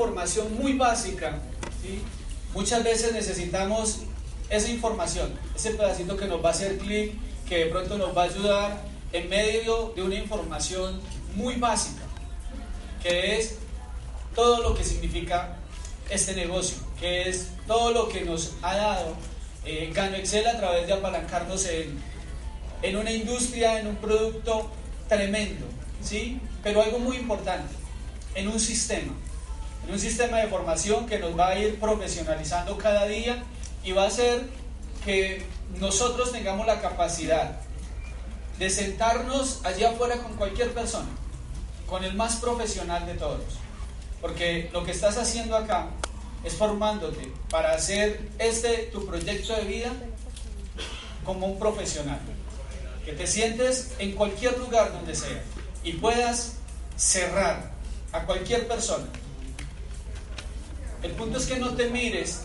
información 0.00 0.56
muy 0.56 0.72
básica, 0.72 1.38
muchas 2.54 2.82
veces 2.82 3.12
necesitamos 3.12 4.00
esa 4.48 4.70
información, 4.70 5.30
ese 5.54 5.72
pedacito 5.72 6.16
que 6.16 6.26
nos 6.26 6.42
va 6.42 6.48
a 6.48 6.52
hacer 6.52 6.78
clic, 6.78 7.12
que 7.46 7.64
de 7.64 7.66
pronto 7.66 7.98
nos 7.98 8.16
va 8.16 8.22
a 8.22 8.24
ayudar 8.24 8.82
en 9.12 9.28
medio 9.28 9.92
de 9.94 10.02
una 10.02 10.14
información 10.14 11.00
muy 11.34 11.56
básica, 11.56 12.02
que 13.02 13.36
es 13.38 13.56
todo 14.34 14.62
lo 14.62 14.74
que 14.74 14.84
significa 14.84 15.58
este 16.08 16.34
negocio, 16.34 16.78
que 16.98 17.28
es 17.28 17.48
todo 17.66 17.90
lo 17.90 18.08
que 18.08 18.22
nos 18.22 18.52
ha 18.62 18.76
dado 18.76 19.14
eh, 19.66 19.92
Excel 20.16 20.46
a 20.46 20.56
través 20.56 20.86
de 20.86 20.94
apalancarnos 20.94 21.66
en, 21.66 21.98
en 22.80 22.96
una 22.96 23.12
industria, 23.12 23.78
en 23.78 23.88
un 23.88 23.96
producto 23.96 24.70
tremendo, 25.08 25.66
¿sí? 26.02 26.40
Pero 26.62 26.82
algo 26.82 26.98
muy 26.98 27.18
importante, 27.18 27.74
en 28.34 28.48
un 28.48 28.58
sistema, 28.58 29.12
en 29.86 29.92
un 29.92 29.98
sistema 29.98 30.38
de 30.38 30.48
formación 30.48 31.06
que 31.06 31.18
nos 31.18 31.38
va 31.38 31.48
a 31.48 31.58
ir 31.58 31.78
profesionalizando 31.78 32.76
cada 32.76 33.06
día 33.06 33.42
y 33.82 33.92
va 33.92 34.04
a 34.04 34.06
hacer 34.08 34.48
que 35.04 35.44
nosotros 35.78 36.32
tengamos 36.32 36.66
la 36.66 36.80
capacidad 36.80 37.60
de 38.58 38.70
sentarnos 38.70 39.60
allí 39.64 39.84
afuera 39.84 40.18
con 40.18 40.36
cualquier 40.36 40.72
persona, 40.74 41.08
con 41.86 42.04
el 42.04 42.14
más 42.14 42.36
profesional 42.36 43.06
de 43.06 43.14
todos. 43.14 43.42
Porque 44.20 44.68
lo 44.72 44.84
que 44.84 44.90
estás 44.90 45.16
haciendo 45.16 45.56
acá 45.56 45.88
es 46.44 46.54
formándote 46.54 47.32
para 47.48 47.72
hacer 47.72 48.28
este 48.38 48.90
tu 48.92 49.06
proyecto 49.06 49.54
de 49.56 49.62
vida 49.62 49.90
como 51.24 51.46
un 51.46 51.58
profesional. 51.58 52.20
Que 53.04 53.12
te 53.12 53.26
sientes 53.26 53.92
en 53.98 54.12
cualquier 54.12 54.58
lugar 54.58 54.92
donde 54.92 55.14
sea 55.14 55.42
y 55.82 55.94
puedas 55.94 56.56
cerrar 56.96 57.70
a 58.12 58.26
cualquier 58.26 58.68
persona. 58.68 59.06
El 61.02 61.12
punto 61.12 61.38
es 61.38 61.46
que 61.46 61.58
no 61.58 61.70
te 61.74 61.88
mires 61.88 62.42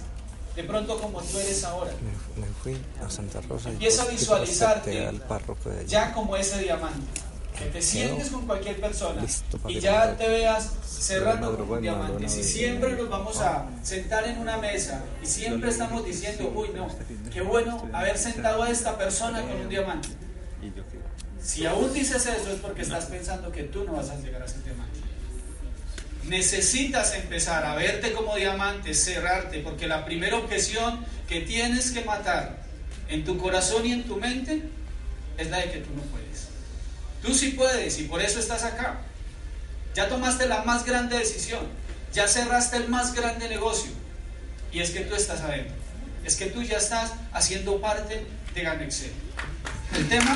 de 0.56 0.64
pronto 0.64 0.98
como 1.00 1.22
tú 1.22 1.40
eres 1.40 1.64
ahora. 1.64 1.92
Me, 2.38 2.48
fui 2.64 2.78
a 3.06 3.10
Santa 3.10 3.42
Rosa 3.42 3.70
y 3.70 3.74
empieza 3.74 4.04
a 4.04 4.08
visualizarte 4.08 5.12
ya 5.88 6.14
como 6.14 6.36
ese 6.38 6.60
diamante. 6.62 7.22
Que 7.58 7.66
te 7.68 7.82
sientes 7.82 8.30
con 8.32 8.46
cualquier 8.46 8.82
persona 8.82 9.26
y 9.70 9.80
ya 9.80 10.18
te 10.18 10.28
veas 10.28 10.74
cerrando 10.86 11.58
con 11.58 11.70
un 11.70 11.82
diamante. 11.82 12.28
Si 12.28 12.44
siempre 12.44 12.94
nos 12.94 13.10
vamos 13.10 13.40
a 13.40 13.70
sentar 13.82 14.26
en 14.28 14.40
una 14.40 14.58
mesa 14.58 15.02
y 15.24 15.26
siempre 15.26 15.70
estamos 15.70 16.06
diciendo, 16.06 16.52
uy, 16.54 16.70
no, 16.76 16.88
qué 17.32 17.42
bueno 17.42 17.90
haber 17.94 18.18
sentado 18.18 18.64
a 18.64 18.70
esta 18.70 18.98
persona 18.98 19.42
con 19.42 19.62
un 19.62 19.70
diamante. 19.70 20.10
Si 21.42 21.66
aún 21.66 21.94
dices 21.94 22.26
eso 22.26 22.52
es 22.52 22.60
porque 22.60 22.82
estás 22.82 23.06
pensando 23.06 23.52
que 23.52 23.64
tú 23.64 23.86
no 23.86 23.94
vas 23.94 24.10
a 24.10 24.18
llegar 24.18 24.42
a 24.42 24.46
ese 24.46 24.62
diamante. 24.62 25.00
Necesitas 26.28 27.14
empezar 27.14 27.66
a 27.66 27.76
verte 27.76 28.12
como 28.14 28.36
diamante, 28.36 28.94
cerrarte, 28.94 29.60
porque 29.60 29.88
la 29.88 30.06
primera 30.06 30.38
objeción 30.38 31.06
que 31.28 31.42
tienes 31.42 31.92
que 31.92 32.04
matar 32.04 32.64
en 33.10 33.24
tu 33.24 33.38
corazón 33.38 33.86
y 33.86 33.92
en 33.92 34.04
tu 34.04 34.18
mente 34.18 34.64
es 35.38 35.50
la 35.50 35.58
de 35.58 35.72
que 35.72 35.78
tú 35.80 35.90
no 35.96 36.02
puedes. 36.04 36.48
Tú 37.22 37.34
sí 37.34 37.50
puedes 37.52 38.00
y 38.00 38.04
por 38.04 38.22
eso 38.22 38.40
estás 38.40 38.64
acá. 38.64 39.02
Ya 39.94 40.10
tomaste 40.10 40.48
la 40.48 40.64
más 40.64 40.86
grande 40.86 41.18
decisión, 41.18 41.62
ya 42.12 42.28
cerraste 42.28 42.78
el 42.78 42.90
más 42.90 43.14
grande 43.14 43.48
negocio 43.48 43.92
y 44.72 44.80
es 44.80 44.92
que 44.92 45.02
tú 45.02 45.16
estás 45.16 45.42
adentro. 45.42 45.76
Es 46.26 46.36
que 46.36 46.48
tú 46.48 46.64
ya 46.64 46.78
estás 46.78 47.14
haciendo 47.34 47.80
parte 47.80 48.26
de 48.54 48.62
Ganexel. 48.62 49.12
El 49.96 50.10
tema 50.10 50.36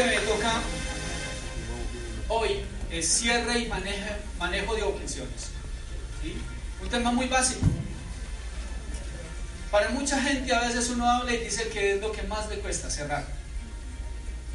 El 0.00 0.06
tema 0.06 0.20
que 0.20 0.20
me 0.20 0.32
toca 0.32 0.60
hoy 2.28 2.64
es 2.90 3.06
cierre 3.06 3.58
y 3.58 3.68
manejo 4.38 4.74
de 4.74 4.82
objeciones. 4.82 5.50
Un 6.82 6.88
tema 6.88 7.12
muy 7.12 7.26
básico. 7.26 7.66
Para 9.70 9.90
mucha 9.90 10.20
gente 10.22 10.54
a 10.54 10.60
veces 10.60 10.88
uno 10.88 11.08
habla 11.08 11.34
y 11.34 11.44
dice 11.44 11.68
que 11.68 11.96
es 11.96 12.00
lo 12.00 12.12
que 12.12 12.22
más 12.22 12.48
le 12.48 12.60
cuesta 12.60 12.88
cerrar. 12.88 13.26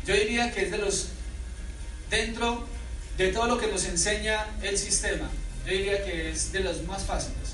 Yo 0.07 0.15
diría 0.15 0.51
que 0.51 0.63
es 0.63 0.71
de 0.71 0.79
los, 0.79 1.09
dentro 2.09 2.65
de 3.15 3.31
todo 3.31 3.45
lo 3.45 3.59
que 3.59 3.67
nos 3.67 3.85
enseña 3.85 4.47
el 4.63 4.79
sistema, 4.79 5.29
yo 5.63 5.73
diría 5.73 6.03
que 6.03 6.31
es 6.31 6.51
de 6.53 6.61
los 6.61 6.81
más 6.83 7.03
fáciles. 7.03 7.53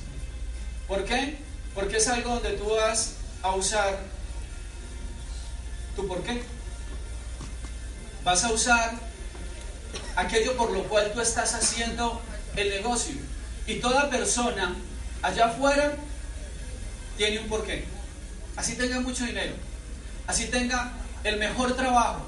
¿Por 0.88 1.04
qué? 1.04 1.36
Porque 1.76 1.98
es 1.98 2.08
algo 2.08 2.36
donde 2.36 2.52
tú 2.52 2.70
vas 2.70 3.16
a 3.42 3.54
usar 3.54 4.00
tu 5.98 6.08
por 6.08 6.24
qué 6.24 6.42
vas 8.24 8.44
a 8.44 8.52
usar 8.52 8.94
aquello 10.16 10.56
por 10.56 10.72
lo 10.72 10.84
cual 10.84 11.12
tú 11.14 11.22
estás 11.22 11.54
haciendo 11.54 12.22
el 12.56 12.70
negocio. 12.70 13.16
Y 13.68 13.76
toda 13.76 14.10
persona 14.10 14.76
allá 15.22 15.46
afuera 15.46 15.94
tiene 17.18 17.40
un 17.40 17.48
porqué. 17.48 17.86
Así 18.56 18.76
tenga 18.76 19.00
mucho 19.00 19.26
dinero, 19.26 19.54
así 20.28 20.46
tenga 20.48 20.92
el 21.24 21.38
mejor 21.38 21.76
trabajo. 21.76 22.26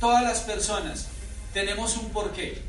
Todas 0.00 0.22
las 0.22 0.40
personas 0.40 1.08
tenemos 1.52 1.96
un 1.96 2.10
porqué, 2.10 2.62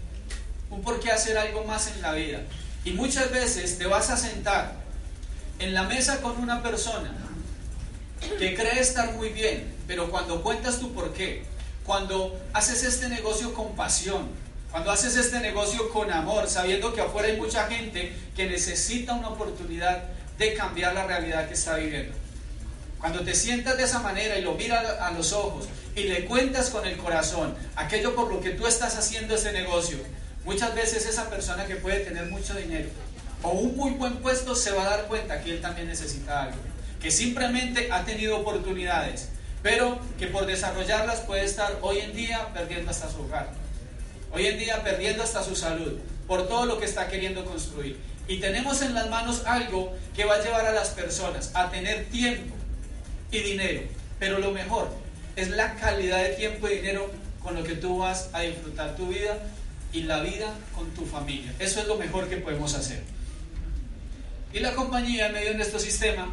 un 0.70 0.82
porqué 0.82 1.12
hacer 1.12 1.38
algo 1.38 1.64
más 1.64 1.88
en 1.88 2.02
la 2.02 2.14
vida. 2.14 2.42
Y 2.84 2.92
muchas 2.92 3.32
veces 3.32 3.78
te 3.78 3.86
vas 3.86 4.10
a 4.10 4.18
sentar 4.18 4.74
en 5.60 5.74
la 5.74 5.84
mesa 5.84 6.22
con 6.22 6.38
una 6.38 6.64
persona 6.64 7.12
que 8.38 8.56
cree 8.56 8.80
estar 8.80 9.14
muy 9.14 9.30
bien, 9.30 9.76
pero 9.88 10.10
cuando 10.10 10.42
cuentas 10.42 10.80
tu 10.80 10.94
porqué, 10.94 11.46
cuando 11.90 12.40
haces 12.54 12.84
este 12.84 13.10
negocio 13.10 13.52
con 13.56 13.76
pasión, 13.76 14.28
cuando 14.70 14.92
haces 14.92 15.16
este 15.16 15.40
negocio 15.40 15.90
con 15.90 16.12
amor, 16.12 16.48
sabiendo 16.48 16.94
que 16.94 17.02
afuera 17.02 17.30
hay 17.30 17.38
mucha 17.38 17.66
gente 17.66 18.16
que 18.36 18.48
necesita 18.48 19.14
una 19.14 19.30
oportunidad 19.30 20.04
de 20.38 20.54
cambiar 20.54 20.94
la 20.94 21.08
realidad 21.08 21.48
que 21.48 21.56
está 21.56 21.78
viviendo. 21.78 22.16
Cuando 23.00 23.22
te 23.22 23.34
sientas 23.34 23.76
de 23.76 23.86
esa 23.86 24.02
manera 24.02 24.38
y 24.38 24.44
lo 24.44 24.54
miras 24.54 24.86
a 25.02 25.10
los 25.10 25.34
ojos 25.34 25.68
y 25.96 26.04
le 26.04 26.26
cuentas 26.26 26.70
con 26.70 26.86
el 26.86 26.96
corazón 26.96 27.56
aquello 27.76 28.14
por 28.14 28.32
lo 28.32 28.40
que 28.40 28.52
tú 28.52 28.68
estás 28.68 28.96
haciendo 28.96 29.34
este 29.34 29.52
negocio, 29.52 29.98
muchas 30.46 30.76
veces 30.76 31.08
esa 31.08 31.28
persona 31.28 31.66
que 31.66 31.78
puede 31.78 32.02
tener 32.02 32.26
mucho 32.26 32.54
dinero 32.54 32.90
o 33.42 33.50
un 33.50 33.76
muy 33.76 33.94
buen 33.94 34.18
puesto 34.18 34.54
se 34.54 34.70
va 34.70 34.84
a 34.84 34.90
dar 34.92 35.08
cuenta 35.08 35.42
que 35.42 35.54
él 35.54 35.62
también 35.62 35.88
necesita 35.88 36.44
algo, 36.44 36.60
que 37.02 37.10
simplemente 37.10 37.92
ha 37.92 38.06
tenido 38.06 38.38
oportunidades 38.38 39.30
pero 39.62 40.00
que 40.18 40.28
por 40.28 40.46
desarrollarlas 40.46 41.22
puede 41.22 41.46
estar 41.46 41.78
hoy 41.82 42.00
en 42.00 42.16
día 42.16 42.54
perdiendo 42.54 42.92
hasta 42.92 43.10
su 43.10 43.22
hogar, 43.22 43.50
hoy 44.32 44.48
en 44.48 44.58
día 44.58 44.84
perdiendo 44.84 45.24
hasta 45.24 45.44
su 45.44 45.56
salud, 45.56 45.98
por 46.28 46.48
todo 46.48 46.66
lo 46.66 46.80
que 46.80 46.86
está 46.86 47.08
queriendo 47.08 47.46
construir. 47.46 47.98
Y 48.28 48.40
tenemos 48.40 48.82
en 48.82 48.94
las 48.94 49.10
manos 49.10 49.44
algo 49.46 49.96
que 50.16 50.26
va 50.26 50.36
a 50.36 50.44
llevar 50.44 50.66
a 50.68 50.72
las 50.72 50.90
personas 50.90 51.52
a 51.56 51.72
tener 51.72 52.06
tiempo 52.06 52.56
y 53.32 53.40
dinero, 53.40 53.82
pero 54.20 54.40
lo 54.40 54.52
mejor 54.52 54.90
es 55.36 55.50
la 55.50 55.76
calidad 55.76 56.22
de 56.24 56.30
tiempo 56.30 56.68
y 56.68 56.76
dinero 56.76 57.10
con 57.42 57.56
lo 57.56 57.64
que 57.64 57.76
tú 57.76 58.00
vas 58.00 58.30
a 58.34 58.42
disfrutar 58.42 58.96
tu 58.96 59.08
vida 59.08 59.40
y 59.92 60.04
la 60.04 60.22
vida 60.22 60.54
con 60.76 60.90
tu 60.92 61.06
familia. 61.06 61.54
Eso 61.60 61.82
es 61.82 61.88
lo 61.88 61.96
mejor 61.96 62.30
que 62.30 62.38
podemos 62.38 62.76
hacer. 62.76 63.02
Y 64.54 64.60
la 64.60 64.74
compañía, 64.74 65.28
en 65.28 65.34
medio 65.34 65.50
de 65.50 65.56
nuestro 65.56 65.80
sistema, 65.80 66.30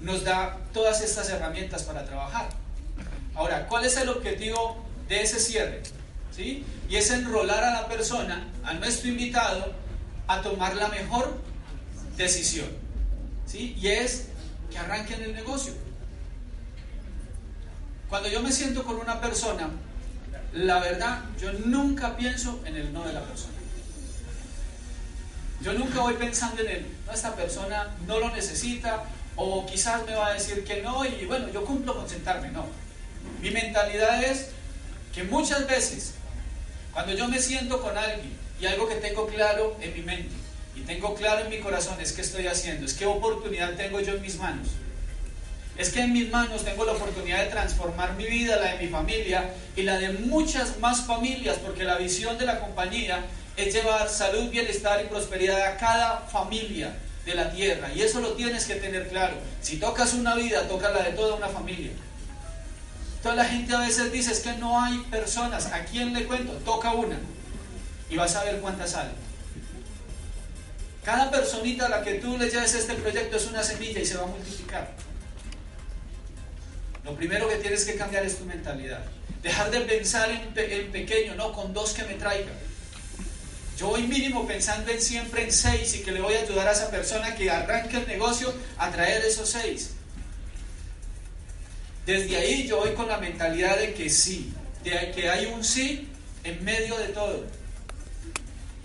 nos 0.00 0.24
da 0.24 0.58
todas 0.72 1.00
estas 1.02 1.28
herramientas 1.30 1.82
para 1.82 2.04
trabajar. 2.04 2.48
Ahora, 3.34 3.66
¿cuál 3.68 3.84
es 3.84 3.96
el 3.96 4.08
objetivo 4.08 4.84
de 5.08 5.22
ese 5.22 5.38
cierre? 5.38 5.82
¿Sí? 6.34 6.64
Y 6.88 6.96
es 6.96 7.10
enrolar 7.10 7.62
a 7.62 7.72
la 7.72 7.88
persona, 7.88 8.48
a 8.64 8.74
nuestro 8.74 9.08
invitado, 9.08 9.72
a 10.26 10.42
tomar 10.42 10.76
la 10.76 10.88
mejor 10.88 11.40
decisión. 12.16 12.68
¿Sí? 13.46 13.76
Y 13.80 13.88
es 13.88 14.28
que 14.70 14.78
arranquen 14.78 15.22
el 15.22 15.34
negocio. 15.34 15.74
Cuando 18.08 18.28
yo 18.28 18.40
me 18.42 18.52
siento 18.52 18.84
con 18.84 18.96
una 18.96 19.20
persona, 19.20 19.70
la 20.52 20.80
verdad, 20.80 21.20
yo 21.40 21.52
nunca 21.52 22.16
pienso 22.16 22.60
en 22.64 22.76
el 22.76 22.92
no 22.92 23.04
de 23.04 23.12
la 23.12 23.22
persona. 23.22 23.54
Yo 25.62 25.74
nunca 25.74 26.00
voy 26.00 26.14
pensando 26.14 26.62
en 26.62 26.68
el, 26.68 26.86
no, 27.06 27.12
esta 27.12 27.36
persona 27.36 27.88
no 28.06 28.18
lo 28.18 28.30
necesita, 28.30 29.04
o 29.42 29.64
quizás 29.64 30.04
me 30.04 30.14
va 30.14 30.28
a 30.28 30.34
decir 30.34 30.64
que 30.64 30.82
no 30.82 31.02
y 31.06 31.24
bueno, 31.24 31.48
yo 31.48 31.64
cumplo 31.64 31.96
con 31.96 32.06
sentarme, 32.06 32.50
no. 32.50 32.66
Mi 33.40 33.50
mentalidad 33.50 34.22
es 34.22 34.50
que 35.14 35.22
muchas 35.22 35.66
veces, 35.66 36.12
cuando 36.92 37.14
yo 37.14 37.26
me 37.26 37.38
siento 37.38 37.80
con 37.80 37.96
alguien 37.96 38.36
y 38.60 38.66
algo 38.66 38.86
que 38.86 38.96
tengo 38.96 39.26
claro 39.26 39.78
en 39.80 39.94
mi 39.94 40.02
mente 40.02 40.34
y 40.76 40.82
tengo 40.82 41.14
claro 41.14 41.44
en 41.44 41.48
mi 41.48 41.58
corazón 41.60 41.98
es 42.02 42.12
qué 42.12 42.20
estoy 42.20 42.48
haciendo, 42.48 42.84
es 42.84 42.92
qué 42.92 43.06
oportunidad 43.06 43.76
tengo 43.76 44.00
yo 44.00 44.14
en 44.14 44.20
mis 44.20 44.36
manos. 44.36 44.68
Es 45.78 45.88
que 45.88 46.02
en 46.02 46.12
mis 46.12 46.30
manos 46.30 46.62
tengo 46.62 46.84
la 46.84 46.92
oportunidad 46.92 47.42
de 47.42 47.50
transformar 47.50 48.16
mi 48.16 48.26
vida, 48.26 48.56
la 48.56 48.74
de 48.74 48.84
mi 48.84 48.88
familia 48.88 49.54
y 49.74 49.82
la 49.84 49.98
de 49.98 50.10
muchas 50.10 50.78
más 50.80 51.06
familias, 51.06 51.56
porque 51.56 51.84
la 51.84 51.96
visión 51.96 52.36
de 52.36 52.44
la 52.44 52.60
compañía 52.60 53.24
es 53.56 53.72
llevar 53.72 54.06
salud, 54.10 54.50
bienestar 54.50 55.02
y 55.02 55.08
prosperidad 55.08 55.62
a 55.62 55.78
cada 55.78 56.18
familia 56.30 56.94
de 57.24 57.34
la 57.34 57.50
tierra. 57.50 57.92
Y 57.92 58.02
eso 58.02 58.20
lo 58.20 58.32
tienes 58.32 58.64
que 58.64 58.76
tener 58.76 59.08
claro. 59.08 59.34
Si 59.60 59.78
tocas 59.78 60.14
una 60.14 60.34
vida, 60.34 60.66
toca 60.68 60.90
la 60.90 61.02
de 61.02 61.12
toda 61.12 61.34
una 61.34 61.48
familia. 61.48 61.92
Toda 63.22 63.34
la 63.34 63.44
gente 63.44 63.74
a 63.74 63.80
veces 63.80 64.12
dice 64.12 64.32
es 64.32 64.40
que 64.40 64.52
no 64.54 64.80
hay 64.82 64.98
personas. 65.10 65.66
¿A 65.66 65.84
quién 65.84 66.14
le 66.14 66.24
cuento? 66.24 66.52
Toca 66.64 66.92
una. 66.92 67.18
Y 68.08 68.16
vas 68.16 68.34
a 68.36 68.44
ver 68.44 68.60
cuántas 68.60 68.90
salen. 68.90 69.30
Cada 71.04 71.30
personita 71.30 71.86
a 71.86 71.88
la 71.88 72.02
que 72.02 72.14
tú 72.14 72.36
le 72.36 72.48
lleves 72.48 72.74
este 72.74 72.94
proyecto 72.94 73.36
es 73.36 73.46
una 73.46 73.62
semilla 73.62 74.00
y 74.00 74.06
se 74.06 74.16
va 74.16 74.24
a 74.24 74.26
multiplicar. 74.26 74.90
Lo 77.04 77.14
primero 77.14 77.48
que 77.48 77.56
tienes 77.56 77.84
que 77.84 77.96
cambiar 77.96 78.24
es 78.24 78.38
tu 78.38 78.44
mentalidad. 78.44 79.02
Dejar 79.42 79.70
de 79.70 79.80
pensar 79.80 80.30
en, 80.30 80.52
pequeño, 80.92 81.34
no 81.34 81.52
con 81.52 81.72
dos 81.72 81.92
que 81.92 82.04
me 82.04 82.14
traigan. 82.14 82.52
Yo 83.80 83.86
voy 83.86 84.02
mínimo 84.02 84.46
pensando 84.46 84.90
en 84.90 85.00
siempre 85.00 85.44
en 85.44 85.50
seis 85.50 85.94
y 85.94 86.02
que 86.02 86.12
le 86.12 86.20
voy 86.20 86.34
a 86.34 86.40
ayudar 86.40 86.68
a 86.68 86.72
esa 86.72 86.90
persona 86.90 87.34
que 87.34 87.50
arranque 87.50 87.96
el 87.96 88.06
negocio 88.06 88.52
a 88.76 88.90
traer 88.90 89.24
esos 89.24 89.48
seis. 89.48 89.92
Desde 92.04 92.36
ahí 92.36 92.68
yo 92.68 92.76
voy 92.76 92.92
con 92.92 93.08
la 93.08 93.16
mentalidad 93.16 93.78
de 93.78 93.94
que 93.94 94.10
sí, 94.10 94.52
de 94.84 95.12
que 95.12 95.30
hay 95.30 95.46
un 95.46 95.64
sí 95.64 96.06
en 96.44 96.62
medio 96.62 96.98
de 96.98 97.06
todo. 97.06 97.46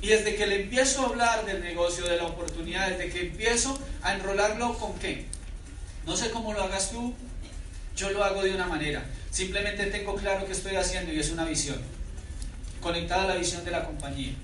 Y 0.01 0.07
desde 0.07 0.35
que 0.37 0.47
le 0.47 0.61
empiezo 0.61 1.01
a 1.01 1.09
hablar 1.09 1.45
del 1.45 1.61
negocio, 1.61 2.05
de 2.05 2.15
la 2.15 2.27
oportunidad, 2.27 2.91
desde 2.91 3.09
que 3.09 3.27
empiezo 3.27 3.77
a 4.01 4.13
enrolarlo 4.13 4.77
con 4.77 4.97
qué. 4.99 5.25
No 6.05 6.15
sé 6.15 6.31
cómo 6.31 6.53
lo 6.53 6.63
hagas 6.63 6.91
tú, 6.91 7.13
yo 7.97 8.11
lo 8.11 8.23
hago 8.23 8.43
de 8.43 8.55
una 8.55 8.67
manera. 8.67 9.03
Simplemente 9.29 9.87
tengo 9.87 10.15
claro 10.15 10.45
qué 10.45 10.53
estoy 10.53 10.77
haciendo 10.77 11.11
y 11.11 11.19
es 11.19 11.31
una 11.31 11.43
visión. 11.43 11.81
Conectada 12.79 13.23
a 13.23 13.27
la 13.27 13.35
visión 13.35 13.65
de 13.65 13.71
la 13.71 13.83
compañía. 13.83 14.35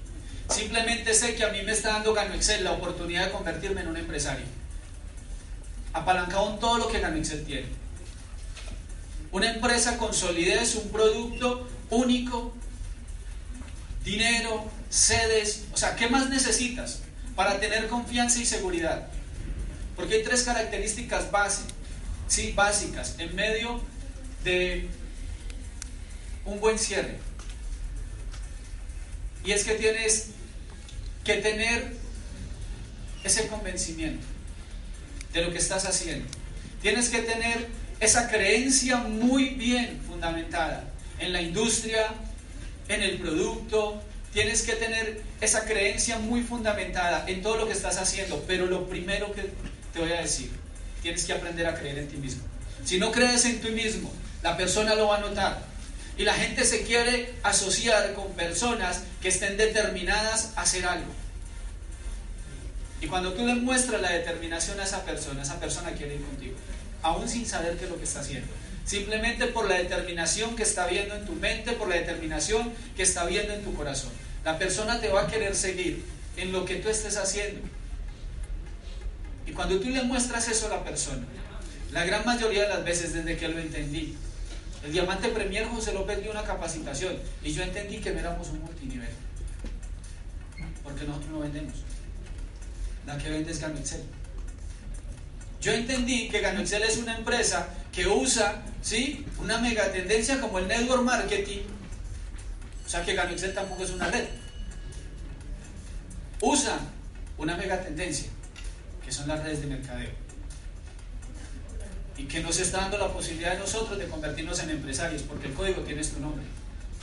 Simplemente 0.52 1.14
sé 1.14 1.36
que 1.36 1.44
a 1.44 1.50
mí 1.50 1.62
me 1.64 1.72
está 1.72 1.94
dando 1.94 2.14
Gano 2.14 2.34
Excel 2.34 2.64
la 2.64 2.74
oportunidad 2.74 3.26
de 3.26 3.32
convertirme 3.32 3.82
en 3.82 3.88
un 3.88 3.98
empresario. 3.98 4.46
Apalancado 5.94 6.52
en 6.52 6.60
todo 6.60 6.78
lo 6.78 6.88
que 6.88 7.00
Gano 7.00 7.18
Excel 7.18 7.46
tiene. 7.46 7.68
Una 9.32 9.52
empresa 9.52 9.98
con 9.98 10.14
solidez, 10.14 10.76
un 10.76 10.92
producto 10.92 11.68
único, 11.90 12.54
dinero, 14.04 14.70
sedes. 14.90 15.66
O 15.74 15.78
sea, 15.78 15.96
¿qué 15.96 16.10
más 16.10 16.30
necesitas 16.30 17.00
para 17.36 17.60
tener 17.60 17.88
confianza 17.88 18.40
y 18.40 18.46
seguridad? 18.46 19.08
Porque 19.96 20.16
hay 20.16 20.24
tres 20.24 20.44
características 20.44 21.32
básicas 21.32 21.82
sí, 22.32 22.54
básicas, 22.56 23.16
en 23.20 23.36
medio 23.36 23.82
de 24.46 24.88
un 26.46 26.62
buen 26.62 26.80
cierre. 26.80 27.20
Y 29.44 29.52
es 29.52 29.66
que 29.66 29.74
tienes 29.74 30.30
que 31.24 31.36
tener 31.36 31.94
ese 33.24 33.48
convencimiento 33.48 34.26
de 35.34 35.44
lo 35.44 35.52
que 35.52 35.58
estás 35.58 35.86
haciendo. 35.86 36.28
Tienes 36.82 37.10
que 37.10 37.20
tener 37.20 37.68
esa 38.00 38.30
creencia 38.30 38.98
muy 38.98 39.50
bien 39.50 40.02
fundamentada 40.08 40.84
en 41.20 41.34
la 41.34 41.42
industria, 41.42 42.08
en 42.88 43.04
el 43.04 43.20
producto. 43.20 44.02
Tienes 44.34 44.64
que 44.64 44.74
tener 44.74 45.22
esa 45.40 45.66
creencia 45.66 46.18
muy 46.18 46.42
fundamentada 46.42 47.26
en 47.28 47.42
todo 47.42 47.58
lo 47.58 47.68
que 47.68 47.74
estás 47.74 47.98
haciendo. 47.98 48.44
Pero 48.48 48.66
lo 48.66 48.88
primero 48.88 49.32
que 49.34 49.52
te 49.94 50.00
voy 50.00 50.12
a 50.12 50.22
decir 50.22 50.50
tienes 51.02 51.26
que 51.26 51.34
aprender 51.34 51.66
a 51.68 51.76
creer 51.76 52.00
en 52.00 52.08
ti 52.08 52.18
mismo. 52.18 52.44
Si 52.86 52.98
no 52.98 53.12
crees 53.12 53.46
en 53.46 53.62
ti 53.62 53.70
mismo, 53.70 54.12
la 54.44 54.58
persona 54.58 54.96
lo 54.96 55.08
va 55.08 55.18
a 55.18 55.22
notar. 55.22 55.71
Y 56.22 56.24
la 56.24 56.36
gente 56.36 56.64
se 56.66 56.84
quiere 56.84 57.34
asociar 57.42 58.14
con 58.14 58.32
personas 58.34 59.02
que 59.24 59.30
estén 59.30 59.58
determinadas 59.58 60.54
a 60.56 60.62
hacer 60.62 60.86
algo. 60.86 61.12
Y 63.02 63.08
cuando 63.08 63.34
tú 63.34 63.44
demuestras 63.44 64.00
la 64.00 64.12
determinación 64.12 64.80
a 64.80 64.84
esa 64.84 65.04
persona, 65.04 65.42
esa 65.42 65.60
persona 65.60 65.94
quiere 65.94 66.18
ir 66.18 66.22
contigo, 66.22 66.54
aún 67.02 67.28
sin 67.28 67.48
saber 67.48 67.76
qué 67.76 67.86
es 67.86 67.90
lo 67.90 67.98
que 67.98 68.04
está 68.04 68.20
haciendo. 68.20 68.48
Simplemente 68.86 69.48
por 69.48 69.68
la 69.68 69.78
determinación 69.78 70.56
que 70.56 70.62
está 70.62 70.86
viendo 70.86 71.16
en 71.16 71.26
tu 71.26 71.34
mente, 71.34 71.72
por 71.72 71.90
la 71.90 71.96
determinación 71.96 72.72
que 72.96 73.02
está 73.02 73.26
viendo 73.26 73.56
en 73.56 73.64
tu 73.64 73.74
corazón. 73.74 74.12
La 74.46 74.60
persona 74.60 75.02
te 75.02 75.10
va 75.10 75.24
a 75.24 75.28
querer 75.28 75.56
seguir 75.56 76.06
en 76.38 76.52
lo 76.52 76.66
que 76.66 76.76
tú 76.76 76.90
estés 76.90 77.18
haciendo. 77.18 77.62
Y 79.48 79.54
cuando 79.54 79.80
tú 79.80 79.90
le 79.90 80.04
muestras 80.04 80.48
eso 80.48 80.68
a 80.68 80.70
la 80.70 80.84
persona, 80.84 81.26
la 81.92 82.06
gran 82.06 82.24
mayoría 82.28 82.62
de 82.62 82.70
las 82.70 82.86
veces 82.86 83.12
desde 83.12 83.38
que 83.38 83.48
lo 83.48 83.58
entendí, 83.58 84.16
el 84.84 84.92
diamante 84.92 85.30
Premier 85.30 85.68
José 85.68 85.94
López 85.94 86.22
dio 86.22 86.32
una 86.32 86.44
capacitación 86.44 87.18
y 87.44 87.52
yo 87.54 87.64
entendí 87.64 87.98
que 87.98 88.10
éramos 88.10 88.50
un 88.50 88.62
multinivel. 88.62 89.10
Porque 90.84 91.06
nosotros 91.06 91.32
no 91.32 91.40
vendemos. 91.40 91.74
La 93.06 93.18
que 93.18 93.30
vende 93.30 93.52
es 93.52 93.60
Gano 93.60 93.78
Excel. 93.78 94.04
Yo 95.62 95.74
entendí 95.74 96.30
que 96.30 96.42
Gano 96.42 96.62
es 96.62 96.98
una 96.98 97.18
empresa 97.18 97.68
que 97.92 98.08
usa 98.08 98.64
¿sí? 98.82 99.26
una 99.40 99.60
mega 99.60 99.92
tendencia 99.92 100.42
como 100.42 100.60
el 100.60 100.68
network 100.68 101.04
marketing. 101.04 101.62
O 102.86 102.90
sea 102.90 103.04
que 103.06 103.14
Gano 103.14 103.36
tampoco 103.54 103.84
es 103.84 103.92
una 103.92 104.08
red. 104.08 104.26
Usa 106.42 106.80
una 107.38 107.56
mega 107.56 107.82
tendencia 107.82 108.30
son 109.12 109.28
las 109.28 109.44
redes 109.44 109.62
de 109.62 109.68
mercadeo. 109.68 110.10
Y 112.22 112.26
que 112.26 112.40
nos 112.40 112.60
está 112.60 112.82
dando 112.82 113.00
la 113.00 113.12
posibilidad 113.12 113.54
de 113.54 113.60
nosotros 113.60 113.98
de 113.98 114.08
convertirnos 114.08 114.62
en 114.62 114.70
empresarios, 114.70 115.24
porque 115.24 115.48
el 115.48 115.56
código 115.56 115.82
tiene 115.82 116.04
tu 116.04 116.20
nombre, 116.20 116.44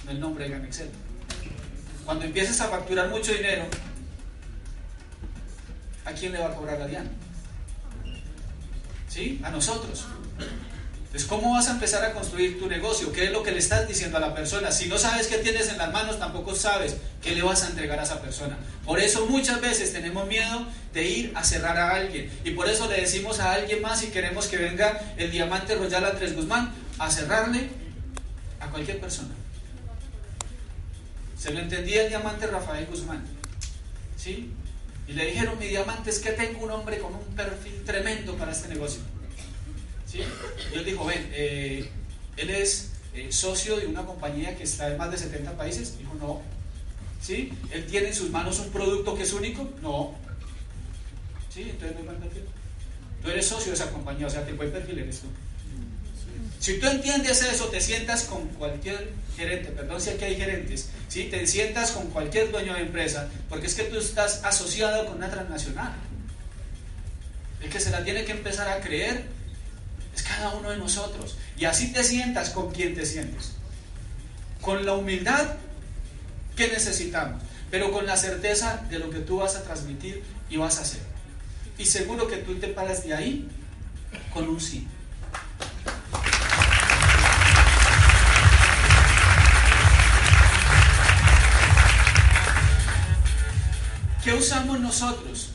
no 0.05 0.13
el 0.13 0.21
nombre 0.21 0.45
de 0.45 0.51
Gamexel. 0.51 0.91
Cuando 2.05 2.25
empieces 2.25 2.61
a 2.61 2.69
facturar 2.69 3.09
mucho 3.09 3.33
dinero, 3.33 3.65
¿a 6.05 6.13
quién 6.13 6.31
le 6.31 6.39
va 6.39 6.47
a 6.47 6.55
cobrar 6.55 6.79
la 6.79 6.87
DIAN? 6.87 7.11
¿Sí? 9.09 9.41
A 9.43 9.51
nosotros. 9.51 10.07
Entonces, 11.19 11.37
¿cómo 11.37 11.55
vas 11.55 11.67
a 11.67 11.73
empezar 11.73 12.05
a 12.05 12.13
construir 12.13 12.61
tu 12.61 12.69
negocio? 12.69 13.11
¿Qué 13.11 13.25
es 13.25 13.33
lo 13.33 13.43
que 13.43 13.51
le 13.51 13.59
estás 13.59 13.89
diciendo 13.89 14.19
a 14.19 14.21
la 14.21 14.37
persona? 14.37 14.71
Si 14.71 14.87
no 14.87 14.99
sabes 14.99 15.27
qué 15.27 15.39
tienes 15.39 15.69
en 15.69 15.77
las 15.77 15.93
manos, 15.93 16.21
tampoco 16.21 16.55
sabes 16.55 16.97
qué 17.21 17.35
le 17.35 17.43
vas 17.43 17.65
a 17.65 17.71
entregar 17.71 17.99
a 17.99 18.05
esa 18.05 18.23
persona. 18.23 18.57
Por 18.85 19.01
eso 19.01 19.27
muchas 19.27 19.61
veces 19.61 19.93
tenemos 19.93 20.29
miedo 20.29 20.65
de 20.95 21.09
ir 21.09 21.33
a 21.35 21.43
cerrar 21.43 21.77
a 21.77 21.97
alguien. 21.97 22.31
Y 22.45 22.53
por 22.53 22.69
eso 22.69 22.89
le 22.89 23.01
decimos 23.01 23.41
a 23.41 23.51
alguien 23.51 23.83
más 23.83 23.99
si 23.99 24.13
queremos 24.13 24.47
que 24.47 24.59
venga 24.59 24.97
el 25.17 25.33
diamante 25.33 25.75
Royal 25.75 26.05
Andrés 26.05 26.37
Guzmán 26.37 26.73
a 27.01 27.11
cerrarle 27.11 27.69
a 28.61 28.69
cualquier 28.69 29.01
persona. 29.01 29.35
Se 31.37 31.51
lo 31.53 31.59
entendía 31.59 32.05
el 32.05 32.11
diamante 32.11 32.47
Rafael 32.47 32.87
Guzmán. 32.87 33.25
¿Sí? 34.17 34.53
Y 35.09 35.15
le 35.15 35.27
dijeron, 35.27 35.59
mi 35.59 35.67
diamante 35.67 36.11
es 36.11 36.21
que 36.21 36.31
tengo 36.31 36.63
un 36.63 36.71
hombre 36.71 37.01
con 37.01 37.13
un 37.13 37.35
perfil 37.35 37.83
tremendo 37.85 38.37
para 38.37 38.53
este 38.53 38.69
negocio. 38.69 39.01
¿Sí? 40.11 40.23
Y 40.73 40.79
él 40.79 40.85
dijo, 40.85 41.05
ven, 41.05 41.29
eh, 41.33 41.89
él 42.37 42.51
es 42.51 42.93
eh, 43.15 43.29
socio 43.31 43.77
de 43.77 43.87
una 43.87 44.07
compañía 44.07 44.57
que 44.57 44.65
está 44.65 44.91
en 44.91 44.97
más 44.97 45.11
de 45.11 45.19
70 45.19 45.57
países. 45.57 45.99
Dijo, 45.99 46.15
no. 46.15 46.41
¿Sí? 47.21 47.53
Él 47.71 47.87
tiene 47.87 48.09
en 48.09 48.15
sus 48.15 48.31
manos 48.31 48.59
un 48.61 48.71
producto 48.71 49.15
que 49.15 49.25
es 49.25 49.33
único. 49.33 49.69
No. 49.83 50.15
¿Sí? 51.53 51.63
Entonces 51.71 51.97
no 52.03 52.11
hay 52.11 52.17
perfil. 52.17 52.45
Tú 53.23 53.31
eres 53.31 53.47
socio 53.47 53.69
de 53.69 53.75
esa 53.75 53.91
compañía, 53.91 54.27
o 54.27 54.31
sea, 54.31 54.47
te 54.47 54.53
buen 54.53 54.71
perfil 54.71 55.01
eres 55.01 55.21
tú. 55.21 55.27
Si 56.61 56.79
tú 56.79 56.87
entiendes 56.89 57.43
eso, 57.43 57.67
te 57.67 57.81
sientas 57.81 58.25
con 58.25 58.49
cualquier 58.49 59.13
gerente, 59.37 59.71
perdón 59.71 60.01
si 60.01 60.11
aquí 60.11 60.25
hay 60.25 60.37
gerentes, 60.37 60.89
¿sí? 61.09 61.25
te 61.31 61.47
sientas 61.47 61.93
con 61.93 62.09
cualquier 62.09 62.51
dueño 62.51 62.75
de 62.75 62.81
empresa, 62.81 63.29
porque 63.49 63.67
es 63.67 63.75
que 63.75 63.85
tú 63.85 63.99
estás 63.99 64.45
asociado 64.45 65.07
con 65.07 65.19
una 65.19 65.31
transnacional. 65.31 65.95
El 67.63 67.71
que 67.71 67.79
se 67.79 67.91
la 67.91 68.05
tiene 68.05 68.25
que 68.25 68.33
empezar 68.33 68.69
a 68.69 68.81
creer 68.81 69.25
cada 70.23 70.51
uno 70.51 70.71
de 70.71 70.79
nosotros. 70.79 71.37
Y 71.57 71.65
así 71.65 71.93
te 71.93 72.03
sientas 72.05 72.51
con 72.51 72.71
quien 72.71 72.95
te 72.95 73.07
sientes. 73.07 73.53
Con 74.61 74.85
la 74.85 74.95
humildad 74.95 75.57
que 76.57 76.69
necesitamos, 76.69 77.43
pero 77.71 77.93
con 77.93 78.07
la 78.07 78.17
certeza 78.17 78.85
de 78.91 78.99
lo 78.99 79.11
que 79.11 79.21
tú 79.21 79.39
vas 79.39 79.57
a 79.57 79.63
transmitir 79.63 80.23
y 80.51 80.57
vas 80.57 80.79
a 80.79 80.83
hacer. 80.83 81.01
Y 81.79 81.87
seguro 81.87 82.27
que 82.27 82.39
tú 82.39 82.57
te 82.57 82.69
paras 82.69 83.05
de 83.05 83.15
ahí 83.15 83.49
con 84.33 84.49
un 84.49 84.61
sí. 84.61 84.87
¿Qué 94.25 94.35
usamos 94.35 94.81
nosotros 94.81 95.51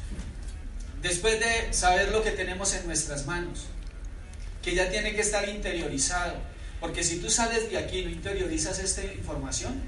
después 1.01 1.39
de 1.39 1.73
saber 1.73 2.11
lo 2.11 2.23
que 2.23 2.31
tenemos 2.31 2.73
en 2.73 2.87
nuestras 2.87 3.25
manos? 3.27 3.65
Que 4.63 4.73
ya 4.73 4.89
tiene 4.89 5.13
que 5.13 5.21
estar 5.21 5.47
interiorizado. 5.47 6.35
Porque 6.79 7.03
si 7.03 7.19
tú 7.19 7.29
sales 7.29 7.69
de 7.69 7.77
aquí 7.77 7.99
y 7.99 8.05
no 8.05 8.11
interiorizas 8.11 8.79
esta 8.79 9.03
información, 9.03 9.81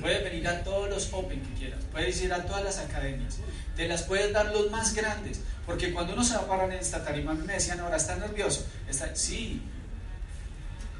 puedes 0.00 0.24
venir 0.24 0.46
a 0.48 0.62
todos 0.62 0.88
los 0.88 1.12
Open 1.12 1.40
que 1.40 1.54
quieras, 1.58 1.80
puedes 1.90 2.22
ir 2.22 2.32
a 2.32 2.44
todas 2.44 2.64
las 2.64 2.78
academias, 2.78 3.38
te 3.76 3.88
las 3.88 4.02
puedes 4.04 4.32
dar 4.32 4.46
los 4.52 4.70
más 4.70 4.94
grandes. 4.94 5.40
Porque 5.66 5.92
cuando 5.92 6.14
uno 6.14 6.24
se 6.24 6.34
va 6.34 6.40
a 6.40 6.46
parar 6.46 6.72
en 6.72 6.78
esta 6.78 7.04
tarima, 7.04 7.34
me 7.34 7.54
decían, 7.54 7.80
ahora 7.80 7.96
está 7.96 8.16
nervioso. 8.16 8.66
Está, 8.88 9.14
sí, 9.14 9.62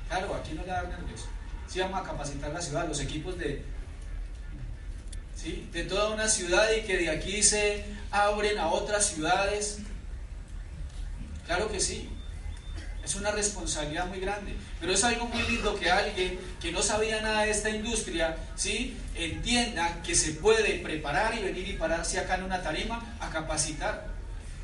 claro, 0.09 0.35
aquí 0.35 0.53
no 0.53 0.63
le 0.63 0.69
da 0.69 0.83
nervioso. 0.83 1.27
Sí, 1.67 1.81
vamos 1.81 2.01
a 2.01 2.05
capacitar 2.05 2.53
la 2.53 2.61
ciudad, 2.61 2.87
los 2.87 3.01
equipos 3.01 3.39
de, 3.39 3.65
¿sí? 5.35 5.69
de 5.73 5.85
toda 5.85 6.11
una 6.11 6.29
ciudad 6.29 6.69
y 6.77 6.83
que 6.83 6.99
de 6.99 7.11
aquí 7.11 7.43
se 7.43 7.85
abren 8.11 8.59
a 8.59 8.69
otras 8.69 9.07
ciudades. 9.07 9.79
Claro 11.47 11.71
que 11.73 11.81
sí. 11.81 12.09
Es 13.05 13.17
una 13.17 13.33
responsabilidad 13.33 14.07
muy 14.07 14.21
grande, 14.21 14.55
pero 14.81 14.93
es 14.93 15.03
algo 15.03 15.27
muy 15.27 15.43
lindo 15.43 15.79
que 15.79 15.91
alguien 15.91 16.39
que 16.61 16.71
no 16.71 16.83
sabía 16.83 17.21
nada 17.21 17.43
de 17.43 17.51
esta 17.51 17.71
industria, 17.71 18.37
¿sí? 18.55 18.97
entienda 19.17 20.01
que 20.03 20.15
se 20.15 20.33
puede 20.33 20.79
preparar 20.79 21.35
y 21.35 21.43
venir 21.43 21.69
y 21.69 21.73
pararse 21.73 22.21
acá 22.21 22.37
en 22.37 22.45
una 22.45 22.63
tarima 22.63 23.17
a 23.21 23.31
capacitar. 23.31 24.07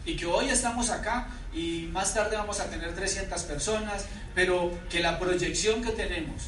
Y 0.04 0.16
que 0.16 0.26
hoy 0.26 0.48
estamos 0.48 0.90
acá 0.90 1.28
y 1.52 1.88
más 1.92 2.14
tarde 2.14 2.36
vamos 2.36 2.60
a 2.60 2.70
tener 2.70 2.94
300 2.94 3.42
personas, 3.42 4.06
pero 4.34 4.72
que 4.88 5.00
la 5.00 5.18
proyección 5.18 5.82
que 5.82 5.90
tenemos 5.90 6.44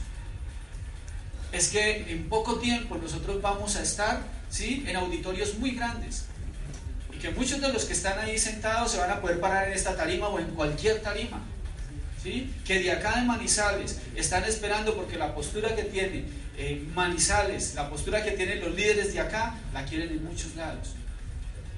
es 1.53 1.69
que 1.69 2.13
en 2.13 2.29
poco 2.29 2.59
tiempo 2.61 2.97
nosotros 2.97 3.43
vamos 3.43 3.77
a 3.77 3.83
estar 3.83 4.21
¿sí? 4.49 4.85
en 4.87 4.97
auditorios 4.97 5.55
muy 5.59 5.73
grandes 5.73 6.27
y 7.13 7.19
que 7.19 7.31
muchos 7.31 7.61
de 7.61 7.73
los 7.73 7.85
que 7.85 7.93
están 7.93 8.19
ahí 8.21 8.39
sentados 8.39 8.93
se 8.93 8.99
van 8.99 9.11
a 9.11 9.21
poder 9.21 9.41
parar 9.41 9.69
en 9.69 9.75
esta 9.75 9.97
tarima 9.97 10.29
o 10.29 10.39
en 10.39 10.47
cualquier 10.55 11.03
tarima. 11.03 11.41
¿Sí? 12.23 12.53
Que 12.65 12.81
de 12.81 12.93
acá 12.93 13.17
de 13.17 13.23
Manizales 13.23 14.01
están 14.15 14.45
esperando 14.45 14.95
porque 14.95 15.17
la 15.17 15.35
postura 15.35 15.75
que 15.75 15.85
tiene 15.85 16.25
eh, 16.57 16.85
Manizales, 16.95 17.75
la 17.75 17.89
postura 17.89 18.23
que 18.23 18.33
tienen 18.33 18.61
los 18.61 18.75
líderes 18.75 19.13
de 19.13 19.21
acá, 19.21 19.57
la 19.73 19.85
quieren 19.85 20.11
en 20.11 20.25
muchos 20.25 20.55
lados. 20.57 20.95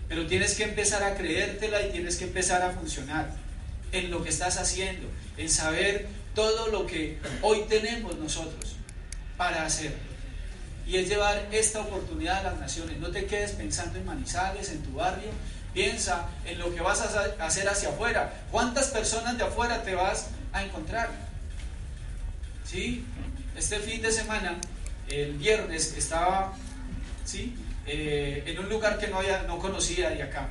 Pero 0.08 0.26
tienes 0.26 0.54
que 0.54 0.64
empezar 0.64 1.02
a 1.04 1.14
creértela 1.14 1.86
y 1.86 1.90
tienes 1.90 2.16
que 2.16 2.24
empezar 2.24 2.62
a 2.62 2.70
funcionar 2.70 3.30
en 3.92 4.10
lo 4.10 4.22
que 4.22 4.30
estás 4.30 4.58
haciendo, 4.58 5.08
en 5.36 5.48
saber 5.48 6.06
todo 6.34 6.68
lo 6.68 6.86
que 6.86 7.18
hoy 7.42 7.64
tenemos 7.68 8.18
nosotros 8.18 8.76
para 9.36 9.64
hacer. 9.64 9.94
Y 10.86 10.96
es 10.96 11.08
llevar 11.08 11.48
esta 11.52 11.80
oportunidad 11.80 12.38
a 12.38 12.50
las 12.50 12.60
naciones. 12.60 12.98
No 12.98 13.10
te 13.10 13.26
quedes 13.26 13.52
pensando 13.52 13.98
en 13.98 14.04
Manizales, 14.04 14.70
en 14.70 14.82
tu 14.82 14.94
barrio. 14.94 15.30
Piensa 15.72 16.26
en 16.44 16.58
lo 16.58 16.74
que 16.74 16.80
vas 16.80 17.00
a 17.00 17.44
hacer 17.44 17.68
hacia 17.68 17.88
afuera. 17.88 18.32
¿Cuántas 18.50 18.88
personas 18.88 19.38
de 19.38 19.44
afuera 19.44 19.82
te 19.82 19.94
vas 19.94 20.28
a 20.52 20.62
encontrar? 20.62 21.10
¿Sí? 22.64 23.04
Este 23.56 23.78
fin 23.78 24.02
de 24.02 24.12
semana, 24.12 24.56
el 25.08 25.32
viernes, 25.34 25.94
estaba 25.96 26.54
¿sí? 27.24 27.54
Eh, 27.86 28.44
en 28.46 28.58
un 28.58 28.68
lugar 28.68 28.98
que 28.98 29.08
no, 29.08 29.18
había, 29.18 29.42
no 29.42 29.58
conocía 29.58 30.10
de 30.10 30.22
acá. 30.22 30.48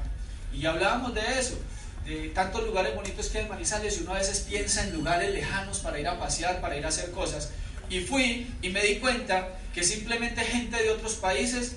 Y 0.53 0.65
hablábamos 0.65 1.13
de 1.13 1.21
eso, 1.39 1.57
de 2.05 2.29
tantos 2.29 2.63
lugares 2.65 2.95
bonitos 2.95 3.29
que 3.29 3.39
hay 3.39 3.43
en 3.45 3.49
Manizales 3.49 3.97
y 3.97 4.03
uno 4.03 4.13
a 4.13 4.17
veces 4.17 4.41
piensa 4.41 4.83
en 4.83 4.93
lugares 4.93 5.31
lejanos 5.31 5.79
para 5.79 5.99
ir 5.99 6.07
a 6.07 6.19
pasear, 6.19 6.59
para 6.61 6.75
ir 6.75 6.85
a 6.85 6.89
hacer 6.89 7.11
cosas. 7.11 7.51
Y 7.91 7.99
fui 7.99 8.47
y 8.61 8.69
me 8.69 8.81
di 8.81 8.95
cuenta 8.95 9.49
que 9.75 9.83
simplemente 9.83 10.41
gente 10.41 10.81
de 10.81 10.89
otros 10.91 11.15
países 11.15 11.75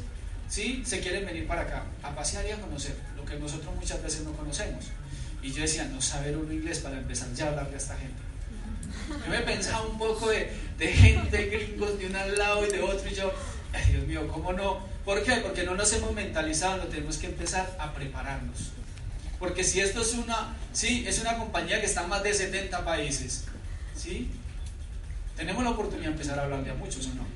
¿sí? 0.49 0.85
se 0.87 1.01
quieren 1.01 1.27
venir 1.27 1.49
para 1.49 1.63
acá 1.63 1.83
a 2.05 2.15
pasear 2.15 2.47
y 2.47 2.53
a 2.53 2.61
conocer, 2.61 2.95
lo 3.17 3.25
que 3.25 3.35
nosotros 3.35 3.75
muchas 3.75 4.01
veces 4.01 4.23
no 4.23 4.33
conocemos. 4.33 4.85
Y 5.43 5.53
yo 5.53 5.63
decía, 5.63 5.85
no 5.87 6.01
saber 6.01 6.37
un 6.37 6.51
inglés 6.53 6.79
para 6.79 6.99
empezar 6.99 7.33
ya 7.35 7.47
a 7.47 7.49
hablarle 7.49 7.75
a 7.75 7.79
esta 7.79 7.97
gente. 7.97 8.23
Yo 9.25 9.31
me 9.31 9.41
pensaba 9.41 9.85
un 9.87 9.99
poco 9.99 10.31
de, 10.31 10.51
de 10.79 10.87
gente 10.93 11.47
gringos 11.47 11.99
de 11.99 12.07
un 12.07 12.13
lado 12.13 12.65
y 12.65 12.71
de 12.71 12.81
otro 12.81 13.11
y 13.11 13.15
yo, 13.15 13.33
ay 13.73 13.93
Dios 13.93 14.07
mío, 14.07 14.29
¿cómo 14.29 14.53
no? 14.53 14.87
¿Por 15.05 15.21
qué? 15.25 15.33
Porque 15.39 15.65
no 15.65 15.75
nos 15.75 15.93
hemos 15.95 16.13
mentalizado, 16.13 16.77
no 16.77 16.85
tenemos 16.85 17.19
que 17.19 17.27
empezar 17.27 17.77
a 17.81 17.93
prepararnos. 17.93 18.71
Porque 19.41 19.65
si 19.65 19.81
esto 19.81 20.01
es 20.01 20.15
una, 20.15 20.57
sí, 20.73 21.05
es 21.09 21.21
una 21.21 21.37
compañía 21.37 21.81
que 21.81 21.87
está 21.87 22.05
en 22.05 22.09
más 22.09 22.23
de 22.23 22.33
70 22.33 22.85
países, 22.85 23.45
¿sí? 23.97 24.31
Tenemos 25.37 25.65
la 25.65 25.71
oportunidad 25.71 26.09
de 26.09 26.13
empezar 26.13 26.39
a 26.39 26.45
hablarle 26.45 26.71
a 26.71 26.75
muchos, 26.75 27.07
¿o 27.07 27.15
no? 27.15 27.27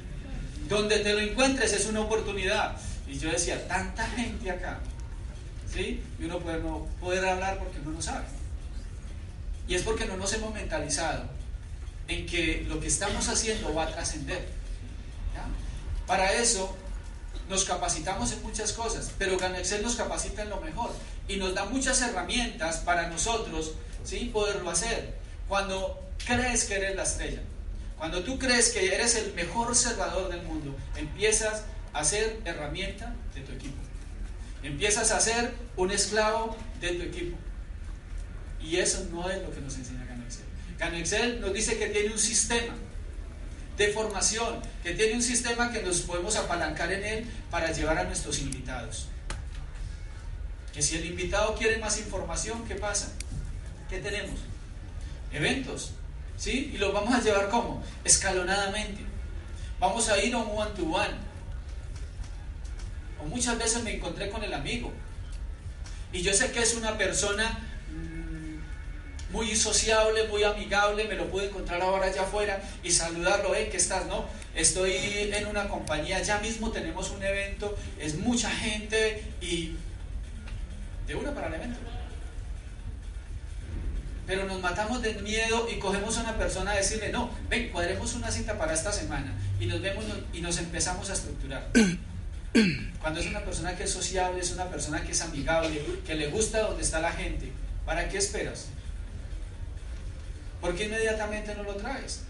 Donde 0.69 0.99
te 0.99 1.12
lo 1.12 1.21
encuentres 1.21 1.73
es 1.73 1.87
una 1.87 2.00
oportunidad. 2.00 2.76
Y 3.07 3.19
yo 3.19 3.31
decía, 3.31 3.67
tanta 3.67 4.07
gente 4.07 4.50
acá, 4.50 4.81
¿sí? 5.73 6.02
Y 6.19 6.25
uno 6.25 6.38
puede 6.38 6.61
no 6.61 6.87
poder 7.00 7.25
hablar 7.25 7.59
porque 7.59 7.78
uno 7.81 7.93
no 7.93 8.02
sabe. 8.02 8.26
Y 9.67 9.75
es 9.75 9.83
porque 9.83 10.07
no 10.07 10.17
nos 10.17 10.33
hemos 10.35 10.52
mentalizado 10.52 11.25
en 12.07 12.26
que 12.26 12.64
lo 12.69 12.81
que 12.81 12.88
estamos 12.88 13.28
haciendo 13.28 13.75
va 13.75 13.85
a 13.85 13.93
trascender. 13.93 14.47
Para 16.07 16.33
eso 16.33 16.75
nos 17.50 17.64
capacitamos 17.64 18.33
en 18.33 18.43
muchas 18.43 18.73
cosas, 18.73 19.12
pero 19.19 19.37
Ganexel 19.37 19.83
nos 19.83 19.97
capacita 19.97 20.43
en 20.43 20.50
lo 20.50 20.61
mejor 20.61 20.90
y 21.28 21.37
nos 21.37 21.55
da 21.55 21.67
muchas 21.67 22.00
herramientas 22.00 22.78
para 22.78 23.09
nosotros 23.09 23.73
¿sí? 24.05 24.31
poderlo 24.33 24.71
hacer. 24.71 25.19
Cuando 25.49 26.02
crees 26.26 26.64
que 26.64 26.76
eres 26.76 26.97
la 26.97 27.02
estrella, 27.02 27.43
cuando 27.99 28.23
tú 28.23 28.38
crees 28.38 28.71
que 28.71 28.95
eres 28.95 29.17
el 29.17 29.35
mejor 29.35 29.75
cerrador 29.75 30.31
del 30.31 30.43
mundo, 30.43 30.76
empiezas 30.97 31.64
a 31.93 32.05
ser 32.05 32.40
herramienta 32.45 33.12
de 33.35 33.40
tu 33.40 33.52
equipo. 33.52 33.76
Empiezas 34.62 35.11
a 35.11 35.21
ser 35.21 35.52
un 35.76 35.90
esclavo 35.90 36.57
de 36.81 36.90
tu 36.93 37.02
equipo. 37.02 37.37
Y 38.61 38.76
eso 38.76 39.07
no 39.11 39.28
es 39.28 39.43
lo 39.43 39.52
que 39.52 39.61
nos 39.61 39.76
enseña 39.76 40.05
Ganexel. 40.05 40.45
Ganexel 40.78 41.40
nos 41.40 41.52
dice 41.52 41.78
que 41.78 41.88
tiene 41.88 42.12
un 42.12 42.19
sistema 42.19 42.75
de 43.76 43.88
formación, 43.93 44.61
que 44.83 44.93
tiene 44.93 45.14
un 45.14 45.23
sistema 45.23 45.73
que 45.73 45.83
nos 45.83 46.00
podemos 46.00 46.37
apalancar 46.37 46.93
en 46.93 47.05
él 47.05 47.26
para 47.50 47.73
llevar 47.73 47.99
a 47.99 48.05
nuestros 48.05 48.38
invitados. 48.40 49.07
Que 50.73 50.83
si 50.83 50.97
el 50.97 51.07
invitado 51.07 51.57
quiere 51.57 51.78
más 51.78 51.99
información, 51.99 52.64
¿qué 52.67 52.75
pasa? 52.75 53.12
¿Qué 53.88 53.99
tenemos? 53.99 54.40
Eventos, 55.33 55.93
¿sí? 56.38 56.71
Y 56.75 56.78
los 56.78 56.95
vamos 56.95 57.14
a 57.14 57.21
llevar 57.21 57.49
como? 57.50 57.83
Escalonadamente. 58.04 59.02
Vamos 59.78 60.09
a 60.09 60.23
ir 60.23 60.33
a 60.35 60.38
un 60.38 60.59
one 60.59 60.71
to 60.71 60.85
one. 60.85 61.28
O 63.21 63.26
muchas 63.26 63.59
veces 63.59 63.83
me 63.83 63.97
encontré 63.97 64.30
con 64.30 64.42
el 64.42 64.54
amigo. 64.54 64.92
Y 66.12 66.23
yo 66.23 66.33
sé 66.33 66.50
que 66.52 66.61
es 66.61 66.75
una 66.75 66.97
persona 66.97 67.59
mm, 67.90 69.33
muy 69.33 69.54
sociable, 69.54 70.26
muy 70.28 70.42
amigable, 70.45 71.04
me 71.04 71.16
lo 71.16 71.28
pude 71.28 71.49
encontrar 71.49 71.83
ahora 71.83 72.07
allá 72.07 72.23
afuera 72.23 72.62
y 72.83 72.90
saludarlo, 72.90 73.54
¿eh? 73.54 73.68
¿Qué 73.71 73.76
estás? 73.76 74.07
No, 74.07 74.25
estoy 74.54 74.95
en 74.95 75.47
una 75.47 75.68
compañía, 75.68 76.23
ya 76.23 76.38
mismo 76.38 76.71
tenemos 76.71 77.11
un 77.11 77.23
evento, 77.23 77.76
es 77.99 78.16
mucha 78.16 78.50
gente 78.50 79.23
y 79.42 79.76
de 81.07 81.14
una 81.14 81.35
para 81.35 81.49
el 81.49 81.54
evento 81.54 81.78
pero 84.28 84.44
nos 84.44 84.61
matamos 84.61 85.00
de 85.00 85.14
miedo 85.14 85.66
y 85.75 85.78
cogemos 85.78 86.18
a 86.18 86.20
una 86.20 86.37
persona 86.37 86.73
a 86.73 86.76
decirle, 86.76 87.11
no, 87.11 87.30
ven, 87.49 87.70
cuadremos 87.70 88.14
una 88.14 88.30
cita 88.30 88.58
para 88.58 88.75
esta 88.75 88.92
semana 88.92 89.32
y 89.58 89.64
nos 89.64 89.80
vemos 89.80 90.04
y 90.35 90.42
nos 90.42 90.58
empezamos 90.58 91.08
a 91.08 91.14
estructurar. 91.14 91.70
Cuando 93.00 93.20
es 93.20 93.26
una 93.26 93.42
persona 93.42 93.75
que 93.75 93.85
es 93.85 93.90
sociable, 93.90 94.42
es 94.42 94.52
una 94.52 94.66
persona 94.68 95.02
que 95.02 95.12
es 95.12 95.23
amigable, 95.23 95.82
que 96.06 96.14
le 96.14 96.26
gusta 96.26 96.61
donde 96.61 96.82
está 96.82 97.00
la 97.00 97.11
gente, 97.11 97.50
¿para 97.87 98.06
qué 98.11 98.18
esperas? 98.18 98.66
¿Por 100.61 100.76
qué 100.76 100.85
inmediatamente 100.85 101.54
no 101.54 101.62
lo 101.62 101.76
traes? 101.76 102.20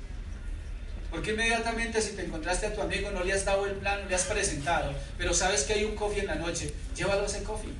¿Por 1.10 1.20
qué 1.22 1.32
inmediatamente 1.32 2.00
si 2.00 2.12
te 2.12 2.24
encontraste 2.24 2.66
a 2.66 2.74
tu 2.74 2.80
amigo 2.80 3.10
no 3.10 3.24
le 3.24 3.32
has 3.32 3.44
dado 3.44 3.66
el 3.66 3.72
plan, 3.72 4.02
no 4.02 4.08
le 4.08 4.14
has 4.14 4.24
presentado, 4.24 4.94
pero 5.16 5.34
sabes 5.34 5.64
que 5.64 5.72
hay 5.72 5.84
un 5.84 5.96
coffee 5.96 6.20
en 6.20 6.28
la 6.28 6.36
noche, 6.36 6.72
llévalo 6.94 7.22
a 7.22 7.26
ese 7.26 7.42
coffee? 7.42 7.72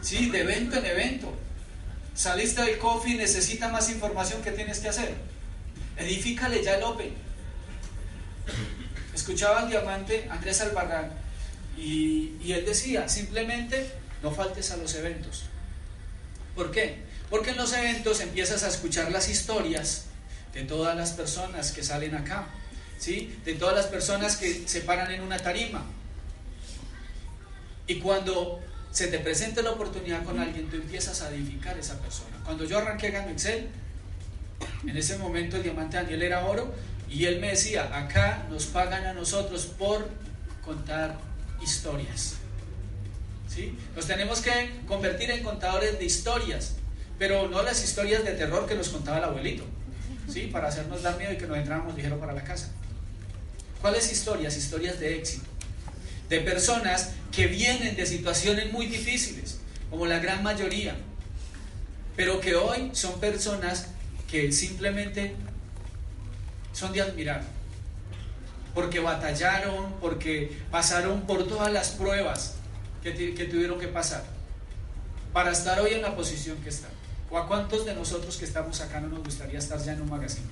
Sí, 0.00 0.30
de 0.30 0.42
evento 0.42 0.76
en 0.76 0.86
evento. 0.86 1.36
Saliste 2.16 2.62
del 2.62 2.78
coffee, 2.78 3.14
necesita 3.14 3.68
más 3.68 3.90
información, 3.90 4.42
¿qué 4.42 4.50
tienes 4.50 4.78
que 4.78 4.88
hacer? 4.88 5.14
Edifícale 5.98 6.64
ya 6.64 6.76
el 6.76 6.82
Open. 6.82 7.12
Escuchaba 9.14 9.60
al 9.60 9.68
diamante 9.68 10.26
Andrés 10.30 10.62
Albarrán 10.62 11.12
y, 11.76 12.32
y 12.42 12.52
él 12.52 12.64
decía, 12.64 13.06
simplemente 13.08 13.92
no 14.22 14.30
faltes 14.30 14.70
a 14.70 14.78
los 14.78 14.94
eventos. 14.94 15.44
¿Por 16.54 16.70
qué? 16.70 17.04
Porque 17.28 17.50
en 17.50 17.58
los 17.58 17.74
eventos 17.74 18.20
empiezas 18.20 18.62
a 18.62 18.68
escuchar 18.68 19.12
las 19.12 19.28
historias 19.28 20.06
de 20.54 20.62
todas 20.62 20.96
las 20.96 21.12
personas 21.12 21.70
que 21.70 21.84
salen 21.84 22.14
acá, 22.14 22.46
¿sí? 22.98 23.38
de 23.44 23.54
todas 23.54 23.76
las 23.76 23.86
personas 23.86 24.36
que 24.36 24.66
se 24.66 24.80
paran 24.80 25.10
en 25.10 25.20
una 25.20 25.38
tarima. 25.38 25.84
Y 27.86 27.98
cuando 27.98 28.60
se 28.96 29.08
te 29.08 29.18
presenta 29.18 29.60
la 29.60 29.72
oportunidad 29.72 30.24
con 30.24 30.40
alguien, 30.40 30.70
tú 30.70 30.76
empiezas 30.76 31.20
a 31.20 31.28
edificar 31.28 31.78
esa 31.78 32.00
persona. 32.00 32.34
Cuando 32.46 32.64
yo 32.64 32.78
arranqué 32.78 33.10
Gano 33.10 33.28
Excel, 33.28 33.68
en 34.86 34.96
ese 34.96 35.18
momento 35.18 35.58
el 35.58 35.64
diamante 35.64 35.98
Daniel 35.98 36.22
era 36.22 36.46
oro 36.46 36.72
y 37.06 37.26
él 37.26 37.38
me 37.38 37.48
decía, 37.48 37.94
acá 37.94 38.46
nos 38.48 38.64
pagan 38.64 39.04
a 39.04 39.12
nosotros 39.12 39.66
por 39.66 40.08
contar 40.64 41.18
historias. 41.62 42.36
¿Sí? 43.54 43.78
Nos 43.94 44.06
tenemos 44.06 44.40
que 44.40 44.80
convertir 44.88 45.30
en 45.30 45.44
contadores 45.44 45.98
de 45.98 46.06
historias, 46.06 46.76
pero 47.18 47.48
no 47.48 47.62
las 47.62 47.84
historias 47.84 48.24
de 48.24 48.32
terror 48.32 48.66
que 48.66 48.76
nos 48.76 48.88
contaba 48.88 49.18
el 49.18 49.24
abuelito, 49.24 49.64
¿sí? 50.26 50.46
para 50.50 50.68
hacernos 50.68 51.02
dar 51.02 51.18
miedo 51.18 51.34
y 51.34 51.36
que 51.36 51.46
nos 51.46 51.58
entráramos 51.58 51.94
ligero 51.94 52.18
para 52.18 52.32
la 52.32 52.44
casa. 52.44 52.70
¿Cuáles 53.82 54.10
historias? 54.10 54.56
Historias 54.56 54.98
de 54.98 55.18
éxito 55.18 55.55
de 56.28 56.40
personas 56.40 57.12
que 57.32 57.46
vienen 57.46 57.96
de 57.96 58.06
situaciones 58.06 58.72
muy 58.72 58.86
difíciles, 58.86 59.58
como 59.90 60.06
la 60.06 60.18
gran 60.18 60.42
mayoría, 60.42 60.96
pero 62.16 62.40
que 62.40 62.54
hoy 62.54 62.90
son 62.92 63.20
personas 63.20 63.88
que 64.30 64.50
simplemente 64.52 65.34
son 66.72 66.92
de 66.92 67.02
admirar, 67.02 67.42
porque 68.74 69.00
batallaron, 69.00 69.94
porque 70.00 70.58
pasaron 70.70 71.22
por 71.22 71.46
todas 71.46 71.72
las 71.72 71.90
pruebas 71.90 72.54
que, 73.02 73.34
que 73.34 73.44
tuvieron 73.44 73.78
que 73.78 73.88
pasar 73.88 74.24
para 75.32 75.52
estar 75.52 75.78
hoy 75.80 75.92
en 75.92 76.02
la 76.02 76.16
posición 76.16 76.56
que 76.62 76.70
están. 76.70 76.90
¿O 77.30 77.38
a 77.38 77.46
cuántos 77.46 77.84
de 77.84 77.94
nosotros 77.94 78.36
que 78.36 78.44
estamos 78.44 78.80
acá 78.80 79.00
no 79.00 79.08
nos 79.08 79.24
gustaría 79.24 79.58
estar 79.58 79.82
ya 79.82 79.92
en 79.92 80.00
un 80.00 80.08
magazine? 80.08 80.46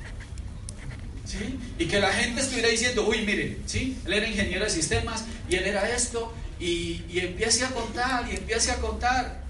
Y 1.78 1.86
que 1.86 2.00
la 2.00 2.12
gente 2.12 2.40
estuviera 2.40 2.68
diciendo, 2.68 3.06
uy, 3.08 3.24
mire, 3.24 3.58
¿sí? 3.66 3.98
Él 4.04 4.12
era 4.12 4.28
ingeniero 4.28 4.64
de 4.64 4.70
sistemas 4.70 5.24
y 5.48 5.56
él 5.56 5.64
era 5.64 5.88
esto, 5.90 6.32
y, 6.60 7.02
y 7.08 7.20
empiece 7.20 7.64
a 7.64 7.70
contar, 7.70 8.26
y 8.30 8.36
empiece 8.36 8.70
a 8.70 8.76
contar, 8.76 9.42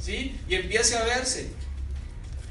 ¿sí? 0.00 0.38
Y 0.48 0.54
empiece 0.56 0.96
a 0.96 1.04
verse. 1.04 1.50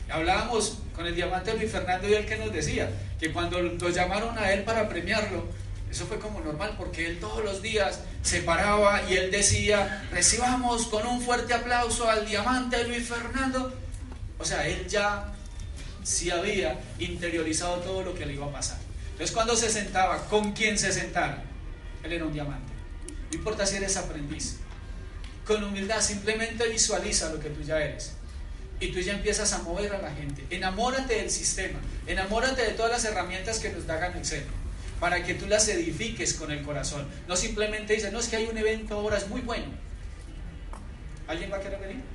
Hablábamos 0.09 0.79
con 0.95 1.05
el 1.05 1.15
diamante 1.15 1.53
Luis 1.55 1.71
Fernando 1.71 2.07
y 2.07 2.13
él 2.13 2.25
que 2.25 2.37
nos 2.37 2.51
decía 2.51 2.89
que 3.19 3.31
cuando 3.31 3.61
lo 3.61 3.89
llamaron 3.89 4.37
a 4.37 4.51
él 4.51 4.63
para 4.63 4.87
premiarlo, 4.89 5.47
eso 5.89 6.05
fue 6.05 6.19
como 6.19 6.39
normal 6.41 6.75
porque 6.77 7.05
él 7.05 7.19
todos 7.19 7.43
los 7.43 7.61
días 7.61 7.99
se 8.23 8.41
paraba 8.41 9.03
y 9.09 9.15
él 9.15 9.31
decía, 9.31 10.07
recibamos 10.11 10.87
con 10.87 11.05
un 11.05 11.21
fuerte 11.21 11.53
aplauso 11.53 12.09
al 12.09 12.25
diamante 12.27 12.83
Luis 12.87 13.07
Fernando. 13.07 13.73
O 14.39 14.45
sea, 14.45 14.67
él 14.67 14.87
ya 14.87 15.32
sí 16.03 16.29
había 16.29 16.79
interiorizado 16.99 17.77
todo 17.77 18.03
lo 18.03 18.13
que 18.13 18.25
le 18.25 18.33
iba 18.33 18.45
a 18.45 18.51
pasar. 18.51 18.77
Entonces 19.11 19.31
cuando 19.31 19.55
se 19.55 19.69
sentaba, 19.69 20.25
con 20.27 20.53
quién 20.53 20.77
se 20.77 20.91
sentara, 20.91 21.43
él 22.03 22.13
era 22.13 22.25
un 22.25 22.33
diamante. 22.33 22.71
No 23.31 23.37
importa 23.37 23.65
si 23.65 23.77
eres 23.77 23.97
aprendiz. 23.97 24.57
Con 25.45 25.63
humildad 25.63 26.01
simplemente 26.01 26.67
visualiza 26.69 27.31
lo 27.31 27.39
que 27.39 27.49
tú 27.49 27.61
ya 27.61 27.83
eres 27.83 28.13
y 28.79 28.91
tú 28.91 28.99
ya 28.99 29.13
empiezas 29.13 29.53
a 29.53 29.59
mover 29.59 29.93
a 29.93 30.01
la 30.01 30.11
gente. 30.11 30.45
Enamórate 30.49 31.15
del 31.15 31.29
sistema, 31.29 31.79
enamórate 32.07 32.61
de 32.61 32.71
todas 32.71 32.91
las 32.91 33.05
herramientas 33.05 33.59
que 33.59 33.69
nos 33.69 33.85
da 33.87 34.07
Excel 34.07 34.43
para 34.99 35.23
que 35.23 35.33
tú 35.33 35.47
las 35.47 35.67
edifiques 35.67 36.33
con 36.33 36.51
el 36.51 36.63
corazón. 36.63 37.05
No 37.27 37.35
simplemente 37.35 37.93
dices, 37.93 38.11
no, 38.13 38.19
es 38.19 38.27
que 38.27 38.37
hay 38.37 38.45
un 38.45 38.57
evento 38.57 38.95
ahora, 38.95 39.17
es 39.17 39.27
muy 39.27 39.41
bueno. 39.41 39.65
¿Alguien 41.27 41.51
va 41.51 41.57
a 41.57 41.61
querer 41.61 41.79
venir? 41.79 42.12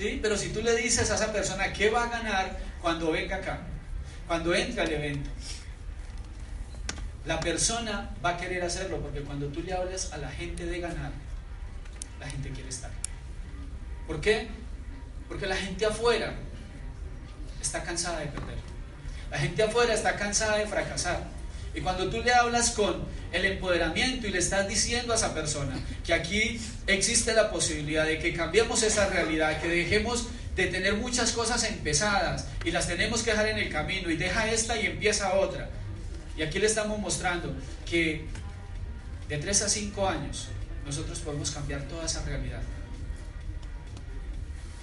¿Sí? 0.00 0.18
Pero 0.22 0.34
si 0.34 0.48
tú 0.48 0.62
le 0.62 0.74
dices 0.76 1.10
a 1.10 1.14
esa 1.14 1.30
persona 1.30 1.74
qué 1.74 1.90
va 1.90 2.04
a 2.04 2.08
ganar 2.08 2.58
cuando 2.80 3.12
venga 3.12 3.36
acá, 3.36 3.60
cuando 4.26 4.54
entre 4.54 4.80
al 4.80 4.90
evento, 4.90 5.28
la 7.26 7.38
persona 7.38 8.08
va 8.24 8.30
a 8.30 8.36
querer 8.38 8.62
hacerlo 8.62 8.98
porque 9.02 9.20
cuando 9.20 9.48
tú 9.48 9.60
le 9.60 9.74
hables 9.74 10.10
a 10.14 10.16
la 10.16 10.30
gente 10.30 10.64
de 10.64 10.80
ganar, 10.80 11.12
la 12.18 12.26
gente 12.30 12.48
quiere 12.48 12.70
estar. 12.70 12.90
¿Por 14.06 14.22
qué? 14.22 14.48
Porque 15.28 15.46
la 15.46 15.56
gente 15.56 15.84
afuera 15.84 16.32
está 17.60 17.82
cansada 17.82 18.20
de 18.20 18.26
perder. 18.28 18.56
La 19.30 19.38
gente 19.38 19.62
afuera 19.62 19.92
está 19.92 20.16
cansada 20.16 20.56
de 20.56 20.66
fracasar. 20.66 21.24
Y 21.74 21.80
cuando 21.80 22.10
tú 22.10 22.20
le 22.22 22.32
hablas 22.32 22.70
con 22.70 23.04
el 23.32 23.44
empoderamiento 23.44 24.26
y 24.26 24.30
le 24.30 24.38
estás 24.38 24.68
diciendo 24.68 25.12
a 25.12 25.16
esa 25.16 25.34
persona 25.34 25.78
que 26.04 26.12
aquí 26.12 26.60
existe 26.86 27.32
la 27.32 27.50
posibilidad 27.50 28.04
de 28.04 28.18
que 28.18 28.34
cambiemos 28.34 28.82
esa 28.82 29.08
realidad, 29.08 29.60
que 29.60 29.68
dejemos 29.68 30.28
de 30.56 30.66
tener 30.66 30.94
muchas 30.94 31.32
cosas 31.32 31.62
empezadas 31.64 32.46
y 32.64 32.72
las 32.72 32.88
tenemos 32.88 33.22
que 33.22 33.30
dejar 33.30 33.48
en 33.48 33.58
el 33.58 33.70
camino 33.70 34.10
y 34.10 34.16
deja 34.16 34.50
esta 34.50 34.80
y 34.80 34.86
empieza 34.86 35.34
otra. 35.34 35.70
Y 36.36 36.42
aquí 36.42 36.58
le 36.58 36.66
estamos 36.66 36.98
mostrando 36.98 37.54
que 37.88 38.24
de 39.28 39.38
3 39.38 39.62
a 39.62 39.68
5 39.68 40.08
años 40.08 40.48
nosotros 40.84 41.20
podemos 41.20 41.50
cambiar 41.52 41.82
toda 41.82 42.04
esa 42.04 42.24
realidad. 42.24 42.62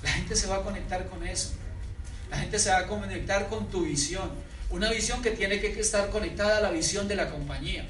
La 0.03 0.12
gente 0.12 0.36
se 0.36 0.48
va 0.48 0.58
a 0.58 0.62
conectar 0.62 1.08
con 1.10 1.25
eso. 1.27 1.51
La 2.29 2.38
gente 2.38 2.60
se 2.60 2.70
va 2.70 2.79
a 2.79 2.88
conectar 2.88 3.50
con 3.50 3.70
tu 3.70 3.84
visión. 3.86 4.32
Una 4.69 4.91
visión 4.91 5.21
que 5.21 5.31
tiene 5.31 5.59
que 5.59 5.79
estar 5.79 6.09
conectada 6.09 6.57
a 6.57 6.62
la 6.62 6.71
visión 6.71 7.07
de 7.07 7.15
la 7.15 7.29
compañía. 7.29 7.88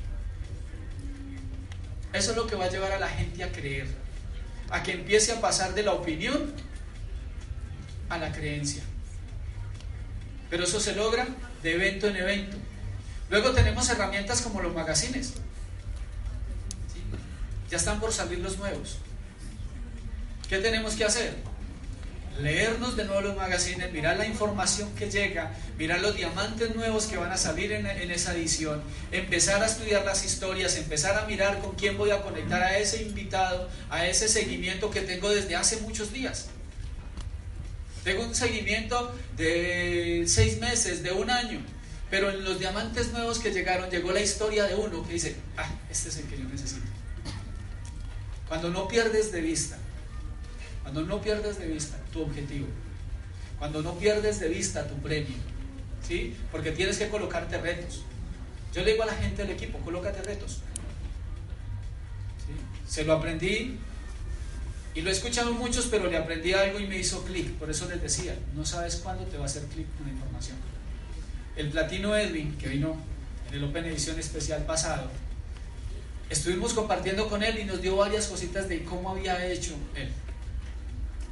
Eso 2.13 2.31
es 2.31 2.37
lo 2.37 2.47
que 2.47 2.55
va 2.55 2.65
a 2.65 2.69
llevar 2.69 2.91
a 2.91 2.99
la 2.99 3.09
gente 3.09 3.43
a 3.43 3.51
creer. 3.51 3.87
A 4.69 4.83
que 4.83 4.93
empiece 4.93 5.31
a 5.31 5.41
pasar 5.41 5.73
de 5.73 5.83
la 5.83 5.93
opinión 5.93 6.53
a 8.09 8.17
la 8.17 8.31
creencia. 8.31 8.83
Pero 10.49 10.63
eso 10.63 10.79
se 10.79 10.95
logra 10.95 11.27
de 11.63 11.73
evento 11.73 12.07
en 12.07 12.15
evento. 12.15 12.57
Luego 13.29 13.51
tenemos 13.51 13.89
herramientas 13.89 14.41
como 14.41 14.61
los 14.61 14.73
magazines. 14.73 15.33
Ya 17.69 17.77
están 17.77 17.99
por 17.99 18.13
salir 18.13 18.39
los 18.39 18.57
nuevos. 18.57 18.99
¿Qué 20.47 20.59
tenemos 20.59 20.95
que 20.95 21.03
hacer? 21.03 21.35
Leernos 22.41 22.95
de 22.95 23.05
nuevo 23.05 23.21
los 23.21 23.35
magazines, 23.35 23.91
mirar 23.91 24.17
la 24.17 24.25
información 24.25 24.93
que 24.95 25.09
llega, 25.09 25.51
mirar 25.77 26.01
los 26.01 26.15
diamantes 26.15 26.75
nuevos 26.75 27.05
que 27.05 27.17
van 27.17 27.31
a 27.31 27.37
salir 27.37 27.71
en, 27.71 27.85
esa 28.11 28.35
edición, 28.35 28.81
empezar 29.11 29.63
a 29.63 29.65
estudiar 29.65 30.05
las 30.05 30.23
historias, 30.25 30.75
empezar 30.77 31.17
a 31.17 31.25
mirar 31.25 31.59
con 31.59 31.75
quién 31.75 31.97
voy 31.97 32.11
a 32.11 32.21
conectar 32.21 32.61
a 32.61 32.77
ese 32.77 33.01
invitado, 33.03 33.69
a 33.89 34.05
ese 34.05 34.27
seguimiento 34.27 34.91
que 34.91 35.01
tengo 35.01 35.29
desde 35.29 35.55
hace 35.55 35.77
muchos 35.81 36.13
días. 36.13 36.47
Tengo 38.03 38.23
un 38.23 38.35
seguimiento 38.35 39.13
de 39.35 40.23
seis 40.27 40.59
meses, 40.59 41.03
de 41.03 41.11
un 41.11 41.29
año, 41.29 41.59
pero 42.09 42.29
en 42.29 42.43
los 42.43 42.59
diamantes 42.59 43.11
nuevos 43.11 43.39
que 43.39 43.51
llegaron 43.51 43.89
llegó 43.89 44.11
la 44.11 44.21
historia 44.21 44.65
de 44.65 44.75
uno 44.75 45.05
que 45.05 45.13
dice, 45.13 45.35
ah, 45.57 45.69
este 45.89 46.09
es 46.09 46.17
el 46.17 46.25
que 46.27 46.37
yo 46.37 46.45
necesito. 46.45 46.85
Cuando 48.47 48.69
no 48.69 48.87
pierdes 48.87 49.31
de 49.33 49.41
vista 49.41 49.77
cuando 50.87 51.01
no 51.01 51.21
pierdes 51.21 51.59
de 51.59 51.67
vista 51.67 51.97
tu 52.13 52.21
objetivo, 52.21 52.65
cuando 53.59 53.81
no 53.81 53.95
pierdes 53.95 54.39
de 54.39 54.47
vista 54.47 54.87
tu 54.87 54.95
premio, 54.99 55.35
¿sí? 56.07 56.33
Porque 56.49 56.71
tienes 56.71 56.97
que 56.97 57.09
colocarte 57.09 57.57
retos. 57.57 58.03
Yo 58.73 58.85
le 58.85 58.93
digo 58.93 59.03
a 59.03 59.07
la 59.07 59.15
gente 59.15 59.41
del 59.41 59.51
equipo, 59.51 59.79
colócate 59.79 60.21
retos. 60.21 60.61
Se 62.87 63.03
lo 63.03 63.11
aprendí 63.11 63.77
y 64.95 65.01
lo 65.01 65.09
he 65.09 65.11
escuchado 65.11 65.53
muchos, 65.53 65.87
pero 65.87 66.09
le 66.09 66.15
aprendí 66.15 66.53
algo 66.53 66.79
y 66.79 66.87
me 66.87 66.97
hizo 66.97 67.21
clic. 67.25 67.51
Por 67.55 67.69
eso 67.69 67.89
les 67.89 68.01
decía, 68.01 68.37
no 68.55 68.65
sabes 68.65 68.95
cuándo 68.95 69.25
te 69.25 69.35
va 69.35 69.43
a 69.43 69.47
hacer 69.47 69.63
clic 69.63 69.87
una 69.99 70.11
información. 70.11 70.55
El 71.57 71.69
platino 71.69 72.15
Edwin, 72.15 72.57
que 72.57 72.69
vino 72.69 72.95
en 73.49 73.55
el 73.55 73.63
Open 73.65 73.83
Edición 73.83 74.17
especial 74.17 74.65
pasado, 74.65 75.11
estuvimos 76.29 76.71
compartiendo 76.71 77.27
con 77.27 77.43
él 77.43 77.59
y 77.59 77.65
nos 77.65 77.81
dio 77.81 77.97
varias 77.97 78.27
cositas 78.27 78.69
de 78.69 78.85
cómo 78.85 79.09
había 79.09 79.45
hecho 79.51 79.73
él. 79.93 80.09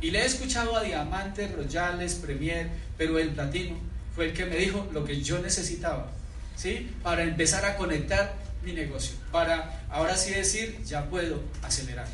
Y 0.05 0.11
le 0.11 0.21
he 0.21 0.25
escuchado 0.25 0.77
a 0.77 0.83
Diamantes, 0.83 1.51
Royales, 1.55 2.13
Premier, 2.13 2.69
pero 2.95 3.17
el 3.17 3.29
platino 3.29 3.75
fue 4.13 4.25
el 4.25 4.33
que 4.33 4.45
me 4.45 4.55
dijo 4.55 4.87
lo 4.91 5.03
que 5.03 5.19
yo 5.19 5.39
necesitaba, 5.39 6.11
¿sí? 6.55 6.91
Para 7.01 7.23
empezar 7.23 7.65
a 7.65 7.75
conectar 7.75 8.35
mi 8.63 8.73
negocio, 8.73 9.15
para 9.31 9.83
ahora 9.89 10.15
sí 10.15 10.29
decir, 10.29 10.79
ya 10.85 11.09
puedo 11.09 11.41
acelerar, 11.63 12.05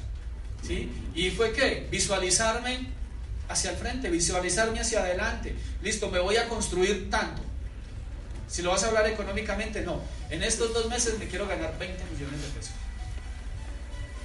¿sí? 0.65 0.89
Y 1.13 1.31
fue 1.31 1.51
que 1.51 1.85
visualizarme 1.91 2.87
hacia 3.49 3.71
el 3.71 3.75
frente, 3.75 4.09
visualizarme 4.09 4.79
hacia 4.79 5.01
adelante. 5.01 5.53
Listo, 5.83 6.09
me 6.09 6.19
voy 6.19 6.37
a 6.37 6.47
construir 6.47 7.09
tanto. 7.09 7.41
Si 8.47 8.61
lo 8.61 8.71
vas 8.71 8.85
a 8.85 8.87
hablar 8.87 9.05
económicamente, 9.07 9.81
no. 9.81 10.01
En 10.29 10.43
estos 10.43 10.73
dos 10.73 10.87
meses 10.87 11.19
me 11.19 11.27
quiero 11.27 11.45
ganar 11.45 11.77
20 11.77 12.01
millones 12.13 12.41
de 12.41 12.47
pesos. 12.57 12.71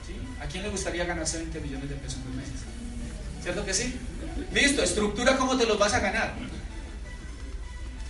¿Sí? 0.07 0.15
¿A 0.41 0.47
quién 0.47 0.63
le 0.63 0.69
gustaría 0.69 1.05
ganarse 1.05 1.39
20 1.39 1.61
millones 1.63 1.91
de 1.91 1.97
pesos 1.97 2.19
en 2.19 2.27
dos 2.27 2.35
meses? 2.37 2.76
¿Cierto 3.47 3.65
que 3.65 3.75
sí? 3.75 3.95
Listo, 4.53 4.83
estructura 4.83 5.37
cómo 5.37 5.57
te 5.57 5.67
los 5.67 5.79
vas 5.79 5.95
a 5.95 6.01
ganar. 6.01 6.35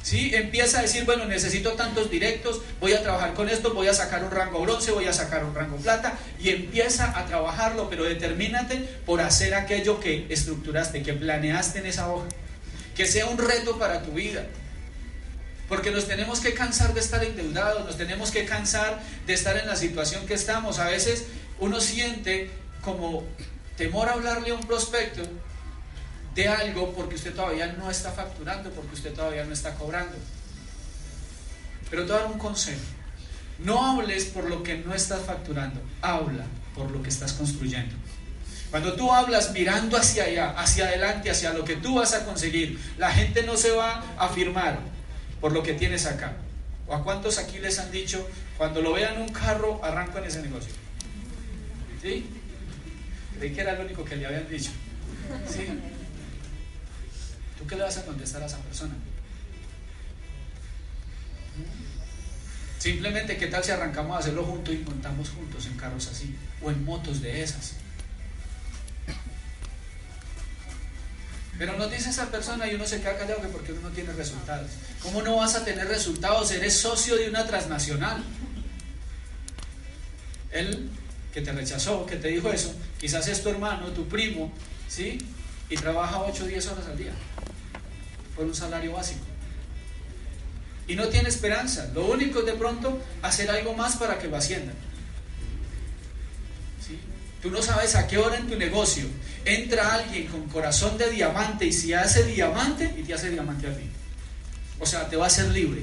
¿Sí? 0.03 0.35
Empieza 0.35 0.79
a 0.79 0.83
decir, 0.83 1.05
bueno, 1.05 1.27
necesito 1.27 1.73
tantos 1.73 2.11
directos, 2.11 2.63
voy 2.81 2.95
a 2.95 3.03
trabajar 3.03 3.35
con 3.35 3.51
esto, 3.51 3.75
voy 3.75 3.87
a 3.87 3.93
sacar 3.93 4.25
un 4.25 4.31
rango 4.31 4.63
bronce, 4.63 4.93
voy 4.93 5.05
a 5.05 5.13
sacar 5.13 5.45
un 5.45 5.55
rango 5.55 5.77
plata, 5.77 6.19
y 6.41 6.49
empieza 6.49 7.19
a 7.19 7.27
trabajarlo, 7.27 7.91
pero 7.91 8.05
determínate 8.05 8.77
por 9.05 9.21
hacer 9.21 9.55
aquello 9.55 10.01
que 10.01 10.25
estructuraste, 10.31 11.03
que 11.03 11.13
planeaste 11.13 11.81
en 11.81 11.87
esa 11.87 12.11
hoja. 12.11 12.29
Que 12.97 13.05
sea 13.05 13.27
un 13.27 13.37
reto 13.37 13.79
para 13.79 14.03
tu 14.05 14.13
vida. 14.13 14.47
Porque 15.69 15.91
nos 15.91 16.09
tenemos 16.09 16.41
que 16.41 16.55
cansar 16.55 16.95
de 16.95 17.01
estar 17.01 17.23
endeudados, 17.23 17.85
nos 17.85 17.99
tenemos 17.99 18.31
que 18.31 18.47
cansar 18.47 19.03
de 19.27 19.35
estar 19.35 19.59
en 19.59 19.67
la 19.67 19.77
situación 19.77 20.25
que 20.25 20.33
estamos. 20.33 20.79
A 20.79 20.87
veces 20.87 21.27
uno 21.59 21.79
siente 21.79 22.49
como 22.81 23.27
temor 23.77 24.09
a 24.09 24.13
hablarle 24.13 24.51
a 24.51 24.55
un 24.55 24.67
prospecto 24.67 25.23
de 26.35 26.49
algo 26.49 26.93
porque 26.93 27.15
usted 27.15 27.35
todavía 27.35 27.67
no 27.79 27.91
está 27.91 28.13
facturando, 28.13 28.71
porque 28.71 28.95
usted 28.95 29.15
todavía 29.15 29.45
no 29.45 29.53
está 29.53 29.75
cobrando. 29.75 30.17
Pero 31.91 32.05
te 32.05 32.13
voy 32.13 32.21
a 32.21 32.23
dar 32.25 32.33
un 32.33 32.39
consejo. 32.39 32.81
No 33.59 33.85
hables 33.85 34.27
por 34.27 34.45
lo 34.45 34.63
que 34.63 34.77
no 34.79 34.95
estás 34.95 35.23
facturando, 35.23 35.81
habla 36.03 36.45
por 36.75 36.91
lo 36.91 37.03
que 37.03 37.09
estás 37.09 37.33
construyendo. 37.33 37.95
Cuando 38.71 38.95
tú 38.95 39.11
hablas 39.13 39.53
mirando 39.53 39.97
hacia 39.97 40.25
allá, 40.25 40.51
hacia 40.59 40.87
adelante, 40.87 41.31
hacia 41.31 41.55
lo 41.55 41.65
que 41.65 41.77
tú 41.77 41.95
vas 41.95 42.13
a 42.13 42.27
conseguir, 42.27 42.79
la 42.99 43.11
gente 43.11 43.43
no 43.45 43.57
se 43.57 43.71
va 43.71 44.05
a 44.19 44.27
afirmar 44.27 44.79
por 45.41 45.53
lo 45.53 45.63
que 45.63 45.73
tienes 45.73 46.05
acá. 46.05 46.35
¿O 46.87 46.95
a 46.95 47.03
cuántos 47.03 47.39
aquí 47.39 47.59
les 47.59 47.79
han 47.79 47.91
dicho, 47.91 48.29
cuando 48.59 48.83
lo 48.83 48.93
vean 48.93 49.21
un 49.21 49.29
carro, 49.29 49.81
arranco 49.83 50.19
en 50.19 50.25
ese 50.25 50.43
negocio? 50.43 50.73
¿Sí? 52.03 52.29
Creí 53.39 53.53
que 53.53 53.61
era 53.61 53.75
lo 53.75 53.85
único 53.85 54.05
que 54.05 54.17
le 54.17 54.27
habían 54.27 54.49
dicho. 54.49 54.71
¿Tú 57.59 57.67
qué 57.67 57.77
le 57.77 57.83
vas 57.83 57.99
a 57.99 58.05
contestar 58.05 58.43
a 58.43 58.47
esa 58.47 58.59
persona? 58.59 58.95
Simplemente, 62.79 63.37
¿qué 63.37 63.49
tal 63.49 63.65
si 63.65 63.73
arrancamos 63.73 64.17
a 64.17 64.21
hacerlo 64.21 64.45
juntos 64.45 64.75
y 64.75 64.79
montamos 64.79 65.31
juntos 65.31 65.67
en 65.67 65.77
carros 65.77 66.07
así? 66.09 66.37
O 66.63 66.71
en 66.71 66.85
motos 66.85 67.21
de 67.21 67.43
esas. 67.43 67.75
Pero 71.59 71.77
nos 71.79 71.91
dice 71.91 72.11
esa 72.11 72.31
persona 72.31 72.71
y 72.71 72.75
uno 72.75 72.87
se 72.87 73.01
queda 73.01 73.17
callado 73.17 73.41
que 73.41 73.49
porque 73.49 73.73
uno 73.73 73.89
no 73.89 73.91
tiene 73.91 74.13
resultados. 74.13 74.71
¿Cómo 75.03 75.23
no 75.23 75.37
vas 75.37 75.55
a 75.55 75.65
tener 75.65 75.89
resultados? 75.89 76.51
Eres 76.51 76.75
socio 76.75 77.17
de 77.17 77.31
una 77.31 77.47
transnacional. 77.47 78.23
Él 80.53 80.91
que 81.37 81.43
te 81.43 81.53
rechazó, 81.53 82.07
que 82.07 82.17
te 82.17 82.29
dijo 82.29 82.51
eso, 82.51 82.75
quizás 82.99 83.29
es 83.29 83.43
tu 83.43 83.51
hermano, 83.51 83.89
tu 83.89 84.09
primo, 84.09 84.51
¿sí? 84.89 85.19
Y 85.69 85.77
trabaja 85.77 86.23
8 86.23 86.45
o 86.45 86.47
10 86.47 86.67
horas 86.69 86.87
al 86.87 86.97
día 86.97 87.13
por 88.35 88.47
un 88.47 88.55
salario 88.55 88.93
básico. 88.93 89.21
Y 90.89 90.97
no 90.97 91.09
tiene 91.09 91.29
esperanza. 91.29 91.91
Lo 91.93 92.07
único 92.07 92.39
es 92.39 92.47
de 92.47 92.55
pronto 92.55 93.03
hacer 93.21 93.51
algo 93.51 93.75
más 93.75 93.97
para 93.97 94.19
que 94.19 94.29
lo 94.29 94.39
asciendan. 94.39 94.75
¿Sí? 96.81 96.99
Tú 97.43 97.51
no 97.51 97.61
sabes 97.61 97.97
a 97.97 98.07
qué 98.07 98.17
hora 98.17 98.39
en 98.39 98.49
tu 98.49 98.57
negocio 98.57 99.05
entra 99.45 99.93
alguien 99.93 100.29
con 100.29 100.49
corazón 100.49 100.97
de 100.97 101.11
diamante 101.11 101.67
y 101.67 101.73
si 101.75 101.93
hace 101.93 102.25
diamante 102.25 102.95
y 102.97 103.03
te 103.03 103.13
hace 103.13 103.29
diamante 103.29 103.67
a 103.67 103.77
ti. 103.77 103.85
O 104.81 104.87
sea, 104.87 105.07
te 105.07 105.17
va 105.17 105.25
a 105.25 105.27
hacer 105.27 105.51
libre. 105.51 105.83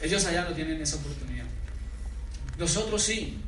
Ellos 0.00 0.24
allá 0.24 0.46
no 0.48 0.54
tienen 0.54 0.80
esa 0.80 0.96
oportunidad. 0.96 1.44
Nosotros 2.56 3.02
sí. 3.02 3.42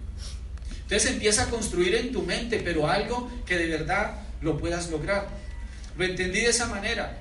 Entonces 0.91 1.13
empieza 1.13 1.45
a 1.45 1.47
construir 1.51 1.95
en 1.95 2.11
tu 2.11 2.23
mente, 2.23 2.61
pero 2.65 2.91
algo 2.91 3.31
que 3.47 3.57
de 3.57 3.69
verdad 3.69 4.23
lo 4.41 4.59
puedas 4.59 4.91
lograr. 4.91 5.29
Lo 5.97 6.05
entendí 6.05 6.41
de 6.41 6.51
esa 6.51 6.67
manera. 6.67 7.17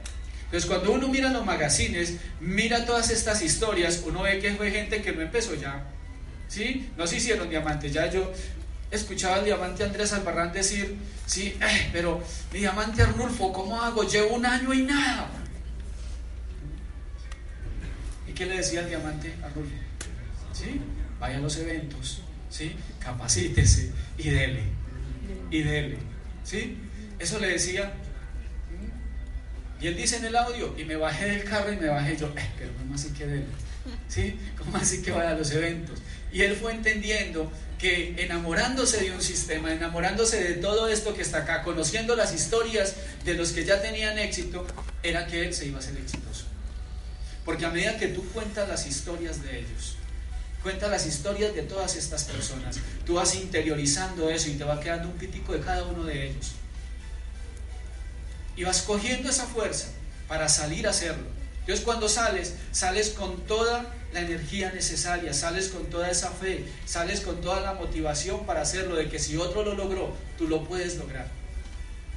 Entonces 0.45 0.67
cuando 0.67 0.91
uno 0.91 1.07
mira 1.07 1.29
los 1.29 1.45
magazines, 1.45 2.15
mira 2.39 2.83
todas 2.87 3.11
estas 3.11 3.43
historias, 3.43 4.01
uno 4.07 4.23
ve 4.23 4.39
que 4.39 4.55
fue 4.55 4.71
gente 4.71 5.03
que 5.03 5.11
no 5.11 5.21
empezó 5.21 5.53
ya. 5.53 5.85
¿Sí? 6.47 6.89
No 6.97 7.05
se 7.05 7.17
hicieron 7.17 7.47
diamantes. 7.47 7.93
Ya 7.93 8.09
yo 8.09 8.33
escuchaba 8.89 9.35
al 9.35 9.45
diamante 9.45 9.83
Andrés 9.83 10.13
Albarrán 10.13 10.51
decir, 10.51 10.97
sí, 11.27 11.55
eh, 11.61 11.89
pero 11.93 12.23
mi 12.51 12.61
diamante 12.61 13.03
Arnulfo, 13.03 13.53
¿cómo 13.53 13.79
hago? 13.79 14.01
Llevo 14.01 14.33
un 14.33 14.47
año 14.47 14.73
y 14.73 14.81
nada. 14.81 15.29
¿Y 18.27 18.31
qué 18.31 18.47
le 18.47 18.57
decía 18.57 18.79
el 18.79 18.89
diamante 18.89 19.31
Arnulfo? 19.43 19.75
¿Sí? 20.53 20.81
Vaya 21.19 21.37
a 21.37 21.41
los 21.41 21.55
eventos, 21.57 22.23
¿sí? 22.49 22.75
Capacítese 22.99 23.91
y 24.17 24.29
dele, 24.29 24.63
y 25.51 25.63
dele, 25.63 25.97
¿sí? 26.43 26.77
Eso 27.19 27.39
le 27.39 27.49
decía. 27.49 27.93
Y 29.81 29.87
él 29.87 29.95
dice 29.95 30.17
en 30.17 30.25
el 30.25 30.35
audio, 30.35 30.75
y 30.77 30.83
me 30.83 30.97
bajé 30.97 31.25
del 31.25 31.43
carro 31.45 31.71
y 31.71 31.77
me 31.77 31.87
bajé 31.87 32.17
yo, 32.17 32.27
eh, 32.35 32.49
pero 32.57 32.71
¿cómo 32.77 32.95
así 32.95 33.09
que 33.09 33.25
dele? 33.25 33.45
¿Sí? 34.09 34.37
¿Cómo 34.57 34.75
así 34.75 35.01
que 35.01 35.11
vaya 35.11 35.31
a 35.31 35.35
los 35.35 35.51
eventos? 35.51 35.99
Y 36.33 36.41
él 36.41 36.55
fue 36.55 36.73
entendiendo 36.73 37.49
que 37.79 38.15
enamorándose 38.17 39.01
de 39.01 39.11
un 39.11 39.21
sistema, 39.21 39.71
enamorándose 39.71 40.43
de 40.43 40.55
todo 40.55 40.89
esto 40.89 41.15
que 41.15 41.21
está 41.21 41.39
acá, 41.39 41.63
conociendo 41.63 42.15
las 42.15 42.33
historias 42.33 42.95
de 43.23 43.35
los 43.35 43.51
que 43.51 43.63
ya 43.63 43.81
tenían 43.81 44.19
éxito, 44.19 44.67
era 45.01 45.25
que 45.27 45.45
él 45.45 45.53
se 45.53 45.67
iba 45.67 45.79
a 45.79 45.81
ser 45.81 45.95
exitoso. 45.97 46.45
Porque 47.45 47.65
a 47.65 47.69
medida 47.69 47.97
que 47.97 48.09
tú 48.09 48.23
cuentas 48.31 48.67
las 48.67 48.85
historias 48.85 49.41
de 49.41 49.59
ellos, 49.59 49.95
cuentas 50.61 50.89
las 50.89 51.05
historias 51.05 51.53
de 51.55 51.63
todas 51.63 51.95
estas 51.95 52.25
personas, 52.25 52.77
tú 53.05 53.15
vas 53.15 53.35
interiorizando 53.35 54.29
eso 54.29 54.49
y 54.49 54.53
te 54.53 54.63
va 54.63 54.79
quedando 54.79 55.09
un 55.09 55.15
pitico 55.15 55.53
de 55.53 55.61
cada 55.61 55.83
uno 55.83 56.03
de 56.03 56.29
ellos. 56.29 56.51
Y 58.55 58.63
vas 58.63 58.81
cogiendo 58.81 59.29
esa 59.29 59.45
fuerza 59.45 59.87
para 60.27 60.49
salir 60.49 60.85
a 60.87 60.89
hacerlo. 60.89 61.25
Entonces 61.61 61.85
cuando 61.85 62.09
sales, 62.09 62.55
sales 62.71 63.09
con 63.11 63.45
toda 63.45 63.93
la 64.13 64.21
energía 64.21 64.71
necesaria, 64.71 65.33
sales 65.33 65.69
con 65.69 65.85
toda 65.85 66.09
esa 66.09 66.31
fe, 66.31 66.65
sales 66.85 67.21
con 67.21 67.41
toda 67.41 67.61
la 67.61 67.73
motivación 67.73 68.45
para 68.45 68.61
hacerlo, 68.61 68.95
de 68.95 69.07
que 69.07 69.19
si 69.19 69.37
otro 69.37 69.63
lo 69.63 69.75
logró, 69.75 70.15
tú 70.37 70.47
lo 70.47 70.63
puedes 70.63 70.97
lograr. 70.97 71.27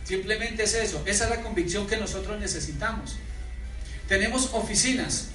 Simplemente 0.05 0.65
es 0.65 0.75
eso, 0.75 1.03
esa 1.07 1.25
es 1.25 1.31
la 1.31 1.43
convicción 1.43 1.87
que 1.87 1.97
nosotros 1.97 2.41
necesitamos. 2.41 3.17
Tenemos 4.09 4.51
oficinas. 4.53 5.29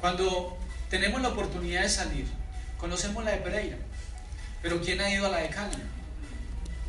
Cuando 0.00 0.56
tenemos 0.90 1.20
la 1.20 1.28
oportunidad 1.28 1.82
de 1.82 1.88
salir, 1.88 2.26
conocemos 2.78 3.24
la 3.24 3.32
de 3.32 3.38
Pereira, 3.38 3.76
pero 4.62 4.80
¿quién 4.80 5.00
ha 5.00 5.10
ido 5.10 5.26
a 5.26 5.30
la 5.30 5.38
de 5.38 5.48
Cali? 5.50 5.76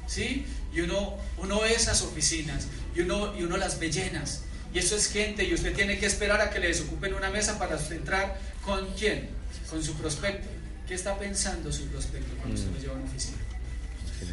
¿Sí? 0.07 0.45
Y 0.73 0.81
uno, 0.81 1.15
uno 1.37 1.61
ve 1.61 1.73
esas 1.73 2.01
oficinas 2.01 2.67
y 2.95 3.01
uno, 3.01 3.37
y 3.37 3.43
uno 3.43 3.57
las 3.57 3.79
ve 3.79 3.91
llenas 3.91 4.43
y 4.73 4.79
eso 4.79 4.95
es 4.95 5.07
gente 5.07 5.43
y 5.43 5.53
usted 5.53 5.75
tiene 5.75 5.97
que 5.97 6.05
esperar 6.05 6.41
a 6.41 6.49
que 6.49 6.59
le 6.59 6.67
desocupen 6.67 7.13
una 7.13 7.29
mesa 7.29 7.57
para 7.57 7.77
entrar 7.89 8.39
con 8.63 8.87
quién? 8.93 9.29
Con 9.69 9.83
su 9.83 9.95
prospecto. 9.95 10.47
¿Qué 10.87 10.93
está 10.93 11.17
pensando 11.17 11.71
su 11.71 11.87
prospecto 11.87 12.35
cuando 12.37 12.55
usted 12.55 12.71
lo 12.71 12.79
lleva 12.79 12.93
a 12.93 12.97
una 12.97 13.05
oficina? 13.05 13.37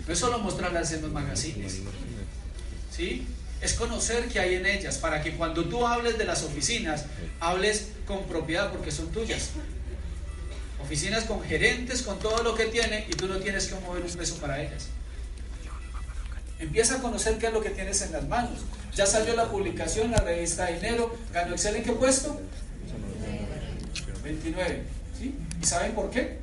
No 0.07 0.12
es 0.12 0.19
solo 0.19 0.39
mostrarlas 0.39 0.93
en 0.93 1.03
los 1.03 1.11
magazines. 1.11 1.81
¿Sí? 2.95 3.27
Es 3.61 3.75
conocer 3.75 4.29
qué 4.29 4.40
hay 4.40 4.55
en 4.55 4.66
ellas 4.66 4.99
para 4.99 5.23
que 5.23 5.37
cuando 5.37 5.64
tú 5.64 5.87
hables 5.87 6.19
de 6.19 6.25
las 6.25 6.42
oficinas, 6.42 7.07
hables 7.40 7.88
con 8.07 8.25
propiedad 8.25 8.71
porque 8.71 8.90
son 8.90 9.11
tuyas. 9.12 9.51
Oficinas 10.83 11.25
con 11.25 11.42
gerentes, 11.42 12.03
con 12.03 12.19
todo 12.19 12.42
lo 12.42 12.55
que 12.55 12.66
tiene 12.66 13.07
y 13.09 13.14
tú 13.14 13.27
no 13.27 13.38
tienes 13.38 13.66
que 13.66 13.75
mover 13.81 14.03
un 14.03 14.12
peso 14.12 14.37
para 14.37 14.62
ellas. 14.62 14.88
Empieza 16.59 16.97
a 16.97 17.03
conocer 17.03 17.38
qué 17.38 17.49
es 17.49 17.53
lo 17.53 17.61
que 17.61 17.71
tienes 17.71 18.01
en 18.03 18.12
las 18.12 18.27
manos. 18.29 18.61
Ya 18.95 19.05
salió 19.05 19.35
la 19.37 19.51
publicación, 19.51 20.11
la 20.11 20.19
revista 20.19 20.66
dinero. 20.66 21.14
¿Ganó 21.33 21.53
Excel 21.53 21.77
en 21.77 21.85
qué 21.85 21.92
puesto? 21.92 22.40
29. 24.25 24.83
¿Sí? 25.19 25.35
¿Y 25.61 25.66
saben 25.66 25.92
por 25.92 26.11
qué? 26.11 26.38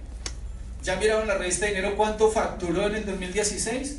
¿Ya 0.84 0.98
miraron 0.98 1.28
la 1.28 1.38
revista 1.38 1.66
dinero 1.66 1.96
cuánto 1.96 2.30
facturó 2.30 2.88
en 2.88 2.96
el 2.96 3.06
2016? 3.06 3.98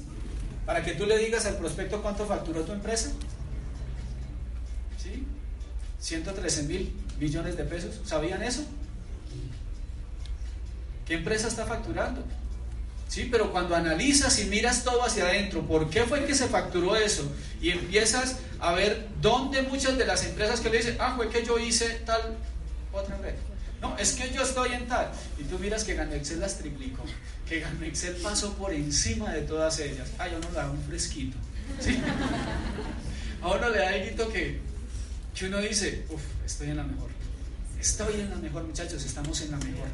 Para 0.67 0.83
que 0.83 0.93
tú 0.93 1.07
le 1.07 1.19
digas 1.19 1.47
al 1.47 1.57
prospecto 1.57 2.03
cuánto 2.03 2.27
facturó 2.27 2.63
tu 2.63 2.73
empresa. 2.73 3.11
¿Sí? 5.03 5.27
113 6.01 6.63
mil 6.65 6.93
millones 7.19 7.57
de 7.57 7.65
pesos. 7.65 8.01
¿Sabían 8.05 8.43
eso? 8.43 8.65
¿Qué 11.07 11.15
empresa 11.15 11.49
está 11.49 11.67
facturando? 11.67 12.25
Sí, 13.09 13.29
pero 13.31 13.53
cuando 13.53 13.77
analizas 13.77 14.39
y 14.41 14.47
miras 14.47 14.83
todo 14.83 15.05
hacia 15.05 15.25
adentro, 15.25 15.63
¿por 15.63 15.91
qué 15.91 16.05
fue 16.05 16.25
que 16.25 16.35
se 16.35 16.49
facturó 16.49 16.97
eso? 16.97 17.31
Y 17.61 17.71
empiezas 17.71 18.39
a 18.59 18.73
ver 18.73 19.09
dónde 19.21 19.63
muchas 19.63 19.99
de 19.99 20.07
las 20.07 20.25
empresas 20.25 20.61
que 20.61 20.71
le 20.71 20.79
dicen, 20.79 20.97
ah, 20.99 21.13
fue 21.15 21.29
que 21.29 21.45
yo 21.45 21.59
hice 21.59 21.89
tal 22.07 22.37
otra 22.93 23.17
vez. 23.19 23.35
No, 23.81 23.97
es 23.99 24.13
que 24.13 24.33
yo 24.33 24.43
estoy 24.43 24.73
en 24.73 24.87
tal. 24.89 25.13
Y 25.39 25.45
tú 25.45 25.59
miras 25.59 25.85
que 25.85 25.93
Excel 25.93 26.41
las 26.41 26.57
triplicó, 26.57 27.05
que 27.49 27.65
Excel 27.83 28.17
pasó 28.17 28.55
por 28.55 28.73
encima 28.73 29.33
de 29.33 29.43
todas 29.43 29.79
ellas. 29.81 30.09
Ah, 30.19 30.29
yo 30.29 30.39
no 30.39 30.49
le 30.49 30.57
da 30.57 30.71
un 30.71 30.83
fresquito. 30.83 31.37
¿sí? 31.81 32.01
A 33.43 33.49
uno 33.49 33.69
le 33.69 33.79
da 33.79 33.89
algo 33.89 34.33
que, 34.33 34.61
que 35.35 35.47
uno 35.47 35.59
dice, 35.59 36.07
uff, 36.09 36.23
estoy 36.45 36.71
en 36.71 36.79
la 36.79 36.85
mejor. 36.85 37.11
Estoy 37.79 38.21
en 38.21 38.31
la 38.31 38.37
mejor, 38.37 38.65
muchachos, 38.65 39.05
estamos 39.05 39.41
en 39.43 39.51
la 39.51 39.59
mejor. 39.59 39.89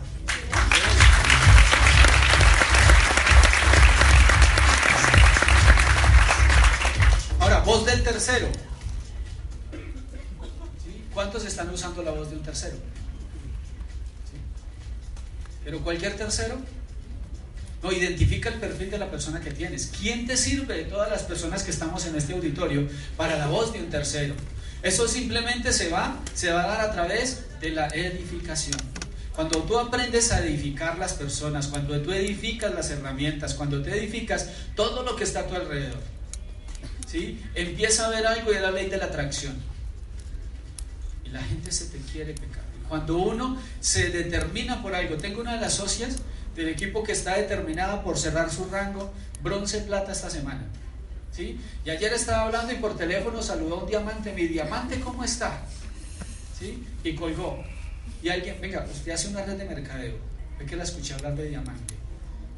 Ahora, 7.40 7.60
voz 7.60 7.84
del 7.86 8.04
tercero. 8.04 8.48
¿Cuántos 11.12 11.44
están 11.44 11.68
usando 11.70 12.02
la 12.04 12.12
voz 12.12 12.30
de 12.30 12.36
un 12.36 12.42
tercero? 12.42 12.76
Pero 15.64 15.80
cualquier 15.80 16.16
tercero 16.16 16.56
no 17.82 17.92
identifica 17.92 18.50
el 18.50 18.56
perfil 18.56 18.90
de 18.90 18.98
la 18.98 19.10
persona 19.10 19.40
que 19.40 19.50
tienes. 19.50 19.90
¿Quién 19.98 20.26
te 20.26 20.36
sirve 20.36 20.76
de 20.76 20.84
todas 20.84 21.10
las 21.10 21.22
personas 21.22 21.62
que 21.62 21.70
estamos 21.70 22.06
en 22.06 22.16
este 22.16 22.34
auditorio 22.34 22.88
para 23.16 23.38
la 23.38 23.46
voz 23.46 23.72
de 23.72 23.80
un 23.80 23.88
tercero? 23.88 24.34
Eso 24.82 25.08
simplemente 25.08 25.72
se 25.72 25.88
va, 25.88 26.20
se 26.34 26.50
va 26.50 26.64
a 26.64 26.66
dar 26.66 26.80
a 26.82 26.92
través 26.92 27.44
de 27.60 27.70
la 27.70 27.88
edificación. 27.88 28.78
Cuando 29.34 29.62
tú 29.62 29.78
aprendes 29.78 30.32
a 30.32 30.44
edificar 30.44 30.98
las 30.98 31.14
personas, 31.14 31.68
cuando 31.68 31.98
tú 32.00 32.12
edificas 32.12 32.74
las 32.74 32.90
herramientas, 32.90 33.54
cuando 33.54 33.82
te 33.82 33.96
edificas 33.96 34.48
todo 34.74 35.02
lo 35.02 35.16
que 35.16 35.24
está 35.24 35.40
a 35.40 35.46
tu 35.46 35.54
alrededor, 35.54 36.00
¿sí? 37.06 37.40
empieza 37.54 38.06
a 38.06 38.10
ver 38.10 38.26
algo 38.26 38.52
y 38.52 38.56
es 38.56 38.62
la 38.62 38.70
ley 38.70 38.90
de 38.90 38.98
la 38.98 39.06
atracción. 39.06 39.54
Y 41.24 41.30
la 41.30 41.42
gente 41.42 41.72
se 41.72 41.86
te 41.86 41.98
quiere 42.12 42.34
pecar. 42.34 42.64
Cuando 42.88 43.18
uno 43.18 43.56
se 43.80 44.10
determina 44.10 44.82
por 44.82 44.94
algo, 44.94 45.16
tengo 45.16 45.40
una 45.40 45.54
de 45.54 45.60
las 45.60 45.74
socias 45.74 46.16
del 46.54 46.68
equipo 46.68 47.02
que 47.02 47.12
está 47.12 47.36
determinada 47.36 48.02
por 48.02 48.18
cerrar 48.18 48.50
su 48.50 48.66
rango 48.66 49.12
bronce 49.42 49.80
plata 49.80 50.12
esta 50.12 50.30
semana. 50.30 50.64
¿sí? 51.32 51.58
Y 51.84 51.90
ayer 51.90 52.12
estaba 52.12 52.42
hablando 52.42 52.72
y 52.72 52.76
por 52.76 52.96
teléfono 52.96 53.42
saludó 53.42 53.76
a 53.76 53.82
un 53.84 53.88
diamante, 53.88 54.32
mi 54.32 54.46
diamante, 54.46 55.00
¿cómo 55.00 55.24
está? 55.24 55.62
¿Sí? 56.58 56.84
Y 57.04 57.14
colgó. 57.14 57.62
Y 58.22 58.28
alguien, 58.28 58.60
venga, 58.60 58.86
usted 58.90 59.12
hace 59.12 59.28
una 59.28 59.42
red 59.44 59.56
de 59.56 59.64
mercadeo. 59.64 60.16
Ve 60.58 60.66
que 60.66 60.76
la 60.76 60.84
escuché 60.84 61.14
hablar 61.14 61.34
de 61.36 61.48
diamante. 61.48 61.94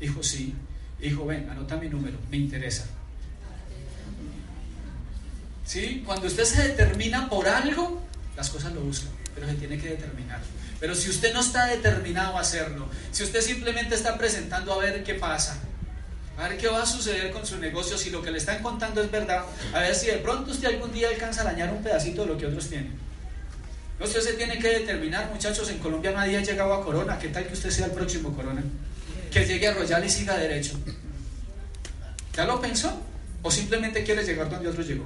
Dijo, 0.00 0.22
sí. 0.22 0.54
Dijo, 0.98 1.24
ven, 1.26 1.48
anota 1.48 1.76
mi 1.76 1.88
número, 1.88 2.18
me 2.30 2.36
interesa. 2.36 2.86
¿Sí? 5.64 6.02
Cuando 6.04 6.26
usted 6.26 6.44
se 6.44 6.68
determina 6.68 7.28
por 7.28 7.48
algo, 7.48 8.02
las 8.36 8.50
cosas 8.50 8.72
lo 8.72 8.80
buscan, 8.80 9.10
pero 9.34 9.46
se 9.46 9.54
tiene 9.54 9.78
que 9.78 9.90
determinar. 9.90 10.40
Pero 10.80 10.94
si 10.94 11.10
usted 11.10 11.32
no 11.32 11.40
está 11.40 11.66
determinado 11.66 12.36
a 12.36 12.40
hacerlo, 12.40 12.88
si 13.12 13.22
usted 13.22 13.40
simplemente 13.40 13.94
está 13.94 14.18
presentando 14.18 14.72
a 14.72 14.78
ver 14.78 15.04
qué 15.04 15.14
pasa, 15.14 15.58
A 16.38 16.48
ver 16.48 16.56
qué 16.56 16.66
va 16.66 16.82
a 16.82 16.86
suceder 16.86 17.30
con 17.30 17.46
su 17.46 17.58
negocio, 17.58 17.98
si 17.98 18.10
lo 18.10 18.22
que 18.22 18.30
le 18.30 18.38
están 18.38 18.62
contando 18.62 19.02
es 19.02 19.10
verdad. 19.10 19.44
A 19.74 19.80
ver 19.80 19.94
si 19.94 20.06
de 20.06 20.16
pronto 20.16 20.50
usted 20.50 20.68
algún 20.68 20.90
día 20.90 21.08
alcanza 21.08 21.42
a 21.42 21.44
dañar 21.44 21.70
un 21.70 21.82
pedacito 21.82 22.22
de 22.22 22.28
lo 22.28 22.38
que 22.38 22.46
otros 22.46 22.68
tienen. 22.68 22.92
Usted 24.00 24.20
se 24.20 24.32
tiene 24.32 24.58
que 24.58 24.68
determinar, 24.68 25.30
muchachos, 25.30 25.68
en 25.70 25.78
Colombia 25.78 26.10
nadie 26.12 26.38
ha 26.38 26.42
llegado 26.42 26.72
a 26.72 26.82
Corona. 26.82 27.18
¿Qué 27.18 27.28
tal 27.28 27.46
que 27.46 27.52
usted 27.52 27.70
sea 27.70 27.86
el 27.86 27.92
próximo 27.92 28.34
Corona? 28.34 28.62
Que 29.30 29.44
llegue 29.44 29.68
a 29.68 29.74
Royal 29.74 30.04
y 30.04 30.10
siga 30.10 30.36
derecho. 30.36 30.78
¿Ya 32.34 32.44
lo 32.46 32.60
pensó? 32.60 33.00
¿O 33.42 33.50
simplemente 33.50 34.02
quiere 34.02 34.24
llegar 34.24 34.48
donde 34.50 34.68
otro 34.68 34.82
llegó? 34.82 35.04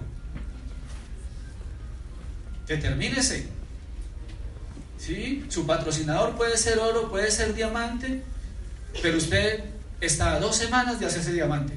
Determínese. 2.67 3.47
¿Sí? 4.99 5.45
Su 5.49 5.67
patrocinador 5.67 6.37
puede 6.37 6.57
ser 6.57 6.79
oro, 6.79 7.11
puede 7.11 7.31
ser 7.31 7.55
diamante, 7.55 8.23
pero 9.03 9.19
usted 9.19 9.65
está 10.01 10.35
a 10.35 10.41
dos 10.41 10.57
semanas 10.57 10.99
de 10.99 11.07
hacerse 11.07 11.33
diamante. 11.33 11.75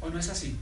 ¿O 0.00 0.10
no 0.10 0.18
es 0.18 0.28
así? 0.28 0.56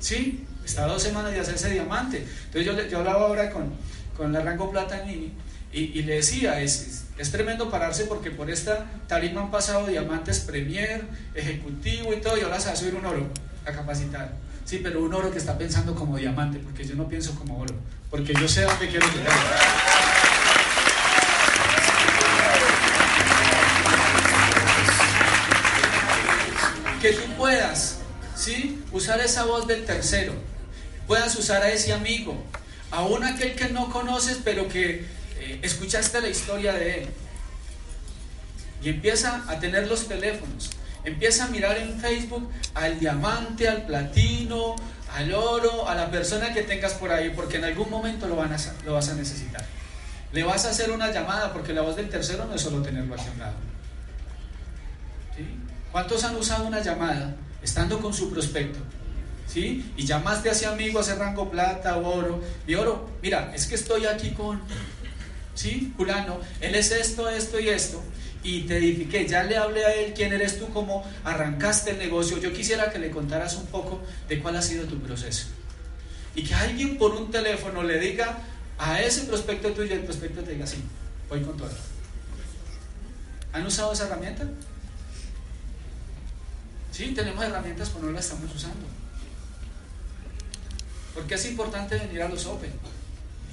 ¿Sí? 0.00 0.44
Está 0.64 0.84
a 0.84 0.88
dos 0.88 1.02
semanas 1.02 1.32
de 1.32 1.40
hacerse 1.40 1.70
diamante. 1.70 2.26
Entonces 2.46 2.66
yo, 2.66 2.88
yo 2.88 2.98
hablaba 2.98 3.26
ahora 3.26 3.50
con, 3.50 3.72
con 4.16 4.32
la 4.32 4.40
Rango 4.40 4.70
Plata 4.70 5.04
y, 5.06 5.32
y, 5.72 6.02
le 6.02 6.16
decía, 6.16 6.60
es, 6.60 7.04
es, 7.16 7.30
tremendo 7.32 7.70
pararse 7.70 8.04
porque 8.04 8.30
por 8.30 8.50
esta 8.50 8.86
tarima 9.08 9.40
han 9.40 9.50
pasado 9.50 9.86
diamantes 9.86 10.40
Premier, 10.40 11.04
ejecutivo 11.34 12.12
y 12.12 12.20
todo, 12.20 12.36
y 12.36 12.42
ahora 12.42 12.60
se 12.60 12.66
va 12.66 12.72
a 12.72 12.76
subir 12.76 12.94
un 12.94 13.06
oro 13.06 13.28
a 13.64 13.72
capacitar. 13.72 14.32
Sí, 14.72 14.80
pero 14.82 15.02
un 15.02 15.12
oro 15.12 15.30
que 15.30 15.36
está 15.36 15.58
pensando 15.58 15.94
como 15.94 16.16
diamante, 16.16 16.58
porque 16.58 16.82
yo 16.82 16.94
no 16.94 17.06
pienso 17.06 17.34
como 17.34 17.58
oro, 17.58 17.74
porque 18.08 18.32
yo 18.32 18.48
sé 18.48 18.62
dónde 18.62 18.88
quiero 18.88 19.06
llegar. 19.06 19.36
que 27.02 27.12
tú 27.12 27.22
puedas, 27.36 27.98
¿sí? 28.34 28.82
Usar 28.92 29.20
esa 29.20 29.44
voz 29.44 29.66
del 29.66 29.84
tercero, 29.84 30.32
puedas 31.06 31.36
usar 31.36 31.62
a 31.62 31.70
ese 31.70 31.92
amigo, 31.92 32.42
aún 32.90 33.24
aquel 33.24 33.54
que 33.54 33.68
no 33.68 33.90
conoces, 33.90 34.38
pero 34.42 34.68
que 34.68 35.04
eh, 35.38 35.58
escuchaste 35.60 36.18
la 36.22 36.28
historia 36.28 36.72
de 36.72 37.02
él. 37.02 37.08
Y 38.82 38.88
empieza 38.88 39.44
a 39.48 39.60
tener 39.60 39.86
los 39.86 40.08
teléfonos, 40.08 40.70
empieza 41.04 41.44
a 41.44 41.48
mirar 41.48 41.78
en 41.78 41.98
Facebook 42.00 42.50
al 42.74 42.98
diamante, 42.98 43.68
al 43.68 43.86
platino, 43.86 44.76
al 45.14 45.32
oro, 45.34 45.88
a 45.88 45.94
la 45.94 46.10
persona 46.10 46.52
que 46.52 46.62
tengas 46.62 46.94
por 46.94 47.10
ahí, 47.10 47.30
porque 47.30 47.58
en 47.58 47.64
algún 47.64 47.90
momento 47.90 48.26
lo, 48.26 48.36
van 48.36 48.52
a, 48.52 48.56
lo 48.84 48.94
vas 48.94 49.08
a 49.08 49.14
necesitar. 49.14 49.64
Le 50.32 50.42
vas 50.44 50.64
a 50.64 50.70
hacer 50.70 50.90
una 50.90 51.10
llamada, 51.12 51.52
porque 51.52 51.72
la 51.72 51.82
voz 51.82 51.96
del 51.96 52.08
tercero 52.08 52.46
no 52.46 52.54
es 52.54 52.62
solo 52.62 52.80
tenerlo 52.82 53.14
aquí 53.14 53.24
un 53.32 53.38
lado. 53.38 53.54
¿Cuántos 55.90 56.24
han 56.24 56.36
usado 56.36 56.66
una 56.66 56.80
llamada 56.80 57.34
estando 57.62 58.00
con 58.00 58.14
su 58.14 58.30
prospecto? 58.30 58.78
¿Sí? 59.46 59.92
Y 59.96 60.06
llamaste 60.06 60.48
a 60.48 60.52
ese 60.52 60.66
amigo, 60.66 60.98
a 60.98 61.02
ese 61.02 61.14
rango 61.16 61.50
plata 61.50 61.98
o 61.98 62.08
oro. 62.08 62.42
Y 62.66 62.74
oro, 62.74 63.10
mira, 63.20 63.52
es 63.54 63.66
que 63.66 63.74
estoy 63.74 64.06
aquí 64.06 64.30
con, 64.30 64.62
¿sí? 65.54 65.92
Fulano, 65.94 66.40
él 66.62 66.74
es 66.74 66.90
esto, 66.92 67.28
esto 67.28 67.60
y 67.60 67.68
esto. 67.68 68.02
Y 68.44 68.62
te 68.62 68.78
edifiqué, 68.78 69.26
ya 69.26 69.44
le 69.44 69.56
hablé 69.56 69.84
a 69.84 69.94
él 69.94 70.12
quién 70.14 70.32
eres 70.32 70.58
tú, 70.58 70.68
cómo 70.72 71.04
arrancaste 71.24 71.92
el 71.92 71.98
negocio. 71.98 72.38
Yo 72.38 72.52
quisiera 72.52 72.90
que 72.90 72.98
le 72.98 73.10
contaras 73.10 73.54
un 73.56 73.66
poco 73.66 74.00
de 74.28 74.40
cuál 74.40 74.56
ha 74.56 74.62
sido 74.62 74.84
tu 74.86 74.98
proceso. 75.00 75.46
Y 76.34 76.42
que 76.42 76.54
alguien 76.54 76.98
por 76.98 77.12
un 77.12 77.30
teléfono 77.30 77.82
le 77.82 78.00
diga 78.00 78.38
a 78.78 79.00
ese 79.00 79.22
prospecto 79.22 79.70
tuyo, 79.72 79.94
el 79.94 80.04
prospecto 80.04 80.42
te 80.42 80.52
diga, 80.52 80.66
sí, 80.66 80.78
voy 81.28 81.40
con 81.42 81.56
todo. 81.56 81.70
¿Han 83.52 83.66
usado 83.66 83.92
esa 83.92 84.06
herramienta? 84.06 84.48
Sí, 86.90 87.12
tenemos 87.14 87.44
herramientas, 87.44 87.90
pero 87.90 88.06
no 88.06 88.12
las 88.12 88.24
estamos 88.24 88.54
usando. 88.54 88.86
Porque 91.14 91.34
es 91.34 91.46
importante 91.46 91.96
venir 91.96 92.22
a 92.22 92.28
los 92.28 92.46
Open. 92.46 92.72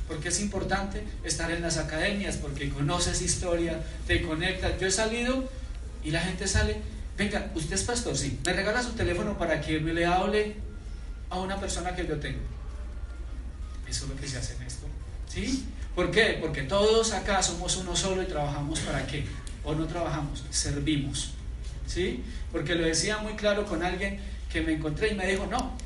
Porque 0.10 0.30
es 0.30 0.41
importante 0.41 1.04
estar 1.24 1.50
en 1.52 1.62
las 1.62 1.78
academias, 1.78 2.36
porque 2.36 2.69
conoces 2.69 3.22
historia, 3.22 3.80
te 4.08 4.22
conectas. 4.24 4.74
Yo 4.82 4.88
he 4.88 4.91
salido 4.91 5.48
y 6.04 6.12
la 6.12 6.19
gente 6.19 6.48
sale, 6.48 6.82
venga, 7.17 7.52
usted 7.56 7.76
es 7.76 7.84
pastor, 7.84 8.17
sí, 8.17 8.39
me 8.43 8.52
regala 8.52 8.84
su 8.84 8.93
teléfono 8.93 9.38
para 9.38 9.62
que 9.62 9.80
le 9.80 10.06
hable 10.06 10.56
a 11.30 11.39
una 11.39 11.60
persona 11.60 11.95
que 11.95 12.08
yo 12.08 12.19
tengo. 12.19 12.39
Eso 13.88 14.06
es 14.06 14.10
lo 14.10 14.15
que 14.17 14.28
se 14.28 14.38
hace 14.38 14.56
en 14.56 14.63
esto. 14.63 14.88
¿Sí? 15.28 15.65
¿Por 15.95 16.12
qué? 16.12 16.39
Porque 16.41 16.63
todos 16.63 17.13
acá 17.13 17.41
somos 17.43 17.78
uno 17.78 17.95
solo 17.95 18.24
y 18.24 18.26
trabajamos 18.26 18.80
para 18.80 19.06
qué. 19.06 19.26
O 19.63 19.76
no 19.76 19.86
trabajamos, 19.86 20.43
servimos. 20.50 21.32
¿Sí? 21.86 22.24
Porque 22.52 22.76
lo 22.76 22.86
decía 22.86 23.17
muy 23.19 23.34
claro 23.34 23.65
con 23.65 23.84
alguien 23.84 24.19
que 24.52 24.62
me 24.62 24.74
encontré 24.74 25.10
y 25.10 25.15
me 25.15 25.28
dijo, 25.28 25.45
no, 25.45 25.78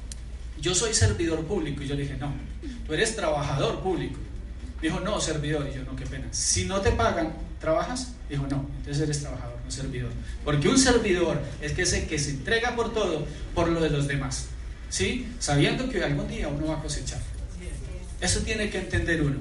yo 0.62 0.74
soy 0.76 0.94
servidor 0.94 1.46
público. 1.46 1.84
Y 1.84 1.88
yo 1.88 1.96
le 1.96 2.04
dije, 2.04 2.18
no, 2.18 2.34
tú 2.86 2.94
eres 2.94 3.16
trabajador 3.16 3.82
público. 3.82 4.20
Dijo, 4.82 5.00
no, 5.00 5.20
servidor. 5.20 5.68
Y 5.72 5.76
yo, 5.76 5.84
no, 5.84 5.96
qué 5.96 6.06
pena. 6.06 6.28
Si 6.32 6.66
no 6.66 6.82
te 6.82 6.92
pagan, 6.92 7.34
¿trabajas? 7.60 8.14
Dijo, 8.30 8.46
no, 8.48 8.70
entonces 8.78 9.04
eres 9.04 9.22
trabajador, 9.22 9.58
no 9.64 9.72
servidor. 9.72 10.12
Porque 10.44 10.68
un 10.68 10.78
servidor 10.78 11.42
es 11.62 11.72
que 11.72 11.84
que 11.84 12.20
se 12.20 12.32
entrega 12.32 12.76
por 12.76 12.94
todo, 12.94 13.26
por 13.56 13.70
lo 13.70 13.80
de 13.80 13.90
los 13.90 14.08
demás. 14.08 14.48
¿Sí? 14.90 15.28
Sabiendo 15.40 15.90
que 15.90 16.04
algún 16.04 16.28
día 16.28 16.48
uno 16.48 16.68
va 16.68 16.78
a 16.78 16.82
cosechar. 16.82 17.22
Eso 18.22 18.42
tiene 18.42 18.70
que 18.70 18.78
entender 18.78 19.22
uno. 19.22 19.38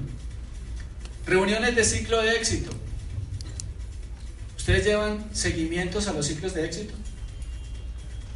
Reuniones 1.25 1.75
de 1.75 1.83
ciclo 1.85 2.21
de 2.21 2.35
éxito. 2.35 2.71
¿Ustedes 4.57 4.85
llevan 4.85 5.25
seguimientos 5.33 6.07
a 6.07 6.13
los 6.13 6.25
ciclos 6.25 6.53
de 6.53 6.65
éxito? 6.65 6.93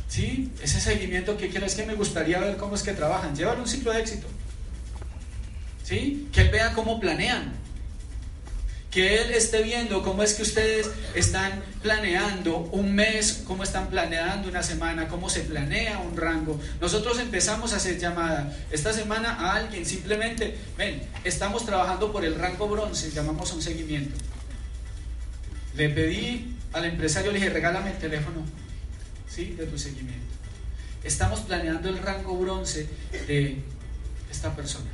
¿Sí? 0.07 0.51
Ese 0.61 0.79
seguimiento 0.79 1.37
que 1.37 1.49
quiero 1.49 1.65
es 1.65 1.75
que 1.75 1.85
me 1.85 1.95
gustaría 1.95 2.39
ver 2.39 2.57
cómo 2.57 2.75
es 2.75 2.83
que 2.83 2.93
trabajan. 2.93 3.35
Llevan 3.35 3.59
un 3.59 3.67
ciclo 3.67 3.91
de 3.91 4.01
éxito. 4.01 4.27
¿Sí? 5.83 6.27
Que 6.31 6.41
él 6.41 6.49
vea 6.49 6.73
cómo 6.73 6.99
planean. 6.99 7.53
Que 8.89 9.21
él 9.21 9.31
esté 9.31 9.61
viendo 9.63 10.01
cómo 10.01 10.23
es 10.23 10.33
que 10.33 10.43
ustedes 10.43 10.89
están 11.13 11.61
planeando 11.83 12.57
un 12.71 12.95
mes, 12.95 13.43
cómo 13.45 13.63
están 13.63 13.89
planeando 13.89 14.47
una 14.47 14.63
semana, 14.63 15.09
cómo 15.09 15.29
se 15.29 15.41
planea 15.41 15.99
un 15.99 16.15
rango. 16.15 16.59
Nosotros 16.79 17.19
empezamos 17.19 17.73
a 17.73 17.75
hacer 17.75 17.99
llamada 17.99 18.57
esta 18.71 18.93
semana 18.93 19.33
a 19.33 19.55
alguien, 19.55 19.85
simplemente, 19.85 20.57
ven, 20.77 21.01
estamos 21.25 21.65
trabajando 21.65 22.11
por 22.11 22.25
el 22.25 22.35
rango 22.35 22.67
bronce, 22.69 23.11
llamamos 23.11 23.51
a 23.51 23.55
un 23.55 23.61
seguimiento. 23.61 24.17
Le 25.75 25.89
pedí 25.89 26.55
al 26.73 26.85
empresario, 26.85 27.31
le 27.31 27.39
dije, 27.39 27.51
regálame 27.51 27.91
el 27.91 27.97
teléfono 27.97 28.41
¿sí? 29.29 29.55
de 29.57 29.65
tu 29.65 29.77
seguimiento. 29.77 30.35
Estamos 31.03 31.41
planeando 31.41 31.89
el 31.89 31.99
rango 31.99 32.37
bronce 32.37 32.87
de 33.27 33.57
esta 34.31 34.55
persona. 34.55 34.89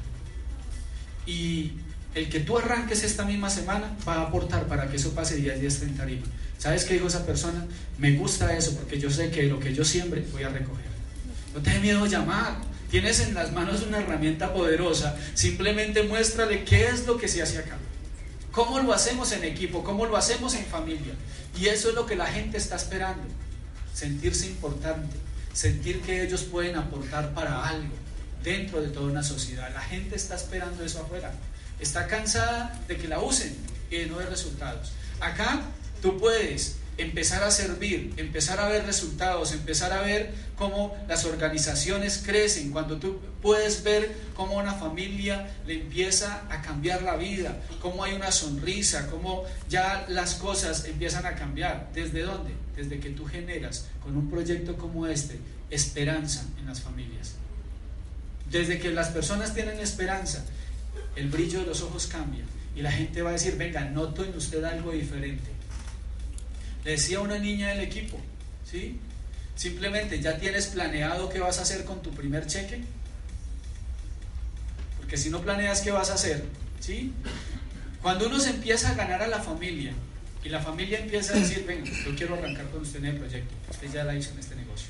Y 1.26 1.74
el 2.16 2.30
que 2.30 2.42
tú 2.42 2.58
arranques 2.58 3.04
esta 3.04 3.26
misma 3.26 3.50
semana 3.50 3.96
va 4.08 4.16
a 4.16 4.22
aportar 4.24 4.68
para 4.68 4.90
que 4.90 4.98
eso 4.98 5.14
pase 5.14 5.38
día 5.38 5.54
a 5.54 5.56
día 5.56 5.70
en 5.82 5.98
tarima. 5.98 6.26
¿Sabes 6.58 6.86
qué 6.86 6.94
dijo 6.96 7.08
esa 7.08 7.26
persona? 7.26 7.66
Me 7.98 8.16
gusta 8.16 8.56
eso 8.56 8.76
porque 8.76 9.00
yo 9.00 9.10
sé 9.10 9.32
que 9.32 9.44
lo 9.44 9.60
que 9.60 9.74
yo 9.74 9.84
siembre 9.84 10.24
voy 10.32 10.44
a 10.44 10.50
recoger. 10.50 10.86
No 11.54 11.62
te 11.62 11.72
dé 11.72 11.80
miedo 11.80 12.06
llamar. 12.06 12.58
Tienes 12.90 13.22
en 13.22 13.34
las 13.34 13.52
manos 13.52 13.82
una 13.82 14.00
herramienta 14.00 14.54
poderosa. 14.54 15.18
Simplemente 15.34 16.04
muéstrale 16.04 16.64
qué 16.64 16.88
es 16.88 17.08
lo 17.08 17.18
que 17.18 17.28
se 17.28 17.42
hace 17.42 17.58
acá. 17.58 17.78
¿Cómo 18.52 18.80
lo 18.80 18.94
hacemos 18.94 19.32
en 19.32 19.44
equipo? 19.44 19.84
¿Cómo 19.84 20.06
lo 20.06 20.16
hacemos 20.16 20.54
en 20.54 20.66
familia? 20.66 21.14
Y 21.60 21.66
eso 21.66 21.90
es 21.90 21.96
lo 21.96 22.06
que 22.06 22.16
la 22.16 22.28
gente 22.28 22.58
está 22.58 22.76
esperando. 22.76 23.24
Sentirse 23.94 24.48
importante, 24.48 25.16
sentir 25.54 26.02
que 26.02 26.24
ellos 26.24 26.44
pueden 26.44 26.76
aportar 26.76 27.34
para 27.34 27.68
algo 27.68 27.94
dentro 28.44 28.82
de 28.82 28.90
toda 28.90 29.12
una 29.12 29.24
sociedad. 29.24 29.72
La 29.74 29.82
gente 29.82 30.16
está 30.16 30.36
esperando 30.36 30.84
eso 30.84 31.02
afuera. 31.02 31.32
Está 31.80 32.08
cansada 32.08 32.80
de 32.88 32.98
que 32.98 33.08
la 33.08 33.20
usen 33.20 33.56
y 33.90 33.98
de 33.98 34.06
no 34.08 34.18
ver 34.18 34.30
resultados. 34.30 34.92
Acá 35.20 35.62
tú 36.02 36.18
puedes 36.20 36.78
empezar 36.98 37.44
a 37.44 37.52
servir, 37.52 38.14
empezar 38.18 38.60
a 38.60 38.68
ver 38.68 38.86
resultados, 38.86 39.52
empezar 39.52 39.94
a 39.94 40.02
ver 40.02 40.34
cómo 40.56 40.96
las 41.08 41.26
organizaciones 41.26 42.22
crecen, 42.24 42.72
cuando 42.72 42.98
tú 42.98 43.20
puedes 43.42 43.84
ver 43.84 44.16
cómo 44.36 44.58
una 44.58 44.74
familia 44.74 45.56
le 45.66 45.82
empieza 45.82 46.44
a 46.50 46.62
cambiar 46.62 47.02
la 47.02 47.16
vida, 47.16 47.58
cómo 47.82 48.04
hay 48.04 48.14
una 48.14 48.32
sonrisa, 48.32 49.08
cómo 49.10 49.44
ya 49.70 50.06
las 50.08 50.36
cosas 50.36 50.86
empiezan 50.86 51.26
a 51.26 51.36
cambiar. 51.36 51.90
¿Desde 51.94 52.22
dónde? 52.22 52.52
Desde 52.76 53.00
que 53.00 53.12
tú 53.12 53.26
generas 53.26 53.88
con 54.02 54.18
un 54.18 54.30
proyecto 54.30 54.78
como 54.78 55.08
este 55.08 55.40
esperanza 55.70 56.46
en 56.60 56.66
las 56.66 56.82
familias. 56.82 57.36
Desde 58.50 58.80
que 58.80 58.92
las 58.92 59.10
personas 59.10 59.54
tienen 59.54 59.80
esperanza, 59.80 60.46
el 61.16 61.30
brillo 61.30 61.60
de 61.60 61.66
los 61.68 61.82
ojos 61.82 62.08
cambia 62.08 62.44
y 62.76 62.82
la 62.82 62.92
gente 62.92 63.22
va 63.22 63.30
a 63.30 63.34
decir, 63.34 63.56
venga, 63.58 63.86
noto 63.86 64.24
en 64.24 64.36
usted 64.36 64.64
algo 64.64 64.92
diferente 64.92 65.54
le 66.84 66.92
decía 66.92 67.22
una 67.22 67.40
niña 67.40 67.70
del 67.70 67.80
equipo, 67.80 68.20
¿sí? 68.70 69.00
Simplemente 69.56 70.20
ya 70.20 70.38
tienes 70.38 70.68
planeado 70.68 71.30
qué 71.30 71.40
vas 71.40 71.60
a 71.60 71.62
hacer 71.62 71.86
con 71.86 72.02
tu 72.02 72.12
primer 72.12 72.46
cheque. 72.48 72.82
Porque 74.98 75.18
si 75.18 75.30
no 75.30 75.42
planeas 75.42 75.82
qué 75.82 75.92
vas 75.92 76.10
a 76.10 76.16
hacer, 76.16 76.44
¿sí? 76.80 77.14
Cuando 78.02 78.28
uno 78.28 78.40
se 78.40 78.50
empieza 78.50 78.90
a 78.90 78.96
ganar 78.96 79.22
a 79.22 79.28
la 79.28 79.40
familia, 79.40 79.94
Y 80.44 80.50
la 80.50 80.60
familia 80.60 81.00
empieza 81.00 81.34
a 81.34 81.40
decir, 81.40 81.64
venga, 81.66 81.90
yo 81.90 82.16
quiero 82.16 82.36
arrancar 82.36 82.70
con 82.70 82.82
usted 82.82 83.00
en 83.00 83.06
el 83.06 83.18
proyecto, 83.18 83.54
usted 83.72 83.92
ya 83.92 84.04
la 84.04 84.16
hizo 84.16 84.32
en 84.32 84.40
este 84.40 84.56
negocio. 84.56 84.88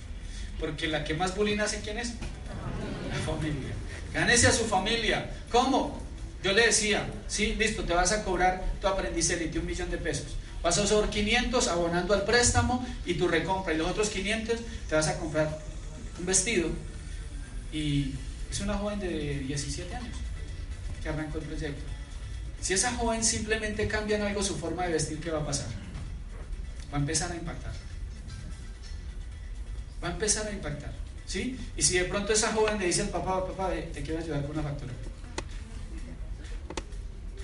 Porque 0.59 0.87
la 0.87 1.03
que 1.03 1.13
más 1.13 1.35
bullying 1.35 1.59
hace, 1.59 1.81
¿quién 1.81 1.99
es? 1.99 2.13
La 3.09 3.19
familia. 3.25 3.73
Gánese 4.13 4.47
a 4.47 4.51
su 4.51 4.65
familia. 4.65 5.29
¿Cómo? 5.51 6.01
Yo 6.43 6.53
le 6.53 6.65
decía, 6.67 7.07
sí, 7.27 7.55
listo, 7.57 7.83
te 7.83 7.93
vas 7.93 8.11
a 8.11 8.23
cobrar 8.23 8.63
tu 8.81 8.87
aprendiz 8.87 9.29
elite 9.29 9.59
un 9.59 9.65
millón 9.65 9.89
de 9.91 9.97
pesos. 9.97 10.35
Vas 10.61 10.77
a 10.77 10.83
usar 10.83 11.09
500 11.09 11.67
abonando 11.67 12.13
al 12.13 12.23
préstamo 12.23 12.85
y 13.05 13.15
tu 13.15 13.27
recompra. 13.27 13.73
Y 13.73 13.77
los 13.77 13.89
otros 13.89 14.09
500 14.09 14.59
te 14.89 14.95
vas 14.95 15.07
a 15.07 15.19
comprar 15.19 15.59
un 16.19 16.25
vestido. 16.25 16.69
Y 17.71 18.13
es 18.49 18.59
una 18.61 18.77
joven 18.77 18.99
de 18.99 19.39
17 19.39 19.95
años 19.95 20.15
que 21.01 21.09
arrancó 21.09 21.39
el 21.39 21.45
proyecto. 21.45 21.92
Si 22.63 22.73
esa 22.73 22.93
joven 22.93 23.21
simplemente 23.21 23.89
cambia 23.89 24.15
en 24.15 24.21
algo 24.21 24.41
su 24.41 24.55
forma 24.55 24.85
de 24.85 24.93
vestir, 24.93 25.19
¿qué 25.19 25.29
va 25.29 25.41
a 25.41 25.45
pasar? 25.45 25.67
Va 26.93 26.97
a 26.97 27.01
empezar 27.01 27.29
a 27.29 27.35
impactar. 27.35 27.73
Va 30.01 30.07
a 30.07 30.11
empezar 30.11 30.47
a 30.47 30.51
impactar. 30.51 30.93
¿Sí? 31.27 31.59
Y 31.75 31.81
si 31.81 31.97
de 31.97 32.05
pronto 32.05 32.31
esa 32.31 32.53
joven 32.53 32.79
le 32.79 32.85
dice 32.85 33.01
al 33.01 33.09
papá, 33.09 33.45
papá, 33.45 33.71
te 33.93 34.01
quiero 34.01 34.21
ayudar 34.21 34.43
con 34.43 34.51
una 34.51 34.63
factura. 34.63 34.93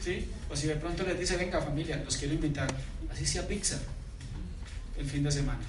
¿Sí? 0.01 0.25
O 0.49 0.55
si 0.55 0.67
de 0.67 0.75
pronto 0.75 1.03
les 1.03 1.19
dice, 1.19 1.35
venga 1.35 1.59
familia, 1.59 1.97
los 1.97 2.15
quiero 2.15 2.33
invitar, 2.35 2.73
así 3.11 3.25
sea 3.25 3.45
pizza, 3.45 3.77
el 4.97 5.05
fin 5.05 5.23
de 5.23 5.31
semana. 5.33 5.59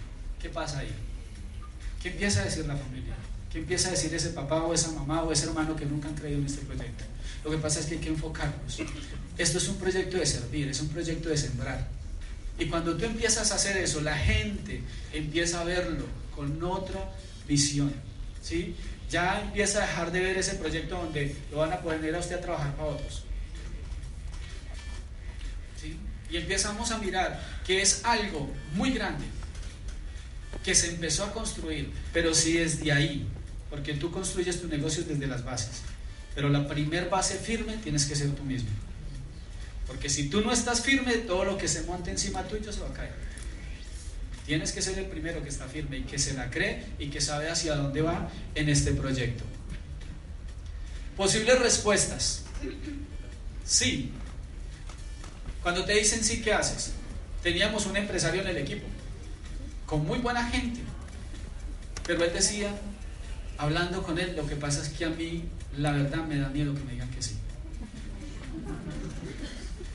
¿Qué 0.40 0.48
pasa 0.48 0.78
ahí? 0.78 0.94
¿Qué 2.00 2.10
empieza 2.10 2.42
a 2.42 2.44
decir 2.44 2.66
la 2.66 2.76
familia? 2.76 3.16
¿Qué 3.50 3.58
empieza 3.58 3.88
a 3.88 3.90
decir 3.90 4.14
ese 4.14 4.28
papá 4.28 4.62
o 4.62 4.72
esa 4.72 4.92
mamá 4.92 5.24
o 5.24 5.32
ese 5.32 5.46
hermano 5.46 5.74
que 5.74 5.86
nunca 5.86 6.06
han 6.06 6.14
creído 6.14 6.38
en 6.38 6.46
este 6.46 6.64
proyecto? 6.64 7.04
Lo 7.44 7.50
que 7.50 7.58
pasa 7.58 7.80
es 7.80 7.86
que 7.86 7.94
hay 7.94 8.00
que 8.00 8.08
enfocarnos. 8.08 8.80
Esto 9.38 9.58
es 9.58 9.68
un 9.68 9.76
proyecto 9.76 10.18
de 10.18 10.26
servir, 10.26 10.68
es 10.68 10.80
un 10.80 10.88
proyecto 10.88 11.28
de 11.28 11.36
sembrar. 11.36 11.88
Y 12.58 12.66
cuando 12.66 12.96
tú 12.96 13.06
empiezas 13.06 13.50
a 13.52 13.54
hacer 13.54 13.78
eso, 13.78 14.02
la 14.02 14.16
gente 14.16 14.82
empieza 15.14 15.62
a 15.62 15.64
verlo 15.64 16.04
con 16.36 16.62
otra 16.62 17.00
visión. 17.48 17.92
¿sí? 18.42 18.76
Ya 19.08 19.40
empieza 19.40 19.78
a 19.78 19.86
dejar 19.86 20.12
de 20.12 20.20
ver 20.20 20.36
ese 20.36 20.56
proyecto 20.56 20.96
donde 20.96 21.34
lo 21.50 21.58
van 21.58 21.72
a 21.72 21.80
poner 21.80 22.14
a 22.14 22.18
usted 22.18 22.36
a 22.36 22.40
trabajar 22.40 22.76
para 22.76 22.90
otros. 22.90 23.24
¿sí? 25.80 25.96
Y 26.30 26.36
empezamos 26.36 26.90
a 26.90 26.98
mirar 26.98 27.40
que 27.66 27.80
es 27.80 28.04
algo 28.04 28.50
muy 28.74 28.92
grande 28.92 29.24
que 30.62 30.74
se 30.74 30.90
empezó 30.90 31.24
a 31.24 31.32
construir, 31.32 31.90
pero 32.12 32.34
si 32.34 32.58
desde 32.58 32.92
ahí, 32.92 33.26
porque 33.70 33.94
tú 33.94 34.10
construyes 34.10 34.60
tu 34.60 34.68
negocio 34.68 35.02
desde 35.04 35.26
las 35.26 35.42
bases, 35.44 35.82
pero 36.34 36.48
la 36.48 36.66
primer 36.68 37.08
base 37.08 37.36
firme 37.36 37.76
tienes 37.78 38.06
que 38.06 38.14
ser 38.14 38.30
tú 38.30 38.44
mismo. 38.44 38.70
Porque 39.86 40.08
si 40.08 40.28
tú 40.28 40.40
no 40.40 40.52
estás 40.52 40.82
firme, 40.82 41.14
todo 41.14 41.44
lo 41.44 41.58
que 41.58 41.66
se 41.66 41.82
monte 41.82 42.10
encima 42.10 42.44
tuyo 42.44 42.72
se 42.72 42.80
va 42.80 42.88
a 42.88 42.92
caer. 42.92 43.14
Tienes 44.46 44.72
que 44.72 44.82
ser 44.82 44.98
el 44.98 45.06
primero 45.06 45.42
que 45.42 45.48
está 45.48 45.66
firme 45.66 45.98
y 45.98 46.02
que 46.02 46.18
se 46.18 46.34
la 46.34 46.50
cree 46.50 46.84
y 46.98 47.08
que 47.08 47.20
sabe 47.20 47.50
hacia 47.50 47.74
dónde 47.74 48.02
va 48.02 48.30
en 48.54 48.68
este 48.68 48.92
proyecto. 48.92 49.44
Posibles 51.16 51.58
respuestas. 51.58 52.44
Sí. 53.64 54.12
Cuando 55.62 55.84
te 55.84 55.92
dicen 55.92 56.24
sí, 56.24 56.40
¿qué 56.40 56.52
haces? 56.52 56.92
Teníamos 57.42 57.86
un 57.86 57.96
empresario 57.96 58.42
en 58.42 58.48
el 58.48 58.56
equipo, 58.58 58.86
con 59.86 60.06
muy 60.06 60.18
buena 60.18 60.46
gente, 60.48 60.80
pero 62.06 62.24
él 62.24 62.32
decía, 62.32 62.70
hablando 63.60 64.02
con 64.02 64.18
él, 64.18 64.34
lo 64.36 64.46
que 64.46 64.56
pasa 64.56 64.80
es 64.80 64.88
que 64.88 65.04
a 65.04 65.10
mí 65.10 65.44
la 65.76 65.92
verdad 65.92 66.24
me 66.24 66.38
da 66.38 66.48
miedo 66.48 66.74
que 66.74 66.82
me 66.82 66.92
digan 66.92 67.10
que 67.10 67.22
sí. 67.22 67.36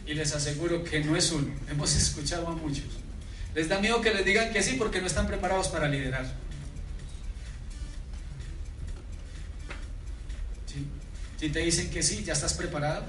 Y 0.05 0.13
les 0.13 0.33
aseguro 0.35 0.83
que 0.83 1.03
no 1.03 1.15
es 1.15 1.31
uno, 1.31 1.51
hemos 1.69 1.95
escuchado 1.95 2.47
a 2.47 2.55
muchos. 2.55 2.85
Les 3.55 3.67
da 3.67 3.79
miedo 3.79 4.01
que 4.01 4.13
les 4.13 4.23
digan 4.23 4.53
que 4.53 4.61
sí 4.61 4.75
porque 4.77 5.01
no 5.01 5.07
están 5.07 5.25
preparados 5.25 5.69
para 5.69 5.87
liderar. 5.87 6.31
Si 11.39 11.49
te 11.49 11.59
dicen 11.59 11.89
que 11.89 12.01
sí, 12.01 12.23
ya 12.23 12.33
estás 12.33 12.53
preparado. 12.53 13.05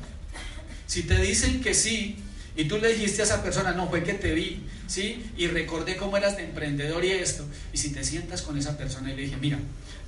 Si 0.86 1.02
te 1.02 1.20
dicen 1.20 1.62
que 1.62 1.74
sí 1.74 2.16
y 2.56 2.64
tú 2.64 2.78
le 2.78 2.88
dijiste 2.88 3.22
a 3.22 3.24
esa 3.24 3.42
persona, 3.42 3.72
no, 3.72 3.88
fue 3.88 4.02
que 4.02 4.14
te 4.14 4.32
vi, 4.32 4.62
¿sí? 4.86 5.30
Y 5.36 5.46
recordé 5.48 5.96
cómo 5.96 6.16
eras 6.16 6.36
de 6.36 6.44
emprendedor 6.44 7.04
y 7.04 7.12
esto. 7.12 7.44
Y 7.72 7.78
si 7.78 7.92
te 7.92 8.02
sientas 8.02 8.42
con 8.42 8.56
esa 8.56 8.76
persona 8.78 9.12
y 9.12 9.16
le 9.16 9.22
dije, 9.22 9.36
mira, 9.36 9.58